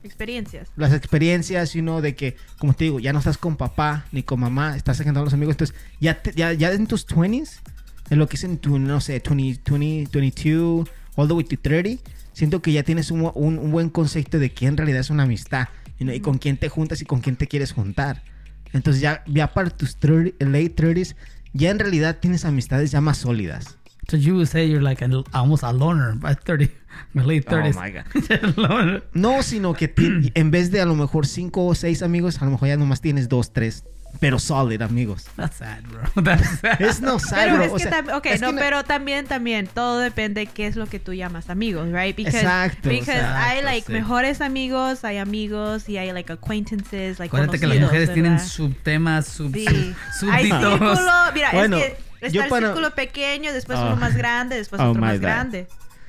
Experiencias. 0.04 0.68
las 0.76 0.92
experiencias, 0.92 1.70
sino 1.70 2.00
de 2.00 2.14
que, 2.14 2.36
como 2.58 2.72
te 2.74 2.84
digo, 2.84 3.00
ya 3.00 3.12
no 3.12 3.18
estás 3.18 3.36
con 3.36 3.56
papá 3.56 4.06
ni 4.12 4.22
con 4.22 4.38
mamá, 4.40 4.76
estás 4.76 4.96
sacando 4.98 5.20
a 5.20 5.24
los 5.24 5.32
amigos. 5.34 5.54
Entonces, 5.54 5.76
ya, 6.00 6.22
te- 6.22 6.32
ya, 6.32 6.52
ya 6.52 6.70
en 6.72 6.86
tus 6.86 7.06
20s, 7.06 7.58
en 8.10 8.18
lo 8.18 8.28
que 8.28 8.36
es 8.36 8.44
en 8.44 8.58
tu, 8.58 8.78
no 8.78 9.00
sé, 9.00 9.20
20, 9.28 9.60
20, 9.72 10.18
22, 10.18 10.88
all 11.16 11.26
the 11.28 11.34
way 11.34 11.44
to 11.44 11.56
30, 11.60 12.00
siento 12.32 12.62
que 12.62 12.72
ya 12.72 12.84
tienes 12.84 13.10
un, 13.10 13.30
un- 13.34 13.58
un 13.58 13.70
buen 13.72 13.90
concepto 13.90 14.38
de 14.38 14.52
que 14.52 14.66
en 14.66 14.76
realidad 14.76 15.00
es 15.00 15.10
una 15.10 15.24
amistad 15.24 15.66
y 15.98 16.20
con 16.20 16.38
quién 16.38 16.56
te 16.58 16.68
juntas 16.68 17.02
y 17.02 17.04
con 17.04 17.20
quién 17.20 17.34
te 17.34 17.48
quieres 17.48 17.72
juntar. 17.72 18.22
Entonces 18.72 19.00
ya, 19.02 19.22
ya 19.26 19.52
para 19.52 19.70
tus 19.70 19.96
30 19.96 20.44
late 20.44 20.74
30s, 20.74 21.16
ya 21.52 21.70
en 21.70 21.78
realidad 21.78 22.18
tienes 22.20 22.44
amistades 22.44 22.90
ya 22.90 23.00
más 23.00 23.18
sólidas. 23.18 23.78
So 24.08 24.16
you 24.16 24.34
would 24.36 24.48
say 24.48 24.66
you're 24.66 24.82
like 24.82 25.04
an, 25.04 25.22
almost 25.32 25.62
a 25.62 25.72
loner 25.72 26.14
by 26.14 26.34
30, 26.34 26.70
my 27.12 27.22
late 27.24 27.44
30s. 27.46 27.76
Oh 27.76 27.80
my 27.80 27.90
God. 27.90 29.02
No, 29.12 29.42
sino 29.42 29.74
que 29.74 29.92
en 30.34 30.50
vez 30.50 30.70
de 30.70 30.80
a 30.80 30.86
lo 30.86 30.94
mejor 30.94 31.26
cinco 31.26 31.66
o 31.66 31.74
seis 31.74 32.02
amigos, 32.02 32.40
a 32.40 32.46
lo 32.46 32.52
mejor 32.52 32.68
ya 32.68 32.76
nomás 32.78 33.02
tienes 33.02 33.28
dos, 33.28 33.52
tres, 33.52 33.84
pero 34.20 34.38
solid 34.38 34.82
amigos. 34.82 35.26
That's 35.36 35.56
sad, 35.58 35.82
bro. 35.84 36.00
That's 36.24 36.60
sad. 36.60 36.80
Es 36.82 37.00
no 37.00 37.18
sad, 37.18 37.36
Pero 37.44 37.54
bro. 37.54 37.64
es 37.64 37.72
o 37.72 37.76
que 37.76 37.82
sea, 37.82 37.90
también, 37.92 38.16
ok, 38.16 38.26
es 38.26 38.40
no, 38.40 38.50
que 38.52 38.58
pero 38.58 38.84
también, 38.84 39.26
también, 39.26 39.66
todo 39.68 39.98
depende 40.00 40.46
qué 40.46 40.66
es 40.66 40.76
lo 40.76 40.86
que 40.86 40.98
tú 40.98 41.12
llamas 41.14 41.50
amigos, 41.50 41.88
right? 41.92 42.16
Because, 42.16 42.38
Exacto, 42.38 42.88
because 42.88 43.12
hay, 43.20 43.62
like, 43.62 43.86
sí. 43.86 43.92
mejores 43.92 44.40
amigos, 44.40 45.04
hay 45.04 45.18
amigos 45.18 45.88
y 45.88 45.98
hay, 45.98 46.12
like, 46.12 46.32
acquaintances, 46.32 47.18
like, 47.18 47.28
Acuérdate 47.34 47.60
que 47.60 47.66
las 47.66 47.78
mujeres 47.78 48.12
tienen 48.12 48.40
subtemas, 48.40 49.26
sub, 49.26 49.54
Sí. 49.54 49.94
sub- 50.18 50.30
Hay 50.30 50.46
círculo, 50.46 50.86
mira, 51.34 51.50
Bueno, 51.52 51.76
es 51.76 51.84
que 52.20 52.26
está 52.26 52.44
el 52.44 52.50
para- 52.50 52.66
círculo 52.68 52.94
pequeño, 52.94 53.52
después 53.52 53.78
Oh. 53.78 53.86
uno 53.86 53.96
más 53.96 54.16
grande, 54.16 54.56
después 54.56 54.80
Oh 54.80 54.90
otro 54.90 55.00
más 55.00 55.14
God. 55.14 55.20
grande. 55.22 55.66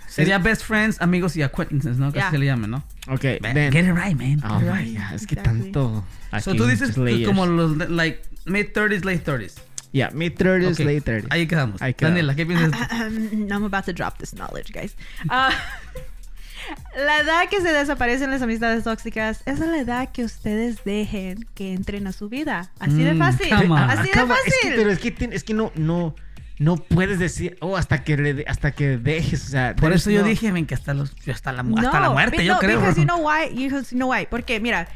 Sería 0.10 0.38
best 0.40 0.64
friends, 0.64 1.00
amigos 1.02 1.36
y 1.38 1.42
acquaintances, 1.44 1.98
¿no? 1.98 2.12
Que 2.12 2.20
Yeah. 2.20 2.32
se 2.32 2.38
le 2.38 2.46
llaman, 2.48 2.72
¿no? 2.72 2.84
Ok, 3.08 3.22
then- 3.42 3.72
Get 3.72 3.86
it 3.86 3.94
right, 3.96 4.16
man. 4.18 4.42
Oh 4.44 4.60
my 4.60 4.68
right. 4.70 4.98
God, 4.98 5.14
es 5.16 5.26
que 5.28 5.36
Exactly. 5.36 5.72
tanto. 5.72 6.04
So 6.42 6.56
tú 6.56 6.66
dices 6.66 6.94
tú 6.94 7.06
como 7.26 7.46
los, 7.46 7.78
like, 7.90 8.22
mid-30s, 8.46 9.04
late 9.06 9.20
30s. 9.24 9.56
Yeah, 9.92 10.12
mid 10.12 10.34
30s, 10.34 10.74
Ok, 10.74 10.80
late 10.80 11.02
30s. 11.02 11.28
Ahí 11.32 11.48
quedamos. 11.48 11.82
Ahí 11.82 11.94
quedamos. 11.94 12.16
Daniela, 12.16 12.36
¿qué 12.36 12.46
piensas? 12.46 12.80
I'm 12.92 13.64
about 13.64 13.86
to 13.86 13.94
drop 13.94 14.18
this 14.20 14.32
knowledge, 14.34 14.72
guys. 14.74 14.96
Ah, 15.30 15.50
la 16.96 17.20
edad 17.22 17.50
que 17.50 17.62
se 17.62 17.72
desaparecen 17.72 18.30
las 18.30 18.42
amistades 18.44 18.84
tóxicas 18.84 19.42
es 19.46 19.58
la 19.60 19.80
edad 19.80 20.12
que 20.12 20.24
ustedes 20.24 20.84
dejen 20.84 21.46
que 21.56 21.74
entren 21.74 22.06
a 22.08 22.12
su 22.12 22.30
vida. 22.30 22.72
Así 22.80 23.04
de 23.04 23.14
Mm, 23.16 23.18
fácil. 23.20 23.54
Así 23.54 24.08
de 24.10 24.14
fácil. 24.28 24.36
Es 24.46 24.54
que, 24.62 24.72
pero 24.76 24.92
es 24.92 25.00
que, 25.00 25.30
es 25.32 25.44
que 25.44 25.54
no, 25.56 25.72
no, 25.76 26.16
no 26.60 26.76
puedes 26.76 27.18
decir, 27.20 27.58
oh, 27.62 27.76
hasta 27.78 28.04
que, 28.04 28.18
le 28.18 28.34
de- 28.34 28.46
hasta 28.48 28.72
que 28.72 28.98
dejes, 28.98 29.46
o 29.46 29.50
sea. 29.50 29.76
Por 29.76 29.94
eso 29.94 30.12
yo 30.12 30.22
no- 30.22 30.28
dije, 30.28 30.52
men, 30.52 30.66
que 30.66 30.76
hasta, 30.76 30.94
los, 30.94 31.16
hasta, 31.32 31.52
la, 31.54 31.62
hasta 31.78 32.00
la 32.02 32.10
muerte, 32.12 32.46
yo 32.46 32.54
no, 32.56 32.60
creo. 32.60 32.80
Because 32.80 33.00
you 33.00 33.06
know 33.08 33.20
why? 33.28 33.50
Because 33.56 33.92
you 33.92 33.98
know 33.98 34.12
why? 34.12 34.28
Porque 34.30 34.60
mira, 34.60 34.88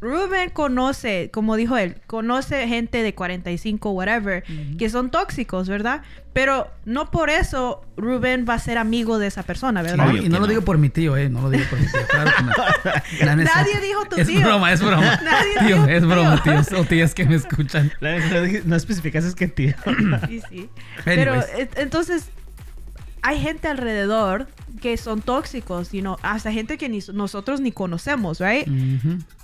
Ruben 0.00 0.48
conoce, 0.50 1.30
como 1.32 1.56
dijo 1.56 1.76
él, 1.76 1.96
conoce 2.06 2.66
gente 2.68 3.02
de 3.02 3.14
45, 3.14 3.90
whatever, 3.90 4.44
que 4.78 4.88
son 4.88 5.10
tóxicos, 5.10 5.68
¿verdad? 5.68 6.02
Pero 6.32 6.70
no 6.84 7.10
por 7.10 7.28
eso 7.28 7.82
Ruben 7.96 8.46
va 8.48 8.54
a 8.54 8.58
ser 8.58 8.78
amigo 8.78 9.18
de 9.18 9.26
esa 9.26 9.42
persona, 9.42 9.82
¿verdad? 9.82 10.14
Y 10.14 10.28
no 10.28 10.38
lo 10.38 10.46
digo 10.46 10.62
por 10.62 10.78
mi 10.78 10.88
tío, 10.88 11.16
eh. 11.16 11.28
No 11.28 11.42
lo 11.42 11.50
digo 11.50 11.64
por 11.68 11.78
mi 11.78 11.86
tío. 11.86 12.00
Claro 12.08 12.30
que 12.36 12.42
no. 13.24 13.34
Nadie 13.44 13.80
dijo 13.80 14.04
tu 14.08 14.16
es 14.16 14.26
tío. 14.28 14.40
broma, 14.40 14.72
es 14.72 14.80
broma. 14.80 15.20
Nadie 15.24 15.54
tío, 15.66 15.76
dijo 15.76 15.84
tu 15.86 15.90
es 15.92 16.06
broma, 16.06 16.42
tío. 16.42 16.52
tíos 16.52 16.72
o 16.72 16.84
tías 16.84 17.14
que 17.14 17.24
me 17.26 17.34
escuchan. 17.34 17.92
La- 18.00 18.18
No, 18.64 18.76
especificas 18.76 19.24
es 19.24 19.34
que 19.34 19.48
tío. 19.48 19.74
Sí, 20.28 20.40
sí. 20.48 20.70
Pero 21.04 21.32
Anyways. 21.34 21.68
entonces 21.76 22.30
hay 23.22 23.40
gente 23.40 23.68
alrededor 23.68 24.48
que 24.80 24.96
son 24.96 25.20
tóxicos, 25.20 25.92
you 25.92 26.00
know, 26.00 26.16
hasta 26.22 26.50
gente 26.52 26.78
que 26.78 26.88
ni 26.88 27.00
nosotros 27.12 27.60
ni 27.60 27.72
conocemos, 27.72 28.40
right? 28.40 28.66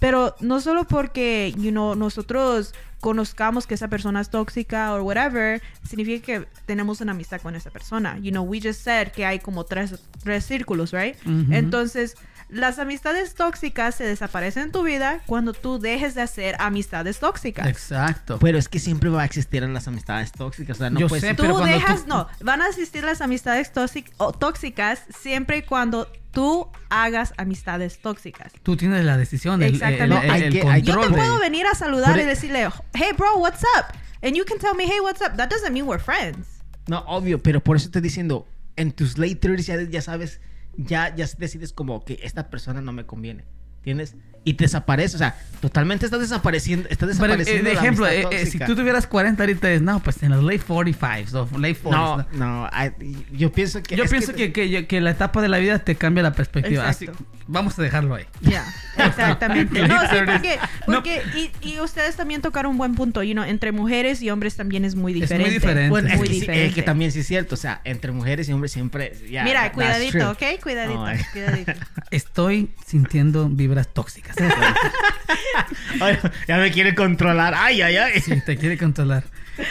Pero 0.00 0.34
no 0.40 0.60
solo 0.60 0.84
porque, 0.84 1.52
you 1.58 1.70
know, 1.70 1.94
nosotros 1.94 2.74
conozcamos 3.00 3.66
que 3.66 3.74
esa 3.74 3.88
persona 3.88 4.20
es 4.20 4.30
tóxica 4.30 4.94
o 4.94 5.02
whatever, 5.02 5.60
significa 5.86 6.24
que 6.24 6.48
tenemos 6.64 7.00
una 7.00 7.12
amistad 7.12 7.40
con 7.40 7.54
esa 7.54 7.70
persona. 7.70 8.18
You 8.18 8.30
know, 8.30 8.42
we 8.42 8.60
just 8.60 8.82
said 8.82 9.08
que 9.12 9.26
hay 9.26 9.38
como 9.38 9.64
tres, 9.64 9.94
tres 10.22 10.44
círculos, 10.44 10.92
right? 10.92 11.16
Entonces, 11.50 12.16
las 12.48 12.78
amistades 12.78 13.34
tóxicas 13.34 13.94
se 13.96 14.04
desaparecen 14.04 14.64
en 14.64 14.72
tu 14.72 14.82
vida 14.84 15.20
cuando 15.26 15.52
tú 15.52 15.78
dejes 15.78 16.14
de 16.14 16.22
hacer 16.22 16.54
amistades 16.60 17.18
tóxicas. 17.18 17.66
Exacto. 17.66 18.38
Pero 18.40 18.56
es 18.58 18.68
que 18.68 18.78
siempre 18.78 19.10
va 19.10 19.22
a 19.22 19.24
existir 19.24 19.62
en 19.62 19.74
las 19.74 19.88
amistades 19.88 20.30
tóxicas. 20.32 20.76
O 20.76 20.78
sea, 20.80 20.90
no 20.90 21.00
Yo 21.00 21.08
puedes 21.08 21.22
sé, 21.24 21.34
Tú 21.34 21.42
pero 21.42 21.54
cuando 21.54 21.72
dejas, 21.72 22.02
tú- 22.02 22.08
no, 22.08 22.28
van 22.40 22.62
a 22.62 22.68
existir 22.68 23.02
las 23.04 23.20
amistades 23.20 23.72
tóxic- 23.74 24.12
o 24.18 24.32
tóxicas 24.32 25.02
siempre 25.20 25.58
y 25.58 25.62
cuando 25.62 26.08
tú 26.32 26.68
hagas 26.90 27.32
amistades 27.36 27.98
tóxicas. 27.98 28.52
Tú 28.62 28.76
tienes 28.76 29.04
la 29.04 29.16
decisión, 29.16 29.62
el, 29.62 29.74
Exactamente. 29.74 30.26
el- 30.28 30.42
el 30.68 30.82
Yo 30.82 31.00
te 31.00 31.08
de- 31.08 31.14
puedo 31.14 31.38
venir 31.40 31.66
a 31.66 31.74
saludar 31.74 32.10
Por 32.10 32.18
y 32.18 32.22
e- 32.22 32.26
decirle, 32.26 32.68
hey 32.94 33.10
bro, 33.16 33.36
what's 33.38 33.62
up? 33.78 33.86
And 34.22 34.34
you 34.36 34.44
can 34.44 34.58
tell 34.58 34.74
me, 34.76 34.84
hey, 34.84 35.00
what's 35.02 35.20
up? 35.20 35.36
That 35.36 35.48
doesn't 35.50 35.72
mean 35.72 35.86
we're 35.86 36.02
friends. 36.02 36.46
No, 36.88 37.00
obvio, 37.06 37.42
pero 37.42 37.60
por 37.62 37.76
eso 37.76 37.86
estoy 37.86 38.02
diciendo, 38.02 38.46
en 38.76 38.92
tus 38.92 39.18
late 39.18 39.36
30s 39.40 39.66
ya, 39.66 39.80
ya 39.82 40.02
sabes, 40.02 40.40
ya, 40.76 41.14
ya 41.14 41.26
decides 41.38 41.72
como 41.72 42.04
que 42.04 42.20
esta 42.22 42.50
persona 42.50 42.80
no 42.80 42.92
me 42.92 43.06
conviene. 43.06 43.44
¿Entiendes? 43.86 44.16
Y 44.42 44.54
te 44.54 44.64
desaparece, 44.64 45.16
o 45.16 45.18
sea, 45.18 45.36
totalmente 45.60 46.04
estás 46.04 46.20
desapareciendo, 46.20 46.88
estás 46.88 47.18
Pero, 47.18 47.32
eh, 47.34 47.36
desapareciendo. 47.38 47.70
de 47.70 47.74
ejemplo, 47.76 48.06
eh, 48.06 48.26
eh, 48.30 48.46
si 48.46 48.58
tú 48.60 48.76
tuvieras 48.76 49.06
40 49.08 49.42
ahorita, 49.42 49.72
es, 49.72 49.82
no, 49.82 50.00
pues 50.00 50.22
en 50.22 50.30
los 50.30 50.42
late 50.44 50.60
45s 50.60 51.34
o 51.34 51.58
late 51.58 51.76
40s. 51.82 51.90
No, 51.90 52.16
¿no? 52.16 52.26
no, 52.32 52.68
ay, 52.72 52.92
yo 53.32 53.50
pienso 53.50 53.82
que... 53.82 53.96
Yo 53.96 54.04
es 54.04 54.10
pienso 54.10 54.34
que, 54.34 54.52
que, 54.52 54.86
que 54.86 55.00
la 55.00 55.10
etapa 55.10 55.40
de 55.42 55.48
la 55.48 55.58
vida 55.58 55.80
te 55.80 55.96
cambia 55.96 56.22
la 56.22 56.32
perspectiva. 56.32 56.88
Así, 56.88 57.08
vamos 57.48 57.76
a 57.76 57.82
dejarlo 57.82 58.14
ahí. 58.14 58.24
Ya, 58.40 58.64
exactamente. 59.04 59.80
no, 59.88 60.00
sí, 60.00 60.06
Literally. 60.12 60.32
porque, 60.32 60.58
No. 60.86 60.94
porque 60.94 61.22
y, 61.62 61.68
y 61.68 61.80
ustedes 61.80 62.14
también 62.14 62.40
tocaron 62.40 62.70
un 62.72 62.78
buen 62.78 62.94
punto. 62.94 63.24
You 63.24 63.32
know, 63.32 63.44
entre 63.44 63.72
mujeres 63.72 64.22
y 64.22 64.30
hombres 64.30 64.54
también 64.54 64.84
es 64.84 64.94
muy 64.94 65.12
muy 65.12 65.20
diferente. 65.22 65.50
diferente. 65.54 65.90
Bueno, 65.90 66.06
es 66.08 66.18
muy 66.18 66.28
que, 66.28 66.34
sí, 66.34 66.40
diferente. 66.40 66.68
es 66.68 66.74
que 66.74 66.82
también 66.82 67.10
sí 67.10 67.18
es 67.20 67.26
cierto, 67.26 67.54
o 67.56 67.58
sea, 67.58 67.80
entre 67.82 68.12
mujeres 68.12 68.48
y 68.48 68.52
hombres 68.52 68.70
siempre... 68.70 69.12
ya, 69.28 69.42
Mira, 69.42 69.72
cuidadito, 69.72 70.12
true. 70.12 70.24
¿ok? 70.52 70.60
Cuidadito, 70.62 71.00
Oh, 71.02 71.06
my- 71.08 71.24
cuidadito. 71.32 71.72
Estoy 72.12 72.70
sintiendo 72.86 73.48
vibras 73.76 73.92
tóxicas. 73.92 74.36
Ay, 76.00 76.18
ya 76.48 76.56
me 76.58 76.70
quiere 76.70 76.94
controlar. 76.94 77.54
Ay, 77.54 77.82
ay, 77.82 77.96
ay. 77.96 78.20
Sí, 78.20 78.40
te 78.40 78.56
quiere 78.56 78.78
controlar. 78.78 79.24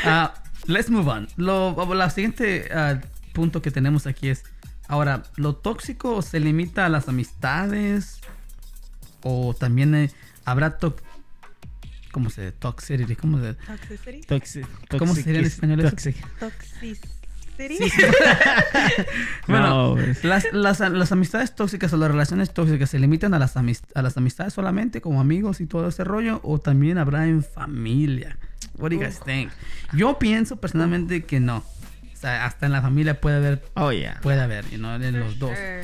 Ah, 0.04 0.34
let's 0.68 0.90
move 0.90 1.10
on. 1.10 1.28
Lo, 1.38 1.94
la 1.94 2.10
siguiente 2.10 2.70
ah, 2.74 3.00
punto 3.34 3.62
que 3.62 3.72
tenemos 3.72 4.08
aquí 4.08 4.30
es, 4.30 4.44
ahora, 4.88 5.24
¿lo 5.36 5.56
tóxico 5.56 6.22
se 6.22 6.40
limita 6.40 6.86
a 6.86 6.90
las 6.90 7.08
amistades? 7.08 8.20
¿O 9.24 9.56
también 9.56 9.96
eh, 9.96 10.12
habrá 10.46 10.78
to 10.78 10.96
¿Cómo 12.12 12.30
se 12.30 12.54
Toxicity. 12.54 13.16
¿Cómo 13.16 13.42
se 13.42 13.56
Toxicity. 13.56 14.22
Toxic, 14.22 14.68
¿Cómo 14.98 15.16
sería 15.16 15.40
en 15.40 15.46
español 15.46 15.80
eso? 15.82 15.90
toxic. 15.90 16.16
Toxicity. 17.58 17.90
Sí, 17.90 17.90
sí. 17.90 18.04
Bueno, 19.48 19.68
No, 19.90 19.94
pues. 19.96 20.24
las, 20.24 20.46
las, 20.52 20.80
las 20.80 21.12
amistades 21.12 21.54
tóxicas 21.56 21.94
o 21.94 21.98
las 21.98 22.10
relaciones 22.10 22.52
tóxicas 22.54 22.90
se 22.90 23.00
limitan 23.00 23.34
a 23.34 23.40
las, 23.40 23.56
amist- 23.56 23.86
a 23.94 24.02
las 24.02 24.18
amistades 24.18 24.54
solamente 24.54 25.02
como 25.02 25.22
amigos 25.22 25.62
y 25.62 25.66
todo 25.66 25.88
ese 25.88 26.04
rollo 26.04 26.40
o 26.44 26.60
también 26.60 26.98
habrá 26.98 27.26
en 27.28 27.44
familia. 27.44 28.38
What 28.78 28.90
do 28.90 28.96
you 28.96 29.02
guys 29.02 29.20
think? 29.24 29.52
Yo 29.94 30.20
pienso 30.20 30.58
personalmente 30.58 31.24
que 31.24 31.40
no. 31.40 31.58
O 32.14 32.18
sea, 32.18 32.46
hasta 32.46 32.66
en 32.66 32.72
la 32.72 32.82
familia 32.82 33.22
puede 33.22 33.38
haber, 33.38 33.64
Oh, 33.76 33.92
yeah. 33.92 34.20
puede 34.22 34.42
haber, 34.42 34.68
you 34.70 34.78
know, 34.78 34.96
en 34.96 35.20
los 35.20 35.38
dos. 35.38 35.52
Sure. 35.52 35.84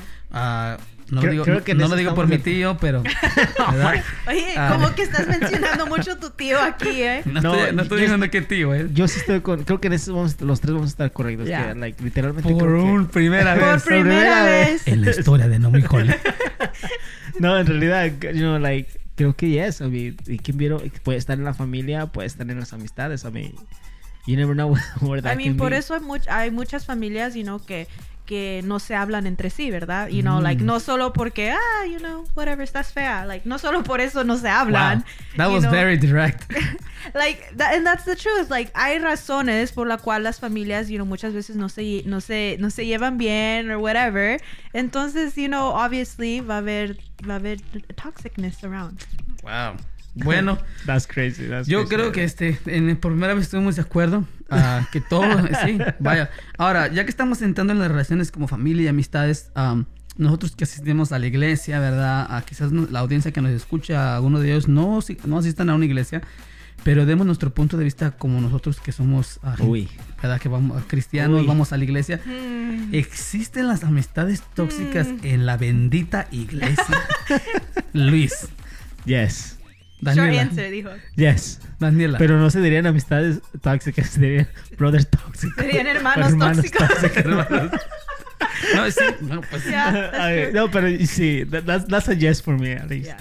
No 1.11 1.19
Creo- 1.19 1.23
lo 1.27 1.31
digo, 1.31 1.43
creo 1.43 1.63
que 1.63 1.75
no 1.75 1.87
lo 1.89 1.95
digo 1.97 2.15
por 2.15 2.27
mi 2.27 2.35
estamos 2.35 2.45
de- 2.45 2.51
tío, 2.59 2.77
pero 2.79 3.03
¿verdad? 3.71 4.03
Oye, 4.27 4.53
Ah. 4.57 4.69
como 4.73 4.95
que 4.95 5.03
estás 5.03 5.27
mencionando 5.27 5.85
mucho 5.85 6.17
tu 6.17 6.29
tío 6.29 6.59
aquí, 6.61 7.03
¿eh? 7.03 7.21
no, 7.25 7.41
No, 7.41 7.53
estoy, 7.55 7.75
no 7.75 7.81
estoy 7.83 8.01
diciendo 8.01 8.29
que 8.31 8.41
tío, 8.41 8.73
eh. 8.73 8.87
Yo 8.93 9.07
sí 9.09 9.19
estoy 9.19 9.41
con... 9.41 9.63
Creo 9.65 9.81
que 9.81 9.87
en 9.87 9.93
eso 9.93 10.13
vamos, 10.15 10.39
los 10.41 10.61
tres 10.61 10.73
vamos 10.73 10.87
a 10.87 10.91
estar 10.91 11.11
correctos. 11.11 11.47
Ya. 11.49 11.67
que, 11.73 11.75
like, 11.79 12.01
literalmente 12.03 12.49
Por 12.49 12.63
creo 12.63 12.75
que- 12.77 12.89
un 12.91 13.07
primera 13.07 13.55
Por 13.55 13.73
vez. 13.73 13.83
primera 13.83 14.43
vez. 14.45 14.87
En 14.87 15.01
la 15.03 15.11
historia 15.11 15.47
de 15.49 15.59
No 15.59 15.69
Me 15.69 15.81
Jole. 15.81 16.17
No, 17.39 17.57
en 17.57 17.65
realidad, 17.67 18.11
you 18.33 18.39
know, 18.41 18.59
like, 18.59 18.89
creo 19.15 19.35
que 19.35 19.49
yes. 19.49 19.81
I 19.81 19.85
mean, 19.85 20.17
y 20.27 20.37
quien 20.39 20.57
vieron, 20.57 20.81
puede 21.03 21.17
estar 21.17 21.37
en 21.37 21.43
la 21.43 21.53
familia, 21.53 22.07
puede 22.07 22.27
estar 22.27 22.49
en 22.49 22.59
las 22.59 22.73
amistades. 22.73 23.23
I 23.25 23.31
mean, 23.31 23.53
you 24.27 24.35
never 24.35 24.53
know 24.55 24.75
where 25.01 25.21
that 25.21 25.33
I 25.33 25.35
mean, 25.35 25.49
can 25.51 25.57
por 25.57 25.71
be. 25.71 25.77
eso 25.77 25.93
hay, 25.93 26.01
much- 26.01 26.27
hay 26.29 26.51
muchas 26.51 26.85
familias, 26.85 27.33
you 27.35 27.43
know, 27.43 27.59
que, 27.63 27.87
que 28.31 28.61
no 28.63 28.79
se 28.79 28.95
hablan 28.95 29.27
entre 29.27 29.49
sí, 29.49 29.69
¿verdad? 29.71 30.07
You 30.07 30.21
know, 30.21 30.39
Mm. 30.39 30.43
like, 30.43 30.63
no 30.63 30.79
solo 30.79 31.11
porque, 31.11 31.51
ah, 31.51 31.85
you 31.85 31.97
know, 31.99 32.23
whatever, 32.33 32.63
estás 32.63 32.93
fea. 32.93 33.25
Like, 33.25 33.45
no 33.45 33.57
solo 33.59 33.83
por 33.83 33.99
eso 33.99 34.23
no 34.23 34.37
se 34.37 34.47
hablan. 34.47 34.99
Wow. 34.99 35.05
That 35.35 35.49
was 35.51 35.63
know. 35.63 35.71
very 35.71 35.97
direct. 35.97 36.49
like 37.13 37.45
that, 37.57 37.73
and 37.75 37.85
that's 37.85 38.05
the 38.05 38.15
truth 38.15 38.49
like 38.49 38.71
hay 38.73 38.99
razones 38.99 39.73
por 39.73 39.85
la 39.85 39.97
cual 39.97 40.23
las 40.23 40.39
familias 40.39 40.87
you 40.87 40.97
know 40.97 41.05
muchas 41.05 41.33
veces 41.33 41.55
no 41.57 41.67
se 41.67 42.03
no 42.05 42.21
se 42.21 42.55
no 42.59 42.69
se 42.69 42.85
llevan 42.85 43.17
bien 43.17 43.69
or 43.71 43.79
whatever 43.79 44.39
entonces 44.73 45.35
you 45.35 45.47
know 45.47 45.73
obviously 45.73 46.41
va 46.41 46.55
a 46.55 46.57
haber 46.59 46.97
va 47.27 47.33
a 47.33 47.37
haber 47.37 47.59
toxicness 47.95 48.63
around 48.63 48.99
Wow. 49.43 49.77
Bueno, 50.25 50.57
That's 50.85 51.07
crazy. 51.07 51.45
That's 51.47 51.67
yo 51.67 51.79
crazy. 51.85 51.95
creo 51.95 52.11
que 52.11 52.23
este, 52.25 52.59
en, 52.65 52.97
por 52.97 53.11
primera 53.13 53.33
vez 53.33 53.43
estuvimos 53.43 53.77
de 53.77 53.81
acuerdo 53.83 54.25
ah, 54.49 54.85
que 54.91 54.99
todo, 54.99 55.23
sí, 55.65 55.77
vaya. 55.99 56.29
Ahora, 56.57 56.87
ya 56.89 57.05
que 57.05 57.09
estamos 57.09 57.41
entrando 57.41 57.71
en 57.73 57.79
las 57.79 57.87
relaciones 57.89 58.29
como 58.31 58.47
familia 58.49 58.83
y 58.83 58.87
amistades, 58.89 59.51
am, 59.55 59.85
nosotros 60.17 60.53
que 60.55 60.65
asistimos 60.65 61.13
a 61.13 61.19
la 61.19 61.27
iglesia, 61.27 61.79
¿verdad? 61.79 62.27
A 62.35 62.41
quizás 62.41 62.71
la 62.73 62.99
audiencia 62.99 63.31
que 63.31 63.39
nos 63.41 63.51
escucha, 63.51 64.15
algunos 64.15 64.41
de 64.41 64.49
ellos 64.51 64.67
no, 64.67 65.01
si- 65.01 65.17
no 65.25 65.37
asistan 65.37 65.69
a 65.69 65.75
una 65.75 65.85
iglesia, 65.85 66.21
pero 66.83 67.05
demos 67.05 67.25
nuestro 67.25 67.53
punto 67.53 67.77
de 67.77 67.85
vista 67.85 68.11
como 68.11 68.41
nosotros 68.41 68.81
que 68.81 68.91
somos, 68.91 69.39
ah, 69.43 69.55
Uy. 69.59 69.87
¿verdad? 70.21 70.41
Que 70.41 70.49
vamos, 70.49 70.83
cristianos, 70.87 71.41
Uy. 71.41 71.47
vamos 71.47 71.71
a 71.71 71.77
la 71.77 71.85
iglesia. 71.85 72.19
¿Existen 72.91 73.69
las 73.69 73.85
amistades 73.85 74.41
tóxicas 74.55 75.07
en 75.23 75.45
la 75.45 75.55
bendita 75.55 76.27
iglesia? 76.31 77.01
Luis. 77.93 78.49
Yes. 79.05 79.57
Short 80.03 80.15
Daniela. 80.17 80.41
answer, 80.41 80.71
dijo. 80.71 80.89
Yes. 81.15 81.59
Daniela. 81.79 82.17
Pero 82.17 82.37
no 82.39 82.49
se 82.49 82.59
dirían 82.61 82.87
amistades 82.87 83.39
tóxicas, 83.61 84.09
se 84.09 84.19
dirían 84.19 84.47
brothers 84.77 85.07
tóxicos. 85.09 85.55
Serían 85.63 85.87
hermanos 85.87 86.37
tóxicos. 86.37 86.89
no, 88.75 88.91
sí, 88.91 89.03
no, 89.21 89.41
pues. 89.41 89.65
Yeah, 89.65 90.49
no, 90.53 90.71
pero 90.71 90.87
sí, 91.05 91.45
that- 91.45 91.65
that's, 91.65 91.87
that's 91.87 92.09
a 92.09 92.13
yes 92.13 92.41
for 92.41 92.57
me, 92.57 92.73
at 92.73 92.89
least. 92.89 93.07
Yeah. 93.07 93.17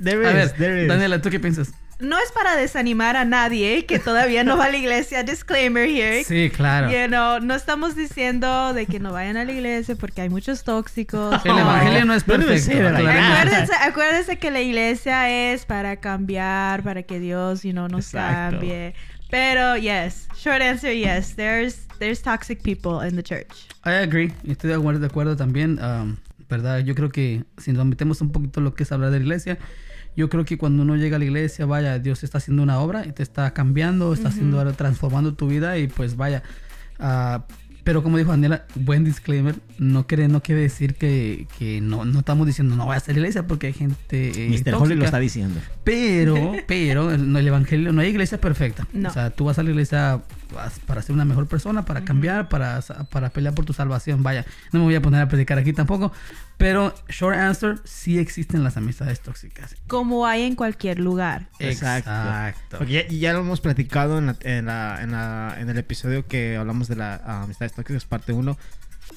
There 0.00 0.24
A 0.26 0.30
is, 0.44 0.52
ver, 0.52 0.58
there 0.58 0.82
is. 0.82 0.88
Daniela, 0.88 1.20
¿tú 1.20 1.30
qué 1.30 1.38
piensas? 1.40 1.72
No 2.02 2.18
es 2.18 2.30
para 2.32 2.56
desanimar 2.56 3.16
a 3.16 3.24
nadie 3.24 3.86
que 3.86 3.98
todavía 3.98 4.44
no 4.44 4.56
va 4.58 4.66
a 4.66 4.70
la 4.70 4.76
iglesia. 4.76 5.22
Disclaimer 5.24 5.88
here. 5.88 6.24
Sí, 6.24 6.50
claro. 6.50 6.90
You 6.90 7.06
know, 7.08 7.38
no 7.40 7.54
estamos 7.54 7.94
diciendo 7.96 8.74
de 8.74 8.86
que 8.86 8.98
no 9.00 9.12
vayan 9.12 9.36
a 9.36 9.44
la 9.44 9.52
iglesia 9.52 9.94
porque 9.96 10.20
hay 10.22 10.28
muchos 10.28 10.64
tóxicos. 10.64 11.40
El 11.44 11.52
No. 11.52 11.60
evangelio 11.60 12.04
no 12.04 12.14
es 12.14 12.24
perfecto. 12.24 12.72
Acuérdense, 12.76 13.72
acuérdense 13.80 14.38
que 14.38 14.50
la 14.50 14.60
iglesia 14.60 15.52
es 15.52 15.64
para 15.64 15.96
cambiar, 15.96 16.82
para 16.82 17.02
que 17.04 17.18
Dios, 17.20 17.62
you 17.62 17.72
know, 17.72 17.88
nos 17.88 18.06
Exacto. 18.06 18.56
cambie. 18.58 18.94
Pero 19.30 19.76
yes, 19.78 20.28
short 20.36 20.60
answer 20.60 20.92
yes. 20.94 21.34
There's 21.36 21.86
there's 21.98 22.20
toxic 22.20 22.62
people 22.62 23.06
in 23.08 23.16
the 23.16 23.22
church. 23.22 23.66
I 23.84 23.92
agree. 24.02 24.32
Estoy 24.46 24.68
de 24.70 24.74
acuerdo, 24.76 25.00
de 25.00 25.06
acuerdo 25.06 25.36
también. 25.36 25.78
um, 25.82 26.16
¿Verdad? 26.50 26.80
Yo 26.80 26.94
creo 26.94 27.08
que 27.08 27.44
si 27.56 27.72
nos 27.72 27.86
metemos 27.86 28.20
un 28.20 28.30
poquito 28.30 28.60
en 28.60 28.64
lo 28.64 28.74
que 28.74 28.82
es 28.82 28.92
hablar 28.92 29.10
de 29.10 29.18
la 29.20 29.22
iglesia, 29.24 29.56
yo 30.16 30.28
creo 30.28 30.44
que 30.44 30.58
cuando 30.58 30.82
uno 30.82 30.96
llega 30.96 31.16
a 31.16 31.18
la 31.18 31.24
iglesia, 31.24 31.66
vaya, 31.66 31.98
Dios 31.98 32.22
está 32.22 32.38
haciendo 32.38 32.62
una 32.62 32.78
obra 32.80 33.06
y 33.06 33.12
te 33.12 33.22
está 33.22 33.52
cambiando, 33.52 34.12
está 34.12 34.28
haciendo 34.28 34.72
transformando 34.74 35.34
tu 35.34 35.48
vida 35.48 35.78
y 35.78 35.88
pues 35.88 36.16
vaya. 36.16 36.42
ah, 36.98 37.44
pero 37.84 38.04
como 38.04 38.16
dijo 38.16 38.30
Daniela, 38.30 38.64
buen 38.76 39.02
disclaimer, 39.02 39.56
no 39.78 40.06
quiere, 40.06 40.28
no 40.28 40.40
quiere 40.40 40.60
decir 40.60 40.94
que, 40.94 41.48
que 41.58 41.80
no, 41.80 42.04
no 42.04 42.20
estamos 42.20 42.46
diciendo 42.46 42.76
no 42.76 42.86
vayas 42.86 43.08
a 43.08 43.12
la 43.12 43.18
iglesia 43.18 43.46
porque 43.48 43.68
hay 43.68 43.72
gente 43.72 44.30
eh, 44.36 44.48
Mr. 44.48 44.74
Holly 44.74 44.94
lo 44.94 45.04
está 45.04 45.18
diciendo. 45.18 45.58
Pero, 45.82 46.52
pero, 46.68 47.10
el, 47.10 47.34
el 47.36 47.48
evangelio, 47.48 47.92
no 47.92 48.00
hay 48.00 48.10
iglesia 48.10 48.40
perfecta. 48.40 48.86
No. 48.92 49.08
O 49.08 49.12
sea, 49.12 49.30
tú 49.30 49.46
vas 49.46 49.58
a 49.58 49.64
la 49.64 49.70
iglesia 49.70 50.22
para 50.86 51.02
ser 51.02 51.14
una 51.14 51.24
mejor 51.24 51.46
persona, 51.46 51.84
para 51.84 52.04
cambiar, 52.04 52.48
para, 52.48 52.80
para 53.10 53.30
pelear 53.30 53.54
por 53.54 53.64
tu 53.64 53.72
salvación. 53.72 54.22
Vaya, 54.22 54.44
no 54.72 54.80
me 54.80 54.84
voy 54.86 54.94
a 54.94 55.02
poner 55.02 55.20
a 55.22 55.28
predicar 55.28 55.58
aquí 55.58 55.72
tampoco. 55.72 56.12
Pero, 56.58 56.94
short 57.08 57.36
answer, 57.36 57.80
sí 57.84 58.18
existen 58.18 58.62
las 58.62 58.76
amistades 58.76 59.20
tóxicas. 59.20 59.74
Como 59.88 60.26
hay 60.26 60.42
en 60.42 60.54
cualquier 60.54 60.98
lugar. 61.00 61.48
Exacto. 61.58 62.78
Porque 62.78 62.92
ya, 62.92 63.08
ya 63.08 63.32
lo 63.32 63.40
hemos 63.40 63.60
platicado 63.60 64.18
en, 64.18 64.26
la- 64.26 64.36
en, 64.42 64.66
la- 64.66 65.02
en, 65.02 65.12
la- 65.12 65.56
en 65.58 65.68
el 65.70 65.78
episodio 65.78 66.26
que 66.26 66.56
hablamos 66.56 66.88
de 66.88 66.96
las 66.96 67.20
amistades 67.24 67.72
tóxicas, 67.72 68.04
parte 68.04 68.32
1, 68.32 68.56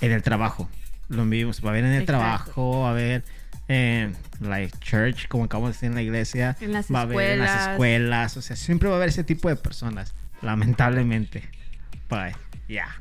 en 0.01 0.11
el 0.11 0.23
trabajo. 0.23 0.69
Lo 1.07 1.23
vimos, 1.25 1.61
va 1.63 1.67
a 1.67 1.71
haber 1.71 1.85
en 1.85 1.91
el 1.91 2.01
Exacto. 2.01 2.19
trabajo, 2.19 2.79
va 2.81 2.87
a 2.87 2.91
haber 2.91 3.23
en 3.67 4.15
like 4.41 4.75
church, 4.79 5.27
como 5.27 5.43
acabamos 5.45 5.69
de 5.69 5.73
decir 5.73 5.89
en 5.89 5.95
la 5.95 6.01
iglesia, 6.01 6.55
En 6.61 6.73
las 6.73 6.91
va 6.91 6.99
a 6.99 7.01
haber 7.03 7.31
en 7.31 7.39
las 7.39 7.69
escuelas, 7.69 8.37
o 8.37 8.41
sea, 8.41 8.55
siempre 8.55 8.89
va 8.89 8.95
a 8.95 8.97
haber 8.97 9.09
ese 9.09 9.23
tipo 9.23 9.49
de 9.49 9.55
personas, 9.55 10.13
lamentablemente. 10.45 11.49
But, 12.09 12.37
yeah. 12.67 12.95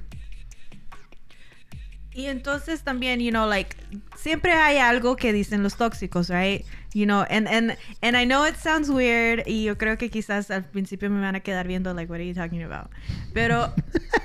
Y 2.14 2.26
entonces 2.26 2.82
también, 2.82 3.20
you 3.20 3.30
know, 3.30 3.48
like, 3.48 3.76
siempre 4.16 4.52
hay 4.52 4.78
algo 4.78 5.16
que 5.16 5.32
dicen 5.32 5.64
los 5.64 5.76
tóxicos, 5.76 6.28
right? 6.28 6.64
You 6.92 7.06
know, 7.06 7.24
and, 7.28 7.48
and, 7.48 7.76
and 8.02 8.16
I 8.16 8.24
know 8.24 8.46
it 8.46 8.54
sounds 8.56 8.88
weird, 8.88 9.42
y 9.46 9.64
yo 9.64 9.76
creo 9.76 9.98
que 9.98 10.10
quizás 10.10 10.48
al 10.52 10.64
principio 10.64 11.10
me 11.10 11.20
van 11.20 11.34
a 11.34 11.40
quedar 11.40 11.66
viendo, 11.66 11.92
like, 11.92 12.10
what 12.10 12.20
are 12.20 12.26
you 12.26 12.34
talking 12.34 12.62
about? 12.62 12.88
Pero 13.32 13.74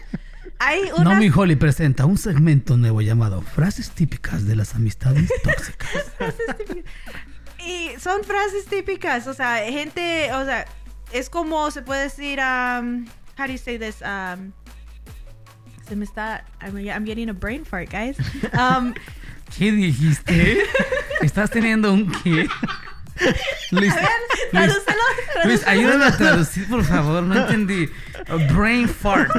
hay 0.59 0.81
una... 0.95 1.11
Naomi 1.11 1.31
Holly 1.33 1.55
presenta 1.55 2.05
un 2.05 2.19
segmento 2.19 2.77
nuevo 2.77 3.01
llamado 3.01 3.41
Frases 3.41 3.89
típicas 3.89 4.45
de 4.45 4.55
las 4.55 4.75
amistades 4.75 5.27
tóxicas. 5.43 6.13
Y 7.65 7.91
son 7.99 8.23
frases 8.23 8.65
típicas, 8.65 9.27
o 9.27 9.33
sea, 9.33 9.57
gente, 9.69 10.31
o 10.33 10.45
sea, 10.45 10.65
es 11.11 11.29
como 11.29 11.71
se 11.71 11.81
puede 11.81 12.03
decir, 12.03 12.39
um, 12.39 13.05
how 13.37 13.45
do 13.45 13.51
you 13.51 13.57
say 13.57 13.77
this? 13.77 14.01
Um, 14.01 14.53
se 15.87 15.95
me 15.95 16.05
está, 16.05 16.43
I'm, 16.61 16.77
I'm 16.77 17.05
getting 17.05 17.29
a 17.29 17.33
brain 17.33 17.65
fart, 17.65 17.89
guys. 17.89 18.17
Um, 18.53 18.93
¿Qué 19.57 19.71
dijiste? 19.71 20.63
¿Estás 21.21 21.49
teniendo 21.49 21.91
un 21.91 22.11
qué? 22.11 22.47
Luis, 23.71 23.93
Luis, 23.93 23.93
tradúcelo, 24.51 25.01
Luis, 25.45 25.67
ayúdame 25.67 26.05
a 26.05 26.15
traducir, 26.15 26.67
por 26.69 26.83
favor. 26.83 27.23
No 27.23 27.35
entendí. 27.35 27.89
A 28.27 28.35
brain 28.53 28.87
fart. 28.87 29.31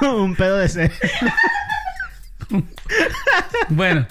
Un 0.02 0.34
pedo 0.36 0.58
de 0.58 0.68
ser. 0.68 0.92
Bueno, 3.70 4.06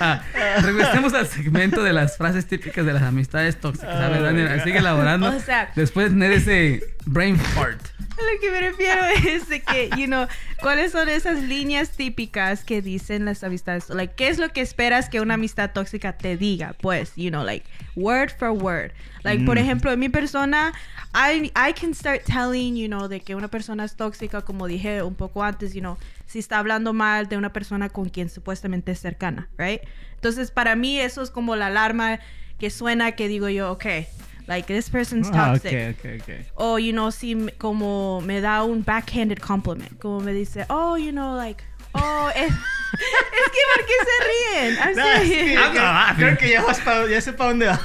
ah, 0.00 0.22
regresemos 0.62 1.14
al 1.14 1.26
segmento 1.26 1.82
de 1.82 1.92
las 1.92 2.16
frases 2.16 2.46
típicas 2.46 2.84
de 2.86 2.92
las 2.92 3.02
amistades 3.02 3.58
tóxicas. 3.60 3.94
A 4.00 4.08
ver, 4.08 4.22
Daniel, 4.22 4.60
sigue 4.62 4.78
elaborando. 4.78 5.28
O 5.36 5.40
sea- 5.40 5.70
Después 5.74 6.06
de 6.06 6.10
tener 6.10 6.32
ese 6.32 6.94
brain 7.06 7.36
fart. 7.38 7.80
Lo 7.98 8.40
que 8.40 8.50
me 8.50 8.60
refiero 8.60 9.00
es 9.26 9.48
de 9.48 9.62
que, 9.62 9.88
you 9.96 10.04
know, 10.06 10.26
¿cuáles 10.60 10.92
son 10.92 11.08
esas 11.08 11.42
líneas 11.42 11.90
típicas 11.90 12.62
que 12.62 12.82
dicen 12.82 13.24
las 13.24 13.42
amistades? 13.42 13.88
Like, 13.88 14.14
¿qué 14.16 14.28
es 14.28 14.38
lo 14.38 14.50
que 14.50 14.60
esperas 14.60 15.08
que 15.08 15.20
una 15.20 15.34
amistad 15.34 15.70
tóxica 15.72 16.12
te 16.16 16.36
diga? 16.36 16.74
Pues, 16.80 17.12
you 17.16 17.30
know, 17.30 17.42
like, 17.44 17.66
word 17.96 18.30
for 18.38 18.50
word. 18.50 18.92
Like, 19.24 19.44
por 19.44 19.56
Mm. 19.56 19.58
ejemplo, 19.58 19.92
en 19.92 19.98
mi 20.00 20.08
persona, 20.08 20.72
I, 21.14 21.52
I 21.56 21.72
can 21.72 21.94
start 21.94 22.22
telling, 22.24 22.76
you 22.76 22.86
know, 22.86 23.08
de 23.08 23.20
que 23.20 23.34
una 23.34 23.48
persona 23.48 23.84
es 23.84 23.96
tóxica, 23.96 24.42
como 24.42 24.66
dije 24.66 25.02
un 25.02 25.14
poco 25.14 25.42
antes, 25.42 25.72
you 25.74 25.80
know, 25.80 25.96
si 26.26 26.38
está 26.38 26.58
hablando 26.58 26.92
mal 26.92 27.28
de 27.28 27.36
una 27.36 27.52
persona 27.52 27.88
con 27.88 28.08
quien 28.08 28.28
supuestamente 28.30 28.92
es 28.92 29.00
cercana, 29.00 29.48
right? 29.58 29.80
Entonces, 30.14 30.50
para 30.50 30.76
mí 30.76 30.98
eso 31.00 31.22
es 31.22 31.30
como 31.30 31.56
la 31.56 31.66
alarma 31.66 32.20
que 32.58 32.70
suena 32.70 33.12
que 33.12 33.26
digo 33.28 33.48
yo, 33.48 33.72
okay, 33.72 34.06
like, 34.46 34.72
this 34.72 34.88
person's 34.88 35.28
Ah, 35.32 35.52
toxic. 35.54 35.96
ok, 35.98 36.04
ok, 36.04 36.22
ok. 36.22 36.46
O, 36.54 36.78
you 36.78 36.92
know, 36.92 37.10
si 37.10 37.34
como 37.58 38.20
me 38.20 38.40
da 38.40 38.62
un 38.62 38.82
backhanded 38.84 39.38
compliment. 39.40 39.98
Como 40.00 40.20
me 40.20 40.32
dice, 40.32 40.64
oh, 40.68 40.96
you 40.96 41.10
know, 41.10 41.36
like, 41.36 41.62
oh, 41.94 42.30
es, 42.36 42.52
es 42.92 43.50
que 43.50 43.60
¿por 43.74 43.86
qué 43.86 43.94
se 44.04 44.60
ríen? 44.60 44.76
I'm 44.76 44.96
No, 44.96 45.06
es 45.06 45.20
que- 45.20 45.28
serious. 45.28 45.62
Ah, 45.78 46.14
creo 46.16 46.38
que 46.38 46.50
ya 46.50 46.62
vas 46.62 46.78
para, 46.80 47.06
ya 47.08 47.20
sé 47.20 47.32
para 47.32 47.50
dónde 47.50 47.66
va. 47.66 47.80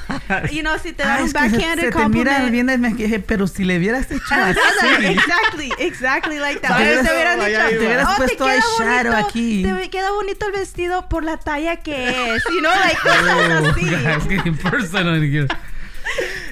You 0.52 0.62
know, 0.62 0.78
si 0.82 0.94
te 0.94 1.04
Ah, 1.04 1.08
dan 1.08 1.22
un 1.22 1.28
es 1.28 1.34
que 1.34 1.40
se, 1.40 1.50
backhanded 1.56 1.84
se 1.86 1.92
te 1.92 1.98
mira 1.98 2.04
compliment. 2.04 2.52
bien 2.52 2.70
el 2.70 2.80
maquillaje, 2.80 3.20
pero 3.20 3.48
si 3.48 3.64
le 3.64 3.78
hubieras 3.78 4.12
hecho 4.12 4.24
Ah, 4.32 4.50
así. 4.54 5.06
exactly, 5.06 5.72
exactly 5.80 6.40
like 6.40 6.60
that. 6.62 6.70
¿Sabes? 6.70 7.00
O 7.00 7.04
te 7.04 7.12
hubieran 7.14 7.42
Allá 7.42 7.66
dicho. 7.68 7.80
Te 7.80 7.86
hubieras 7.86 8.08
"Oh, 8.10 8.18
puesto 8.18 8.46
queda 8.46 8.56
eyeshadow 8.56 9.12
bonito, 9.14 9.28
aquí." 9.30 9.64
Te 9.64 9.90
queda 9.90 10.12
bonito 10.12 10.46
el 10.48 10.52
vestido 10.52 11.10
por 11.10 11.24
la 11.24 11.38
talla 11.38 11.78
que 11.78 12.36
es. 12.36 12.44
You 12.52 12.60
know, 12.60 12.72
like 12.84 12.98
cosas 13.02 13.64
Oh, 13.64 13.68
así. 13.72 13.86
guys, 13.90 14.28
getting 14.28 14.58
personal 14.58 15.24
here. 15.24 15.48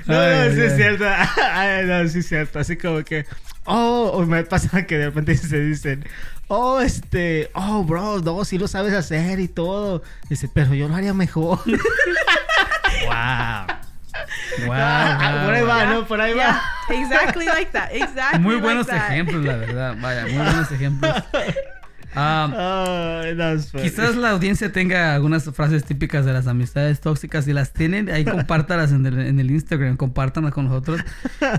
No, 0.06 0.20
Ay, 0.20 0.50
no, 0.50 0.54
sí 0.56 0.62
ay. 0.62 0.68
es 0.68 0.76
cierto. 0.76 1.06
Ay, 1.54 1.86
no, 1.86 2.08
sí 2.10 2.20
es 2.20 2.28
cierto. 2.28 2.60
Así 2.60 2.76
como 2.78 3.04
que, 3.04 3.26
oh, 3.66 4.24
me 4.28 4.44
pasa 4.44 4.86
que 4.86 4.98
de 4.98 5.06
repente 5.06 5.36
se 5.38 5.60
dicen, 5.62 6.06
oh, 6.48 6.80
este, 6.80 7.50
oh, 7.54 7.84
bro, 7.84 8.20
no, 8.20 8.44
sí 8.46 8.58
lo 8.58 8.68
sabes 8.68 8.94
hacer 8.94 9.40
y 9.40 9.48
todo. 9.48 10.02
Dice, 10.30 10.50
pero 10.54 10.74
yo 10.74 10.88
lo 10.88 10.96
haría 10.96 11.14
mejor. 11.14 11.60
Wow. 13.06 13.68
Wow, 14.68 14.76
Ah, 14.78 15.42
por 15.46 15.54
ahí 15.54 15.62
wow. 15.62 15.70
va, 15.70 15.86
¿no? 15.86 16.08
Por 16.08 16.22
ahí 16.22 16.34
Yeah, 16.34 16.62
va. 16.90 16.96
exactly 16.96 17.46
like 17.46 17.72
that. 17.72 17.90
Exactly 17.92 18.40
Muy 18.40 18.54
like 18.54 18.64
buenos 18.64 18.88
that. 18.88 19.12
ejemplos, 19.12 19.44
la 19.44 19.58
verdad. 19.58 19.96
Vaya, 20.00 20.24
muy 20.24 20.34
buenos 20.34 20.72
ejemplos. 20.72 21.14
Ah, 22.16 22.50
Oh. 22.58 23.82
Quizás 23.82 24.16
la 24.16 24.32
audiencia 24.32 24.72
tenga 24.72 25.14
algunas 25.16 25.44
frases 25.52 25.84
típicas 25.84 26.26
de 26.26 26.34
las 26.34 26.48
amistades 26.48 27.02
tóxicas. 27.02 27.46
Si 27.46 27.54
las 27.54 27.74
tienen, 27.74 28.10
ahí 28.10 28.24
compártalas 28.26 28.92
en 28.92 29.06
el, 29.06 29.20
en 29.20 29.40
el 29.40 29.52
Instagram, 29.52 29.98
compártanlas 29.98 30.54
con 30.54 30.66
nosotros. 30.66 31.02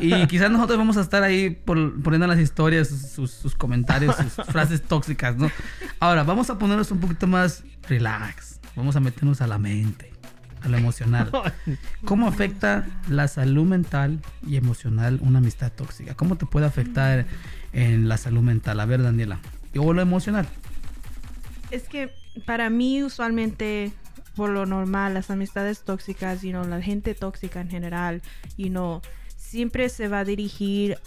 Y 0.01 0.27
quizás 0.27 0.51
nosotros 0.51 0.79
vamos 0.79 0.97
a 0.97 1.01
estar 1.03 1.23
ahí 1.23 1.51
por- 1.51 2.01
poniendo 2.03 2.25
en 2.27 2.31
las 2.31 2.41
historias 2.41 2.89
sus, 2.89 3.31
sus 3.31 3.55
comentarios, 3.55 4.17
sus 4.17 4.47
frases 4.47 4.83
tóxicas, 4.83 5.37
¿no? 5.37 5.51
Ahora, 6.01 6.23
vamos 6.25 6.49
a 6.51 6.59
ponernos 6.59 6.91
un 6.91 7.01
poquito 7.01 7.27
más 7.27 7.63
relax. 7.89 8.61
Vamos 8.77 8.95
a 8.97 9.01
meternos 9.01 9.41
a 9.41 9.47
la 9.47 9.59
mente, 9.59 10.13
a 10.63 10.69
lo 10.69 10.77
emocional. 10.77 11.31
¿Cómo 12.05 12.29
afecta 12.29 12.87
la 13.09 13.27
salud 13.29 13.65
mental 13.67 14.21
y 14.47 14.57
emocional 14.57 15.19
una 15.23 15.39
amistad 15.39 15.73
tóxica? 15.73 16.15
¿Cómo 16.15 16.37
te 16.37 16.47
puede 16.47 16.67
afectar 16.67 17.27
en 17.73 18.09
la 18.09 18.17
salud 18.19 18.43
mental? 18.43 18.79
A 18.81 18.85
ver, 18.87 19.03
Daniela. 19.03 19.39
O 19.79 19.93
lo 19.93 20.03
emocional. 20.03 20.47
Es 21.70 21.89
que 21.89 22.12
para 22.45 22.70
mí 22.70 23.03
usualmente 23.03 23.93
por 24.35 24.51
lo 24.51 24.66
normal 24.66 25.14
las 25.14 25.31
amistades 25.31 25.83
tóxicas, 25.83 26.43
you 26.43 26.51
know, 26.51 26.64
la 26.64 26.83
gente 26.83 27.14
tóxica 27.14 27.61
en 27.61 27.70
general, 27.70 28.22
you 28.57 28.68
know, 28.68 29.01
siempre 29.37 29.89
se 29.89 30.09
va 30.09 30.20
a 30.20 30.24
dirigir 30.24 30.99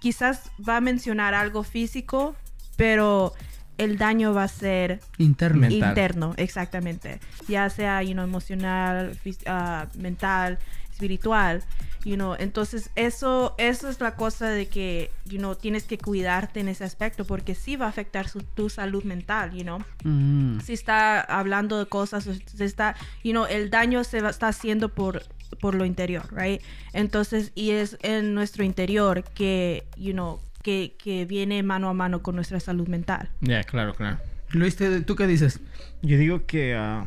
quizás 0.00 0.50
va 0.66 0.76
a 0.76 0.80
mencionar 0.80 1.34
algo 1.34 1.62
físico, 1.62 2.36
pero 2.76 3.32
el 3.78 3.98
daño 3.98 4.32
va 4.34 4.44
a 4.44 4.48
ser 4.48 5.00
Interno. 5.18 5.62
Mental. 5.62 5.88
interno, 5.88 6.34
exactamente. 6.36 7.20
Ya 7.48 7.68
sea, 7.70 8.02
you 8.02 8.12
know, 8.12 8.24
emocional, 8.24 9.18
ah, 9.46 9.86
mental, 9.98 10.58
espiritual, 10.90 11.62
you 12.04 12.14
know. 12.16 12.34
Entonces, 12.38 12.90
eso, 12.96 13.54
eso 13.58 13.88
es 13.88 14.00
la 14.00 14.16
cosa 14.16 14.48
de 14.50 14.66
que, 14.66 15.10
you 15.24 15.38
know, 15.38 15.54
tienes 15.54 15.84
que 15.84 15.98
cuidarte 15.98 16.60
en 16.60 16.68
ese 16.68 16.84
aspecto 16.84 17.24
porque 17.24 17.54
sí 17.54 17.76
va 17.76 17.86
a 17.86 17.88
afectar 17.88 18.28
su- 18.28 18.42
tu 18.42 18.68
salud 18.70 19.04
mental, 19.04 19.52
you 19.52 19.62
know. 19.62 19.78
Mm. 20.04 20.60
Si 20.60 20.72
está 20.72 21.20
hablando 21.20 21.78
de 21.78 21.86
cosas, 21.86 22.24
se 22.46 22.64
está, 22.64 22.94
you 23.24 23.32
know, 23.32 23.46
el 23.46 23.70
daño 23.70 24.04
se 24.04 24.20
va, 24.20 24.30
está 24.30 24.48
haciendo 24.48 24.88
por 24.88 25.22
por 25.60 25.74
lo 25.74 25.84
interior, 25.84 26.24
right? 26.34 26.62
Entonces, 26.94 27.52
y 27.54 27.72
es 27.72 27.98
en 28.02 28.32
nuestro 28.34 28.64
interior 28.64 29.22
que, 29.34 29.84
you 29.98 30.12
know, 30.12 30.40
que, 30.62 30.94
que 30.98 31.26
viene 31.26 31.62
mano 31.62 31.90
a 31.90 31.92
mano 31.92 32.22
con 32.22 32.34
nuestra 32.36 32.58
salud 32.58 32.88
mental. 32.88 33.28
Ya, 33.42 33.62
claro, 33.62 33.94
claro. 33.94 34.16
Luis, 34.50 34.76
¿te- 34.76 35.02
¿tú 35.02 35.14
qué 35.14 35.26
dices? 35.26 35.60
Yo 36.00 36.16
digo 36.16 36.46
que 36.46 36.74
ah, 36.74 37.06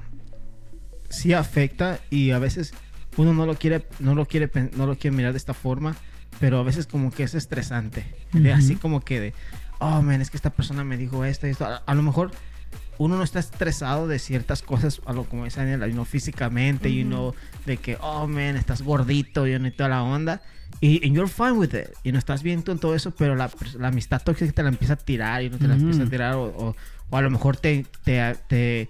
sí 1.09 1.33
afecta 1.33 1.99
y 2.11 2.31
a 2.31 2.39
veces 2.39 2.73
uno 3.17 3.33
no 3.33 3.45
lo 3.45 3.55
quiere, 3.55 3.85
no 3.99 4.15
lo 4.15 4.25
quiere, 4.25 4.49
no 4.75 4.85
lo 4.85 4.97
quiere 4.97 5.15
mirar 5.15 5.31
de 5.33 5.37
esta 5.37 5.53
forma, 5.53 5.95
pero 6.39 6.59
a 6.59 6.63
veces 6.63 6.87
como 6.87 7.11
que 7.11 7.23
es 7.23 7.33
estresante. 7.35 8.05
Así 8.53 8.75
como 8.75 9.01
que 9.01 9.19
de, 9.19 9.33
oh, 9.79 10.01
man, 10.01 10.21
es 10.21 10.29
que 10.29 10.37
esta 10.37 10.49
persona 10.49 10.83
me 10.83 10.97
dijo 10.97 11.23
esto 11.25 11.47
y 11.47 11.51
esto. 11.51 11.65
A, 11.65 11.77
a 11.77 11.95
lo 11.95 12.01
mejor 12.01 12.31
uno 12.97 13.17
no 13.17 13.23
está 13.23 13.39
estresado 13.39 14.07
de 14.07 14.19
ciertas 14.19 14.61
cosas, 14.61 15.01
a 15.05 15.13
lo 15.13 15.23
como 15.25 15.45
dice 15.45 15.59
Daniel, 15.59 15.85
you 15.87 15.93
know, 15.93 16.05
físicamente, 16.05 16.93
you 16.93 17.01
Ujú. 17.01 17.09
know, 17.09 17.35
de 17.65 17.77
que, 17.77 17.97
oh, 18.01 18.27
man, 18.27 18.55
estás 18.57 18.81
gordito, 18.81 19.47
you 19.47 19.65
y 19.65 19.71
toda 19.71 19.89
la 19.89 20.03
onda. 20.03 20.41
Y 20.81 21.05
and 21.07 21.15
you're 21.15 21.29
fine 21.31 21.53
with 21.53 21.73
it. 21.73 21.89
Y 22.03 22.11
no 22.11 22.19
estás 22.19 22.43
bien 22.43 22.61
tú 22.63 22.71
en 22.73 22.79
todo 22.79 22.95
eso, 22.95 23.11
pero 23.11 23.35
la, 23.35 23.49
la 23.79 23.87
amistad 23.89 24.21
tóxica 24.21 24.51
te 24.51 24.63
la 24.63 24.69
empieza 24.69 24.93
a 24.93 24.97
tirar 24.97 25.41
y 25.41 25.49
no 25.49 25.57
te 25.57 25.67
la 25.69 25.75
empieza 25.75 26.03
a 26.03 26.05
tirar. 26.09 26.35
O, 26.35 26.43
o- 26.47 26.75
o 27.09 27.17
a 27.17 27.21
lo 27.21 27.29
mejor 27.29 27.55
te, 27.55 27.85
te, 28.03 28.35
te- 28.47 28.89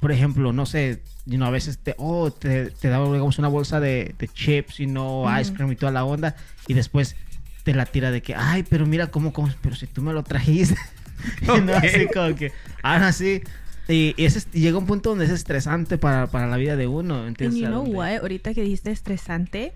por 0.00 0.12
ejemplo, 0.12 0.52
no 0.52 0.66
sé, 0.66 1.02
you 1.28 1.36
know, 1.36 1.46
a 1.46 1.50
veces 1.50 1.78
te, 1.78 1.94
oh, 1.98 2.30
te, 2.32 2.70
te 2.70 2.88
da, 2.88 2.98
digamos, 3.04 3.38
una 3.38 3.48
bolsa 3.48 3.78
de, 3.80 4.14
de 4.18 4.28
chips 4.28 4.80
y 4.80 4.86
no 4.86 5.24
Ujú. 5.24 5.38
ice 5.40 5.52
cream 5.52 5.70
y 5.72 5.76
toda 5.76 5.92
la 5.92 6.04
onda. 6.04 6.34
Y 6.66 6.74
después 6.74 7.14
te 7.64 7.74
la 7.74 7.84
tira 7.86 8.10
de 8.10 8.22
que, 8.22 8.34
ay, 8.34 8.64
pero 8.68 8.86
mira 8.86 9.08
cómo, 9.08 9.32
cómo 9.32 9.48
pero 9.60 9.76
si 9.76 9.86
tú 9.86 10.02
me 10.02 10.12
lo 10.12 10.22
trajiste. 10.22 10.76
Y 11.42 11.60
no, 11.60 11.74
así 11.74 12.06
como 12.08 12.34
que, 12.36 12.52
ah, 12.82 13.06
así. 13.08 13.42
Y, 13.88 14.14
y 14.16 14.24
ese 14.24 14.38
es- 14.38 14.48
y 14.52 14.60
llega 14.60 14.78
un 14.78 14.86
punto 14.86 15.10
donde 15.10 15.24
es 15.24 15.30
estresante 15.32 15.98
para, 15.98 16.28
para 16.28 16.46
la 16.46 16.56
vida 16.56 16.76
de 16.76 16.86
uno. 16.86 17.18
And 17.18 17.28
¿entiendes? 17.28 17.58
you 17.60 17.66
A 17.66 17.70
know 17.70 17.82
what? 17.82 18.20
Ahorita 18.22 18.54
que 18.54 18.62
dijiste 18.62 18.90
estresante, 18.92 19.72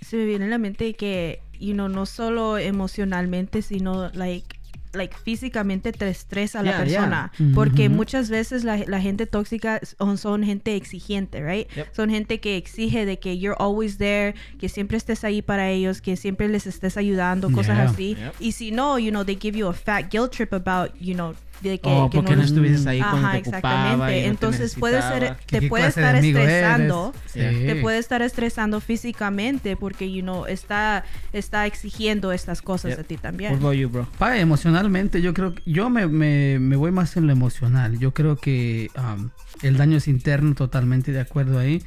se 0.00 0.16
me 0.16 0.24
viene 0.24 0.44
a 0.44 0.48
la 0.48 0.58
mente 0.58 0.94
que, 0.94 1.40
you 1.58 1.72
know, 1.72 1.88
no 1.88 2.06
solo 2.06 2.56
emocionalmente, 2.58 3.62
sino, 3.62 4.10
like, 4.10 4.55
like 4.92 5.14
físicamente 5.16 5.92
te 5.92 6.08
estresa 6.08 6.60
a 6.60 6.62
la 6.62 6.70
Yeah, 6.70 6.84
yeah. 6.84 6.94
persona. 7.00 7.32
Ujú. 7.38 7.54
Porque 7.54 7.88
muchas 7.88 8.30
veces 8.30 8.64
la, 8.64 8.76
la 8.86 9.00
gente 9.00 9.26
tóxica 9.26 9.80
son, 9.98 10.18
son 10.18 10.42
gente 10.44 10.74
exigente, 10.76 11.42
right? 11.42 11.68
Yep. 11.76 11.86
Son 11.94 12.10
gente 12.10 12.40
que 12.40 12.56
exige 12.56 13.04
de 13.06 13.18
que 13.18 13.38
you're 13.38 13.56
always 13.58 13.98
there, 13.98 14.34
que 14.58 14.68
siempre 14.68 14.96
estés 14.96 15.24
ahí 15.24 15.42
para 15.42 15.70
ellos, 15.70 16.00
que 16.00 16.16
siempre 16.16 16.48
les 16.48 16.66
estés 16.66 16.96
ayudando, 16.96 17.50
cosas 17.50 17.76
Yeah. 17.76 17.90
así. 17.90 18.16
Yep. 18.18 18.32
Y 18.40 18.52
si 18.52 18.70
no, 18.70 18.98
you 18.98 19.10
know, 19.10 19.24
they 19.24 19.36
give 19.40 19.56
you 19.58 19.68
a 19.68 19.72
fat 19.74 20.10
guilt 20.10 20.32
trip 20.32 20.52
about, 20.52 20.92
you 21.00 21.14
know, 21.14 21.34
de 21.62 21.78
que, 21.78 21.88
Oh, 21.88 22.10
que 22.10 22.18
porque 22.18 22.32
no, 22.36 22.42
les- 22.42 22.50
estuvieses 22.50 22.86
ahí 22.86 22.98
cuando 23.00 23.18
Ajá, 23.18 23.32
te 23.32 23.38
exactamente. 23.38 23.94
y 23.94 23.98
no 23.98 24.06
te 24.06 24.26
Entonces 24.26 24.74
puede 24.74 25.00
ser, 25.00 25.10
necesitaba. 25.22 25.40
¿Qué- 25.46 25.60
te 25.60 25.68
puede 25.68 25.86
estar 25.86 26.14
estresando 26.16 27.14
Sí. 27.26 27.40
te 27.40 27.76
puede 27.80 27.98
estar 27.98 28.22
estresando 28.22 28.80
físicamente 28.80 29.76
porque 29.76 30.12
you 30.12 30.22
know 30.22 30.46
está 30.46 31.04
está 31.32 31.66
exigiendo 31.66 32.32
estas 32.32 32.62
cosas 32.62 32.90
Yep. 32.90 32.98
de 32.98 33.04
ti 33.04 33.14
What 33.14 33.22
también 33.22 33.54
about 33.54 33.74
you, 33.74 33.88
bro? 33.88 34.06
Vaya, 34.18 34.40
emocionalmente, 34.40 35.22
yo 35.22 35.32
creo 35.34 35.54
que 35.54 35.62
yo 35.66 35.88
me, 35.90 36.06
me, 36.06 36.58
me 36.58 36.76
voy 36.76 36.90
más 36.92 37.16
en 37.16 37.26
lo 37.26 37.32
emocional. 37.32 37.98
Yo 37.98 38.12
creo 38.12 38.36
que 38.36 38.90
um, 38.96 39.30
el 39.62 39.76
daño 39.76 39.96
es 39.96 40.08
interno, 40.08 40.54
totalmente 40.54 41.12
de 41.12 41.20
acuerdo 41.20 41.58
ahí. 41.58 41.82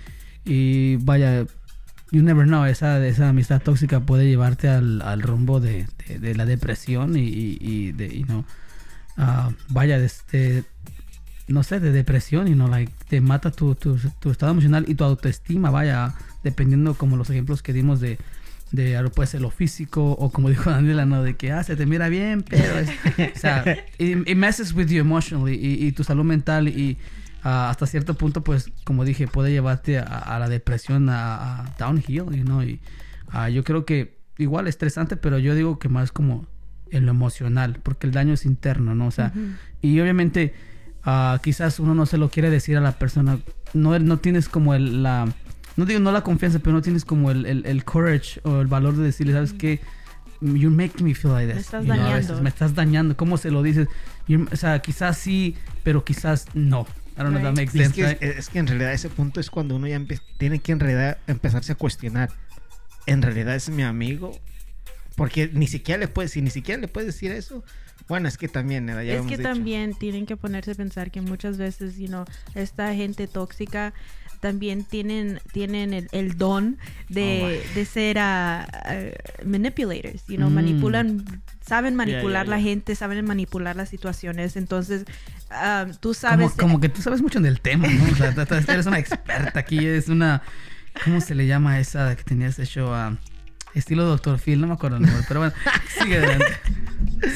Y 0.45 0.95
vaya, 0.97 1.45
you 2.11 2.23
never 2.23 2.45
know, 2.47 2.65
esa, 2.65 3.05
esa 3.05 3.29
amistad 3.29 3.61
tóxica 3.61 3.99
puede 3.99 4.25
llevarte 4.27 4.67
al, 4.67 5.01
al 5.03 5.21
rumbo 5.21 5.59
de, 5.59 5.85
de- 6.07 6.17
de 6.19 6.35
la 6.35 6.45
depresión 6.45 7.15
y, 7.15 7.21
y- 7.27 7.57
y 7.61 7.91
de, 7.91 8.17
you 8.19 8.25
know, 8.25 8.45
ah, 9.19 9.51
vaya, 9.67 9.99
de 9.99 10.05
este, 10.05 10.63
no 11.47 11.63
sé, 11.63 11.79
de 11.79 11.91
depresión 11.91 12.47
y 12.47 12.55
no, 12.55 12.67
like, 12.67 12.91
te 13.07 13.21
mata 13.21 13.51
tu, 13.51 13.75
tu, 13.75 13.97
tu 14.19 14.31
estado 14.31 14.53
emocional 14.53 14.85
y 14.87 14.95
tu 14.95 15.03
autoestima, 15.03 15.69
vaya, 15.69 16.15
dependiendo 16.43 16.93
como 16.95 17.17
los 17.17 17.29
ejemplos 17.29 17.61
que 17.61 17.73
dimos 17.73 17.99
de, 17.99 18.17
de 18.71 19.09
puede 19.13 19.27
ser 19.27 19.41
lo 19.41 19.51
físico 19.51 20.11
o 20.11 20.31
como 20.31 20.49
dijo 20.49 20.69
Daniela, 20.71 21.05
¿no? 21.05 21.23
De 21.23 21.35
que, 21.35 21.51
ah, 21.51 21.63
se 21.63 21.75
te 21.75 21.85
mira 21.85 22.09
bien, 22.09 22.43
pero 22.43 22.79
es, 22.79 22.89
o 23.35 23.39
sea, 23.39 23.63
it, 23.97 24.27
it 24.27 24.37
messes 24.37 24.73
with 24.73 24.87
you 24.87 24.99
emotionally 24.99 25.55
y, 25.55 25.85
y 25.85 25.91
tu 25.91 26.03
salud 26.03 26.23
mental 26.23 26.67
y 26.67 26.97
ah, 27.43 27.69
hasta 27.69 27.85
cierto 27.85 28.13
punto, 28.13 28.43
pues, 28.43 28.71
como 28.83 29.03
dije, 29.05 29.27
puede 29.27 29.51
llevarte 29.51 29.99
a, 29.99 30.03
a 30.03 30.39
la 30.39 30.49
depresión, 30.49 31.09
a, 31.09 31.61
a 31.61 31.75
downhill, 31.77 32.31
you 32.31 32.43
know, 32.43 32.63
y 32.63 32.79
ah, 33.29 33.49
yo 33.49 33.63
creo 33.63 33.85
que 33.85 34.17
igual 34.37 34.67
estresante, 34.67 35.17
pero 35.17 35.37
yo 35.37 35.53
digo 35.53 35.79
que 35.79 35.89
más 35.89 36.11
como 36.11 36.47
en 36.91 37.05
lo 37.05 37.11
emocional, 37.11 37.79
porque 37.83 38.07
el 38.07 38.13
daño 38.13 38.33
es 38.33 38.45
interno, 38.45 38.95
¿no? 38.95 39.07
O 39.07 39.11
sea, 39.11 39.31
y 39.81 39.99
obviamente 39.99 40.53
ah, 41.03 41.39
quizás 41.43 41.79
uno 41.79 41.95
no 41.95 42.05
se 42.05 42.17
lo 42.17 42.29
quiere 42.29 42.49
decir 42.49 42.77
a 42.77 42.81
la 42.81 42.93
persona, 42.93 43.39
no, 43.73 43.97
no 43.99 44.17
tienes 44.17 44.49
como 44.49 44.73
el, 44.73 45.03
la, 45.03 45.31
no 45.77 45.85
digo 45.85 45.99
no 45.99 46.11
la 46.11 46.21
confianza, 46.21 46.59
pero 46.59 46.73
no 46.73 46.81
tienes 46.81 47.05
como 47.05 47.31
el, 47.31 47.45
el, 47.45 47.65
el 47.65 47.83
courage 47.85 48.41
o 48.43 48.61
el 48.61 48.67
valor 48.67 48.95
de 48.97 49.03
decirle, 49.03 49.33
¿sabes 49.33 49.53
qué? 49.53 49.79
You 50.41 50.69
make 50.71 51.03
me 51.03 51.13
feel 51.15 51.33
like 51.33 51.47
Me 51.47 51.53
this. 51.53 51.65
estás 51.65 51.85
You 51.85 51.93
know, 51.93 52.01
a 52.05 52.13
veces 52.13 52.27
dañando. 52.27 52.43
me 52.43 52.49
estás 52.49 52.73
dañando. 52.75 53.17
¿Cómo 53.17 53.37
se 53.37 53.51
lo 53.51 53.61
dices? 53.61 53.87
You- 54.27 54.47
o 54.51 54.55
sea, 54.55 54.79
quizás 54.79 55.17
sí, 55.17 55.55
pero 55.83 56.05
quizás 56.05 56.45
no. 56.53 56.87
I 57.17 57.23
don't 57.23 57.31
know 57.31 57.39
if 57.39 57.43
that 57.43 57.49
Right. 57.57 57.57
makes 57.57 57.77
Y 57.77 57.81
es, 57.81 57.87
sense. 57.87 57.93
que, 58.01 58.07
right? 58.07 58.23
es, 58.23 58.37
es 58.37 58.49
que 58.49 58.59
en 58.59 58.67
realidad 58.67 58.93
ese 58.93 59.09
punto 59.09 59.41
es 59.41 59.49
cuando 59.49 59.75
uno 59.75 59.87
ya 59.87 60.01
tiene 60.37 60.59
que 60.59 60.71
en 60.71 60.79
realidad 60.79 61.17
empezarse 61.27 61.73
a 61.73 61.75
cuestionar. 61.75 62.29
En 63.05 63.21
realidad 63.21 63.53
es 63.55 63.69
mi 63.69 63.83
amigo. 63.83 64.31
Porque 65.19 65.49
ni 65.53 65.67
siquiera 65.67 65.99
le 65.99 66.07
puedes, 66.07 66.31
si 66.31 66.41
ni 66.41 66.49
siquiera 66.49 66.81
le 66.81 66.87
puedes 66.87 67.07
decir 67.13 67.31
eso, 67.31 67.63
bueno, 68.07 68.27
es 68.27 68.37
que 68.37 68.47
también. 68.47 68.87
Ya 68.87 69.01
es 69.01 69.21
que 69.27 69.37
dicho. 69.37 69.43
también 69.43 69.93
tienen 69.93 70.25
que 70.25 70.35
ponerse 70.35 70.71
a 70.71 70.75
pensar 70.75 71.11
que 71.11 71.21
muchas 71.21 71.57
veces 71.57 71.97
you 71.99 72.07
know 72.07 72.25
esta 72.55 72.95
gente 72.95 73.27
tóxica 73.27 73.93
también 74.39 74.83
tienen 74.85 75.39
tienen 75.51 75.93
el, 75.93 76.07
el 76.13 76.37
don 76.37 76.77
de, 77.09 77.61
de 77.75 77.85
ser 77.85 78.17
ah, 78.19 78.65
manipulators 79.45 80.25
you 80.27 80.37
know 80.37 80.49
Mm. 80.49 80.53
manipulan 80.53 81.25
saben 81.65 81.95
manipular 81.95 82.47
la 82.47 82.59
gente 82.59 82.95
saben 82.95 83.23
manipular 83.25 83.75
las 83.75 83.89
situaciones 83.89 84.55
entonces 84.55 85.03
ah, 85.49 85.87
tú 85.99 86.13
sabes 86.13 86.53
como 86.53 86.79
que 86.79 86.89
tú 86.89 87.01
sabes 87.01 87.21
mucho 87.21 87.39
del 87.41 87.59
tema, 87.61 87.87
¿no? 87.87 88.03
O 88.11 88.15
sea, 88.15 88.33
tú- 88.33 88.45
tú 88.45 88.71
eres 88.71 88.85
una 88.85 88.99
experta 88.99 89.59
aquí, 89.59 89.85
es 89.85 90.07
una... 90.09 90.41
¿Cómo 91.03 91.21
se 91.21 91.35
le 91.35 91.45
llama 91.47 91.79
esa 91.79 92.15
que 92.15 92.23
tenía 92.23 92.47
ese 92.47 92.65
show? 92.65 92.89
Ah, 92.93 93.17
estilo 93.75 94.05
Dr. 94.05 94.39
Phil, 94.39 94.59
no 94.61 94.67
me 94.67 94.73
acuerdo 94.73 94.97
el 94.97 95.03
nombre, 95.03 95.23
pero 95.27 95.39
bueno, 95.41 95.53
sigue 96.01 96.17
adelante. 96.17 96.47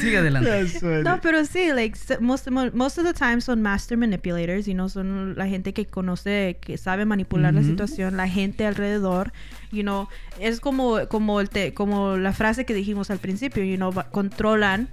Sigue 0.00 0.18
adelante. 0.18 0.66
No, 1.04 1.20
pero 1.20 1.44
sí, 1.44 1.70
like 1.74 1.98
most, 2.20 2.48
mo- 2.48 2.70
most 2.72 2.98
of 2.98 3.04
the 3.04 3.12
time 3.14 3.40
son 3.40 3.60
master 3.62 3.96
manipulators, 3.98 4.66
you 4.66 4.72
know, 4.74 4.88
son 4.88 5.36
la 5.36 5.46
gente 5.46 5.72
que 5.72 5.86
conoce, 5.86 6.58
que 6.60 6.76
sabe 6.78 7.04
manipular 7.04 7.52
la 7.54 7.60
Ujú. 7.60 7.70
situación, 7.70 8.16
la 8.16 8.28
gente 8.28 8.66
alrededor, 8.66 9.32
you 9.72 9.82
know, 9.82 10.08
es 10.40 10.60
como 10.60 11.06
como 11.08 11.40
el 11.40 11.50
te- 11.50 11.74
como 11.74 12.16
la 12.16 12.32
frase 12.32 12.64
que 12.64 12.74
dijimos 12.74 13.10
al 13.10 13.18
principio, 13.18 13.62
you 13.64 13.76
know, 13.76 13.92
controlan 14.10 14.88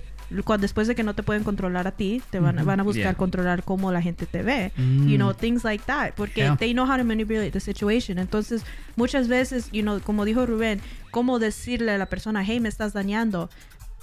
cuando 0.46 0.62
después 0.64 0.88
de 0.88 0.96
que 0.96 1.04
no 1.04 1.14
te 1.14 1.24
pueden 1.24 1.44
controlar 1.44 1.88
a 1.88 1.92
ti, 1.92 2.22
te 2.30 2.40
van, 2.40 2.58
Ujú. 2.58 2.66
van 2.66 2.80
a 2.80 2.84
buscar 2.84 3.02
Yeah. 3.04 3.14
controlar 3.16 3.64
cómo 3.64 3.92
la 3.92 4.02
gente 4.02 4.26
te 4.26 4.44
ve, 4.44 4.72
Mm. 4.78 5.08
you 5.08 5.18
know, 5.18 5.34
things 5.34 5.64
like 5.64 5.84
that, 5.88 6.14
porque 6.16 6.42
Yeah. 6.42 6.58
they 6.58 6.74
know 6.74 6.86
how 6.90 6.98
to 6.98 7.04
manipulate 7.04 7.52
the 7.52 7.60
situation. 7.60 8.18
Entonces, 8.18 8.64
muchas 8.96 9.28
veces, 9.28 9.70
you 9.72 9.82
know, 9.82 10.00
como 10.02 10.26
dijo 10.26 10.46
Rubén, 10.46 10.80
cómo 11.12 11.40
decirle 11.40 11.92
a 11.92 11.98
la 11.98 12.06
persona, 12.08 12.44
hey, 12.46 12.60
me 12.60 12.70
estás 12.70 12.94
dañando. 12.94 13.50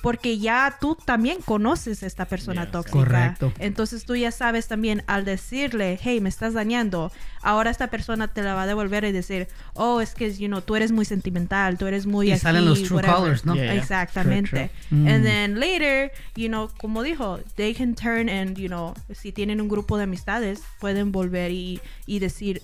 Porque 0.01 0.39
ya 0.39 0.77
tú 0.81 0.97
también 1.05 1.39
conoces 1.45 2.03
a 2.03 2.07
esta 2.07 2.25
persona 2.27 2.63
Yes. 2.65 2.71
tóxica. 2.73 2.99
Correcto. 2.99 3.53
Entonces 3.59 4.05
tú 4.05 4.15
ya 4.15 4.31
sabes 4.31 4.69
también 4.69 5.03
al 5.09 5.25
decirle, 5.25 5.99
hey, 6.01 6.21
me 6.21 6.29
estás 6.29 6.55
dañando, 6.55 7.11
ahora 7.43 7.71
esta 7.71 7.89
persona 7.89 8.29
te 8.29 8.43
la 8.43 8.55
va 8.55 8.63
a 8.63 8.67
devolver 8.67 9.05
y 9.05 9.13
decir, 9.13 9.49
oh, 9.75 10.01
es 10.01 10.15
que, 10.15 10.33
you 10.35 10.47
know, 10.47 10.61
tú 10.63 10.77
eres 10.77 10.93
muy 10.93 11.05
sentimental, 11.05 11.79
tú 11.79 11.87
eres 11.87 12.07
muy 12.07 12.31
Y 12.33 12.39
salen 12.39 12.65
los 12.65 12.83
true 12.85 12.97
whatever". 12.97 13.17
colors, 13.17 13.45
¿no? 13.45 13.55
Yeah, 13.57 13.65
yeah. 13.65 13.75
Exactamente. 13.75 14.49
True, 14.51 14.71
true. 14.89 15.11
And 15.13 15.23
Mm. 15.23 15.27
then 15.27 15.61
later, 15.61 16.13
you 16.37 16.49
know, 16.49 16.71
como 16.79 17.03
dijo, 17.03 17.41
they 17.57 17.75
can 17.75 17.95
turn 17.97 18.29
and, 18.29 18.57
you 18.57 18.69
know, 18.69 18.95
si 19.13 19.33
tienen 19.33 19.61
un 19.61 19.69
grupo 19.69 19.97
de 19.97 20.05
amistades, 20.05 20.61
pueden 20.79 21.11
volver 21.11 21.51
y, 21.51 21.81
y 22.07 22.21
decir 22.21 22.63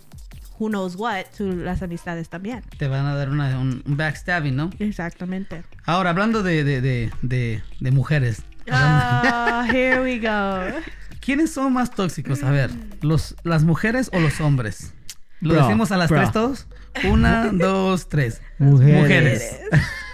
who 0.59 0.69
knows 0.69 0.97
what 0.97 1.25
to 1.37 1.45
las 1.53 1.83
amistades 1.83 2.29
también. 2.29 2.63
Te 2.79 2.89
van 2.89 3.07
a 3.07 3.15
dar 3.15 3.29
una, 3.31 3.59
un, 3.59 3.83
un 3.87 3.97
backstabbing, 3.97 4.55
¿no? 4.57 4.71
Exactamente. 4.79 5.63
Ahora, 5.85 6.11
hablando 6.11 6.43
de, 6.43 6.65
de, 6.65 6.81
de, 6.81 7.11
de, 7.23 7.63
de 7.81 7.91
mujeres. 7.91 8.43
Ah, 8.71 9.67
here 9.71 10.01
we 10.03 10.19
go. 10.19 10.81
¿Quiénes 11.21 11.53
son 11.53 11.73
más 11.73 11.91
tóxicos? 11.91 12.43
A 12.43 12.51
ver, 12.51 12.71
los, 13.03 13.35
¿las 13.45 13.65
mujeres 13.65 14.11
o 14.13 14.21
los 14.21 14.41
hombres? 14.41 14.93
¿Lo 15.41 15.55
Bro, 15.55 15.63
decimos 15.65 15.93
a 15.93 15.97
las 15.97 16.09
bro. 16.09 16.21
tres 16.21 16.33
todos? 16.33 16.67
Una, 17.05 17.47
dos, 17.53 18.09
tres. 18.09 18.41
Mujeres. 18.59 19.61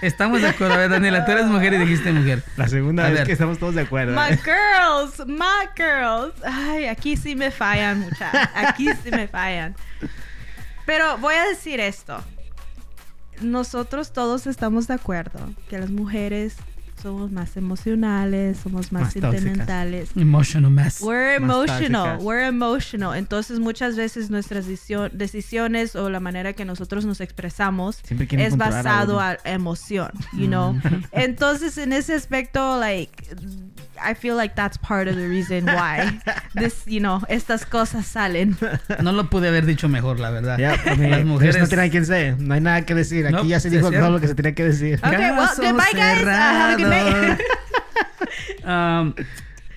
Estamos 0.03 0.41
de 0.41 0.49
acuerdo. 0.49 0.75
A 0.75 0.79
ver, 0.79 0.91
Daniela, 0.91 1.25
tú 1.27 1.33
eres 1.33 1.47
mujer 1.47 1.75
y 1.75 1.79
dijiste 1.79 2.11
mujer. 2.13 2.43
La 2.57 2.67
segunda 2.69 3.05
A 3.05 3.09
vez 3.11 3.19
ver. 3.19 3.27
que 3.27 3.33
estamos 3.35 3.59
todos 3.59 3.75
de 3.75 3.83
acuerdo. 3.83 4.15
My 4.15 4.37
girls, 4.37 5.25
my 5.29 5.69
girls. 5.77 6.33
Ay, 6.45 6.87
aquí 6.87 7.17
sí 7.17 7.37
me 7.37 7.51
fallan, 7.51 8.01
muchachos. 8.01 8.41
Aquí 8.55 8.89
sí 9.05 9.11
me 9.11 9.29
fallan. 9.29 9.75
Pero 10.87 11.19
voy 11.19 11.35
a 11.35 11.45
decir 11.49 11.81
esto. 11.81 12.19
Nosotros 13.41 14.13
todos 14.13 14.47
estamos 14.47 14.87
de 14.87 14.95
acuerdo 14.95 15.41
que 15.69 15.79
las 15.79 15.91
mujeres 15.91 16.57
somos 17.03 17.33
más 17.33 17.57
emocionales, 17.57 18.59
somos 18.59 18.93
más, 18.93 19.05
Más 19.05 19.15
tóxicas. 19.15 19.31
sentimentales. 19.41 20.11
Emotional 20.17 20.71
mess. 20.71 21.01
We're 21.01 21.41
Más 21.41 21.51
emotional, 21.67 22.03
tóxicas. 22.19 22.23
we're 22.23 22.47
emotional. 22.47 23.17
Entonces 23.17 23.59
muchas 23.59 23.97
veces 23.97 24.29
nuestras 24.29 24.69
decision- 24.69 25.11
decisiones 25.13 25.97
o 25.97 26.11
la 26.11 26.21
manera 26.21 26.53
que 26.53 26.67
nosotros 26.67 27.07
nos 27.07 27.23
expresamos 27.23 28.03
es 28.11 28.53
a 28.53 28.57
basado 28.57 29.13
uno. 29.15 29.21
a 29.23 29.39
emoción, 29.45 30.11
you 30.35 30.47
know. 30.47 30.79
Entonces 31.13 31.79
en 31.79 31.95
ese 31.95 32.13
aspecto, 32.15 32.79
like, 32.79 33.25
I 34.03 34.15
feel 34.15 34.37
like 34.37 34.55
that's 34.55 34.79
part 34.79 35.09
of 35.09 35.17
the 35.17 35.29
reason 35.29 35.67
why 35.67 36.21
this, 36.55 36.85
you 36.87 37.01
know, 37.01 37.21
estas 37.29 37.65
cosas 37.67 38.07
salen. 38.07 38.57
No 39.03 39.13
lo 39.13 39.25
pude 39.31 39.49
haber 39.49 39.67
dicho 39.67 39.89
mejor, 39.89 40.19
la 40.19 40.31
verdad. 40.31 40.59
Ya, 40.59 40.75
I 40.87 40.97
mean, 40.97 41.11
Las 41.11 41.25
mujeres. 41.25 41.59
nothing 41.59 41.79
I 41.79 41.91
can 41.91 42.05
say. 42.07 42.35
No 42.39 42.55
hay 42.55 42.61
nada 42.61 42.85
que 42.87 42.95
decir. 42.95 43.27
Aquí 43.27 43.35
Nope, 43.37 43.49
ya 43.49 43.61
se 43.61 43.71
dijo 43.71 43.91
todo 43.91 44.11
lo 44.11 44.21
que 44.21 44.29
se 44.29 44.35
tenía 44.35 44.55
que 44.55 44.65
decir. 44.65 44.99
Okay, 45.05 45.31
well, 45.31 45.49
goodbye, 45.57 45.93
guys. 45.95 46.23
Uh, 46.25 46.29
have 46.31 46.75
a 46.75 46.77
good 46.77 46.89
night. 46.89 47.41
Um, 48.65 49.15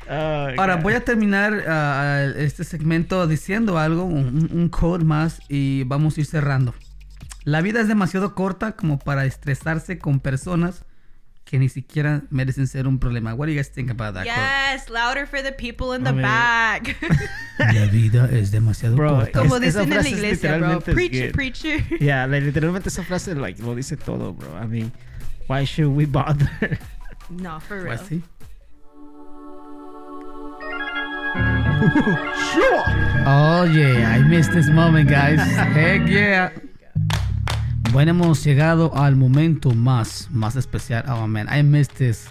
Oh, 0.10 0.48
Ahora 0.58 0.76
voy 0.76 0.94
a 0.96 1.00
terminar 1.00 1.64
ah, 1.66 2.26
este 2.36 2.66
segmento 2.66 3.26
diciendo 3.26 3.80
algo, 3.80 4.04
un, 4.04 4.50
un 4.52 4.68
code 4.68 5.06
más 5.06 5.40
y 5.48 5.84
vamos 5.86 6.18
a 6.18 6.20
ir 6.20 6.26
cerrando. 6.26 6.76
La 7.46 7.62
vida 7.62 7.80
es 7.80 7.88
demasiado 7.88 8.36
corta 8.36 8.74
como 8.74 9.00
para 9.00 9.24
estresarse 9.26 10.00
con 10.00 10.20
personas 10.20 10.84
que 11.46 11.60
ni 11.60 11.70
siquiera 11.70 12.24
merecen 12.30 12.68
ser 12.68 12.88
un 12.88 12.98
problema. 13.00 13.34
What 13.36 13.48
do 13.48 13.52
you 13.52 13.58
guys 13.60 13.70
think 13.70 13.92
about 13.92 14.14
that 14.16 14.26
Yes, 14.26 14.90
louder 14.90 15.26
for 15.28 15.42
the 15.44 15.52
people 15.52 15.94
in 15.96 16.04
the 16.04 16.10
I 16.10 16.14
mean- 16.14 16.22
back. 16.24 16.98
quote? 17.00 17.30
La 17.76 17.86
vida 17.92 18.28
es 18.32 18.52
demasiado 18.52 18.96
Bro, 18.96 19.10
corta. 19.16 19.40
Como 19.40 19.56
Es- 19.58 19.64
esa 19.76 19.82
dicen 19.86 19.98
en 19.98 20.04
la 20.04 20.10
iglesia, 20.10 20.58
bro. 20.58 20.68
literalmente 20.80 20.92
es 20.92 20.96
Preach, 20.96 21.26
good. 21.26 21.34
preacher. 21.34 22.00
Yeah, 22.00 22.26
like, 22.28 22.46
literalmente 22.46 22.90
esa 22.90 23.04
frase 23.04 23.36
like, 23.36 23.62
lo 23.62 23.76
dice 23.76 23.98
todo, 23.98 24.34
bro. 24.34 24.50
I 24.58 24.66
mean, 24.68 24.92
why 25.48 25.66
should 25.66 25.96
we 25.96 26.06
bother? 26.06 26.50
No, 27.30 27.60
for 27.60 27.78
real. 27.84 27.98
Pues 27.98 28.02
sí. 28.10 28.24
Oh 33.26 33.64
yeah, 33.64 34.10
I 34.16 34.20
missed 34.28 34.52
this 34.52 34.70
moment, 34.70 35.10
guys. 35.10 35.40
Heck 35.40 36.08
yeah. 36.08 36.50
Bueno, 37.94 38.10
hemos 38.10 38.44
llegado 38.44 38.92
al 38.98 39.16
momento 39.16 39.70
más, 39.70 40.28
más 40.32 40.56
especial. 40.56 41.06
Oh 41.08 41.28
man, 41.28 41.48
I 41.48 41.62
missed 41.62 41.96
this, 41.96 42.26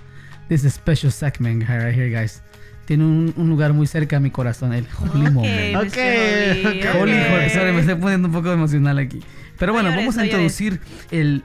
this 0.48 0.62
special 0.62 1.12
segment 1.12 1.68
right 1.68 1.94
here, 1.94 2.10
guys. 2.10 2.42
Tiene 2.84 3.04
un, 3.04 3.32
un 3.36 3.48
lugar 3.48 3.72
muy 3.72 3.86
cerca 3.86 4.16
a 4.16 4.20
mi 4.20 4.32
corazón, 4.32 4.72
el 4.72 4.84
Holy 4.98 5.26
Ok, 5.26 5.32
Moment. 5.32 5.76
Mr. 5.76 5.86
Okay, 5.86 6.66
okay. 6.66 6.80
ok. 6.80 6.96
Holy, 7.00 7.12
Holy, 7.12 7.50
sorry, 7.50 7.72
me 7.72 7.78
estoy 7.78 7.94
poniendo 7.94 8.26
un 8.26 8.34
poco 8.34 8.50
emocional 8.50 8.98
aquí. 8.98 9.20
Pero 9.56 9.72
bueno, 9.72 9.90
vamos 9.90 10.18
a 10.18 10.24
introducir 10.24 10.80
el, 11.12 11.44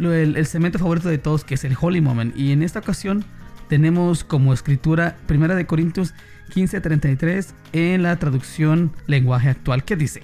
el, 0.00 0.36
el 0.36 0.46
segmento 0.46 0.80
favorito 0.80 1.08
de 1.08 1.18
todos, 1.18 1.44
que 1.44 1.54
es 1.54 1.62
el 1.62 1.76
Holy 1.80 2.00
Moment. 2.00 2.36
Y 2.36 2.50
en 2.50 2.64
esta 2.64 2.80
ocasión 2.80 3.24
tenemos 3.68 4.24
como 4.24 4.52
escritura 4.52 5.16
Primera 5.28 5.54
de 5.54 5.66
Corintios 5.66 6.14
15:33 6.52 7.52
en 7.74 8.02
la 8.02 8.16
traducción 8.16 8.90
lenguaje 9.06 9.50
actual, 9.50 9.84
que 9.84 9.94
dice, 9.94 10.20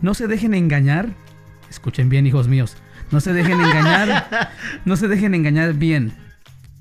no 0.00 0.14
se 0.14 0.28
dejen 0.28 0.54
engañar, 0.54 1.10
escuchen 1.70 2.08
bien 2.08 2.26
hijos 2.26 2.48
míos, 2.48 2.76
no 3.10 3.20
se 3.20 3.32
dejen 3.32 3.60
engañar, 3.60 4.50
no 4.84 4.96
se 4.96 5.08
dejen 5.08 5.34
engañar 5.34 5.74
bien. 5.74 6.12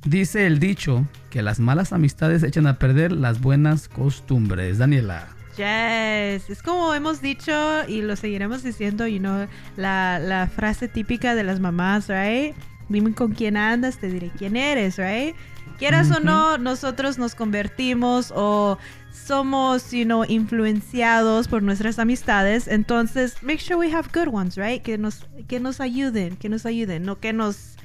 Dice 0.06 0.48
el 0.48 0.60
dicho 0.60 1.06
que 1.30 1.42
las 1.42 1.60
malas 1.60 1.92
amistades 1.92 2.44
echan 2.44 2.68
a 2.68 2.80
perder 2.80 3.12
las 3.12 3.42
buenas 3.42 3.90
costumbres. 3.90 4.78
Daniela. 4.78 5.28
Yes, 5.58 6.50
es 6.50 6.62
como 6.64 6.94
hemos 6.94 7.20
dicho 7.20 7.52
y 7.88 8.02
lo 8.02 8.16
seguiremos 8.16 8.62
diciendo, 8.62 9.08
you 9.08 9.18
know, 9.18 9.48
la, 9.76 10.20
la 10.20 10.48
frase 10.48 10.88
típica 10.88 11.34
de 11.34 11.44
las 11.44 11.60
mamás, 11.60 12.08
right? 12.08 12.56
Dime 12.90 13.14
con 13.14 13.34
quién 13.34 13.58
andas, 13.58 13.98
te 13.98 14.08
diré 14.08 14.32
quién 14.38 14.56
eres, 14.56 14.98
right? 14.98 15.36
Quieras 15.78 16.10
o 16.12 16.20
no, 16.20 16.58
nosotros 16.58 17.18
nos 17.20 17.36
convertimos 17.36 18.34
o 18.36 18.80
somos, 19.28 19.92
you 19.92 20.06
know, 20.06 20.24
influenciados 20.28 21.48
por 21.48 21.62
nuestras 21.64 22.00
amistades. 22.00 22.68
Entonces, 22.68 23.36
make 23.44 23.60
sure 23.60 23.76
we 23.78 23.92
have 23.94 24.08
good 24.14 24.28
ones, 24.34 24.56
right? 24.58 24.82
Que 24.82 24.98
nos, 24.98 25.26
que 25.48 25.60
nos 25.60 25.80
ayuden, 25.82 26.38
que 26.38 26.50
nos 26.50 26.66
ayuden, 26.66 27.04
no 27.04 27.20
que 27.20 27.34
nos 27.34 27.76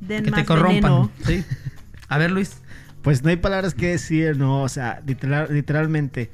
den 0.00 0.24
que 0.24 0.30
más 0.30 0.40
te 0.40 0.46
corrompan. 0.46 0.82
veneno. 0.82 1.10
¿sí? 1.26 1.44
A 2.08 2.18
ver, 2.18 2.30
Luis. 2.30 2.52
Pues 3.02 3.24
no 3.24 3.30
hay 3.30 3.36
palabras 3.36 3.74
que 3.74 3.88
decir, 3.88 4.36
no, 4.36 4.62
o 4.62 4.68
sea, 4.68 5.02
literal- 5.04 5.48
literalmente, 5.50 6.30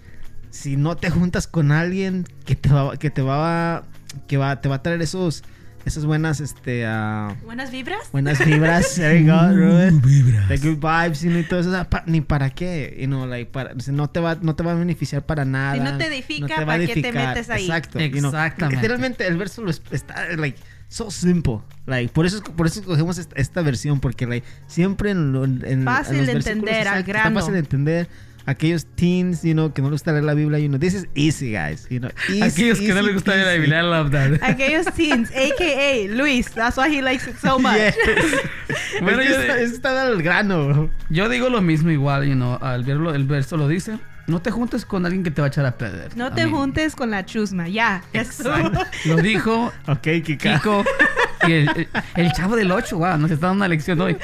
si 0.51 0.77
no 0.77 0.99
te 0.99 1.09
juntas 1.09 1.47
con 1.47 1.73
alguien 1.73 2.27
que 2.45 2.57
te 2.57 2.69
va, 2.69 2.95
que 2.99 3.09
te 3.09 3.23
va, 3.23 3.85
que 4.27 4.37
va, 4.37 4.61
te 4.61 4.69
va 4.69 4.75
a 4.75 4.83
traer 4.83 5.01
esos, 5.01 5.45
esas 5.89 6.05
buenas, 6.05 6.41
este, 6.41 6.87
ah, 6.87 7.35
Buenas 7.45 7.71
vibras. 7.73 8.11
buenas 8.13 8.45
vibras, 8.45 8.95
there 8.95 9.21
you 9.23 9.31
go, 9.33 9.49
Ruben. 9.49 10.01
vibras. 10.01 10.49
The 10.49 10.59
good 10.59 10.79
vibes, 10.79 11.23
you 11.23 11.31
know, 11.31 11.41
y 11.41 11.45
todo 11.45 11.61
eso, 11.61 11.71
o 11.71 11.73
sea, 11.73 11.91
pa- 11.91 12.05
ni 12.07 12.21
para 12.21 12.51
qué, 12.51 12.97
you 13.01 13.07
know, 13.07 13.27
like, 13.27 13.51
para, 13.51 13.73
no 13.93 14.09
te 14.11 14.21
va, 14.21 14.37
no 14.41 14.55
te 14.55 14.63
va 14.63 14.73
a 14.73 14.75
beneficiar 14.75 15.27
para 15.27 15.45
nada. 15.45 15.75
Si 15.75 15.81
no 15.81 15.99
te 15.99 16.07
edifica, 16.07 16.41
no 16.43 16.47
te 16.47 16.55
a 16.55 16.67
¿para 16.67 16.87
qué 16.87 17.03
te 17.03 17.13
metes 17.13 17.51
ahí? 17.51 17.65
Exacto, 17.65 17.99
you 18.01 18.11
know. 18.21 18.31
Exactamente. 18.31 18.77
Literalmente 18.77 19.27
el 19.27 19.37
verso 19.37 19.63
lo 19.63 19.71
es- 19.71 19.83
está, 19.91 20.27
like, 20.37 20.59
so 20.89 21.11
simple, 21.11 21.59
like, 21.87 22.13
por 22.13 22.25
eso, 22.25 22.43
por 22.43 22.67
eso 22.67 22.81
escogemos 22.81 23.19
esta, 23.19 23.35
esta 23.37 23.61
versión, 23.63 24.01
porque, 24.01 24.27
like, 24.27 24.47
siempre 24.67 25.11
en, 25.11 25.33
lo- 25.33 25.45
en- 25.45 25.63
en 25.65 25.85
Fácil 25.85 26.19
los 26.19 26.27
de 26.27 26.33
entender, 26.33 26.75
al 26.89 27.01
exacto, 27.01 27.09
grano. 27.09 27.29
Está 27.29 27.41
fácil 27.41 27.53
de 27.55 27.59
entender. 27.61 28.09
Aquellos 28.49 28.87
teens, 28.95 29.43
you 29.43 29.53
know, 29.53 29.75
que 29.75 29.83
no 29.83 29.89
les 29.89 29.97
gusta 30.01 30.11
leer 30.13 30.25
la 30.25 30.33
Biblia, 30.33 30.59
you 30.59 30.69
know, 30.69 30.79
this 30.81 30.95
is 30.95 31.07
easy, 31.15 31.53
guys, 31.53 31.87
you 31.91 32.01
know. 32.01 32.11
easy, 32.31 32.41
Aquellos 32.43 32.79
que 32.79 32.89
no 32.89 32.95
easy 33.01 33.05
les 33.07 33.15
gusta 33.15 33.33
ver 33.35 33.45
la. 33.47 33.53
Biblia, 33.53 33.81
I 33.81 33.83
love 33.83 34.11
that. 34.11 34.43
Aquellos 34.43 34.87
teens, 34.95 35.31
aka 35.33 36.09
Luis. 36.09 36.51
That's 36.53 36.79
why 36.79 36.89
he 36.89 37.03
likes 37.03 37.29
it 37.29 37.37
so 37.39 37.59
much. 37.59 37.77
Yes. 37.77 37.95
Bueno, 39.03 39.21
es 39.21 39.29
que 39.29 39.33
yo- 39.35 39.41
está, 39.41 39.61
está 39.61 40.03
al 40.07 40.23
grano. 40.23 40.91
Yo 41.11 41.29
digo 41.29 41.51
lo 41.51 41.61
mismo 41.61 41.91
igual, 41.91 42.27
you 42.27 42.35
know, 42.35 42.59
al 42.63 42.85
verlo, 42.85 43.15
el 43.15 43.25
verso 43.27 43.57
lo 43.59 43.69
dice. 43.69 43.99
No 44.27 44.43
te 44.43 44.51
juntes 44.51 44.85
con 44.85 45.07
alguien 45.07 45.23
que 45.25 45.31
te 45.31 45.41
va 45.41 45.47
a 45.47 45.49
echar 45.49 45.65
a 45.65 45.77
perder. 45.79 46.15
No 46.17 46.27
I 46.29 46.31
te 46.31 46.45
mean, 46.47 46.51
juntes 46.57 46.95
con 46.97 47.11
la 47.11 47.25
chusma, 47.25 47.69
ya. 47.69 48.03
Eso. 48.13 48.49
Exacto. 48.55 48.85
Lo 49.07 49.17
dijo 49.17 49.73
Ok, 49.87 50.07
Kika. 50.25 50.55
Kiko 50.59 50.85
y 51.49 51.53
el, 51.53 51.69
el- 51.77 51.89
el 52.17 52.33
chavo 52.33 52.57
del 52.57 52.71
8, 52.71 52.97
wow, 52.99 53.17
nos 53.19 53.31
está 53.31 53.47
dando 53.49 53.61
una 53.65 53.69
lección 53.69 54.01
hoy. 54.01 54.17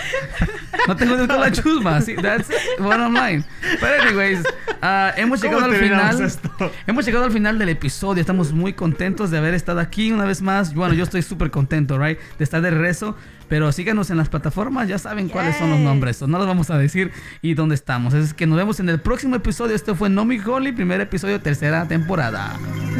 No 0.86 0.94
te 0.96 1.06
juntes 1.06 1.26
con 1.28 1.40
la 1.40 1.50
chusma, 1.52 2.00
sí, 2.00 2.14
that's 2.20 2.48
bottom 2.78 3.14
line. 3.14 3.44
Pero 3.80 4.02
anyways, 4.02 4.40
ah, 4.82 5.12
hemos 5.16 5.40
¿Cómo 5.40 5.52
llegado 5.54 5.72
al 5.72 5.78
final. 5.80 6.22
esto? 6.22 6.50
Hemos 6.86 7.06
llegado 7.06 7.24
al 7.24 7.32
final 7.32 7.58
del 7.58 7.70
episodio. 7.70 8.20
Estamos 8.20 8.52
muy 8.52 8.74
contentos 8.74 9.30
de 9.30 9.38
haber 9.38 9.54
estado 9.54 9.80
aquí 9.80 10.12
una 10.12 10.24
vez 10.24 10.42
más. 10.42 10.74
Bueno, 10.74 10.92
yo 10.94 11.04
estoy 11.04 11.22
súper 11.22 11.50
contento, 11.50 11.98
right? 11.98 12.18
De 12.38 12.44
estar 12.44 12.60
de 12.60 12.70
rezo. 12.70 13.16
Pero 13.48 13.70
síganos 13.72 14.08
en 14.10 14.16
las 14.16 14.30
plataformas, 14.30 14.88
ya 14.88 14.98
saben 14.98 15.28
cuáles 15.28 15.56
son 15.56 15.68
los 15.68 15.78
Yes. 15.78 15.84
nombres. 15.86 16.22
No 16.22 16.38
los 16.38 16.46
vamos 16.46 16.70
a 16.70 16.78
decir 16.78 17.12
y 17.42 17.52
dónde 17.54 17.74
estamos. 17.74 18.14
Es 18.14 18.32
que 18.34 18.46
nos 18.46 18.56
vemos 18.56 18.80
en 18.80 18.88
el 18.88 19.00
próximo 19.00 19.36
episodio. 19.36 19.76
Este 19.76 19.94
fue 19.94 20.08
Nomi 20.08 20.38
Holly, 20.40 20.72
primer 20.72 21.00
episodio, 21.02 21.40
tercera 21.40 21.86
temporada. 21.86 22.56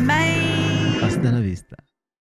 Bye. 0.06 1.02
Hasta 1.02 1.32
la 1.32 1.40
vista. 1.40 1.76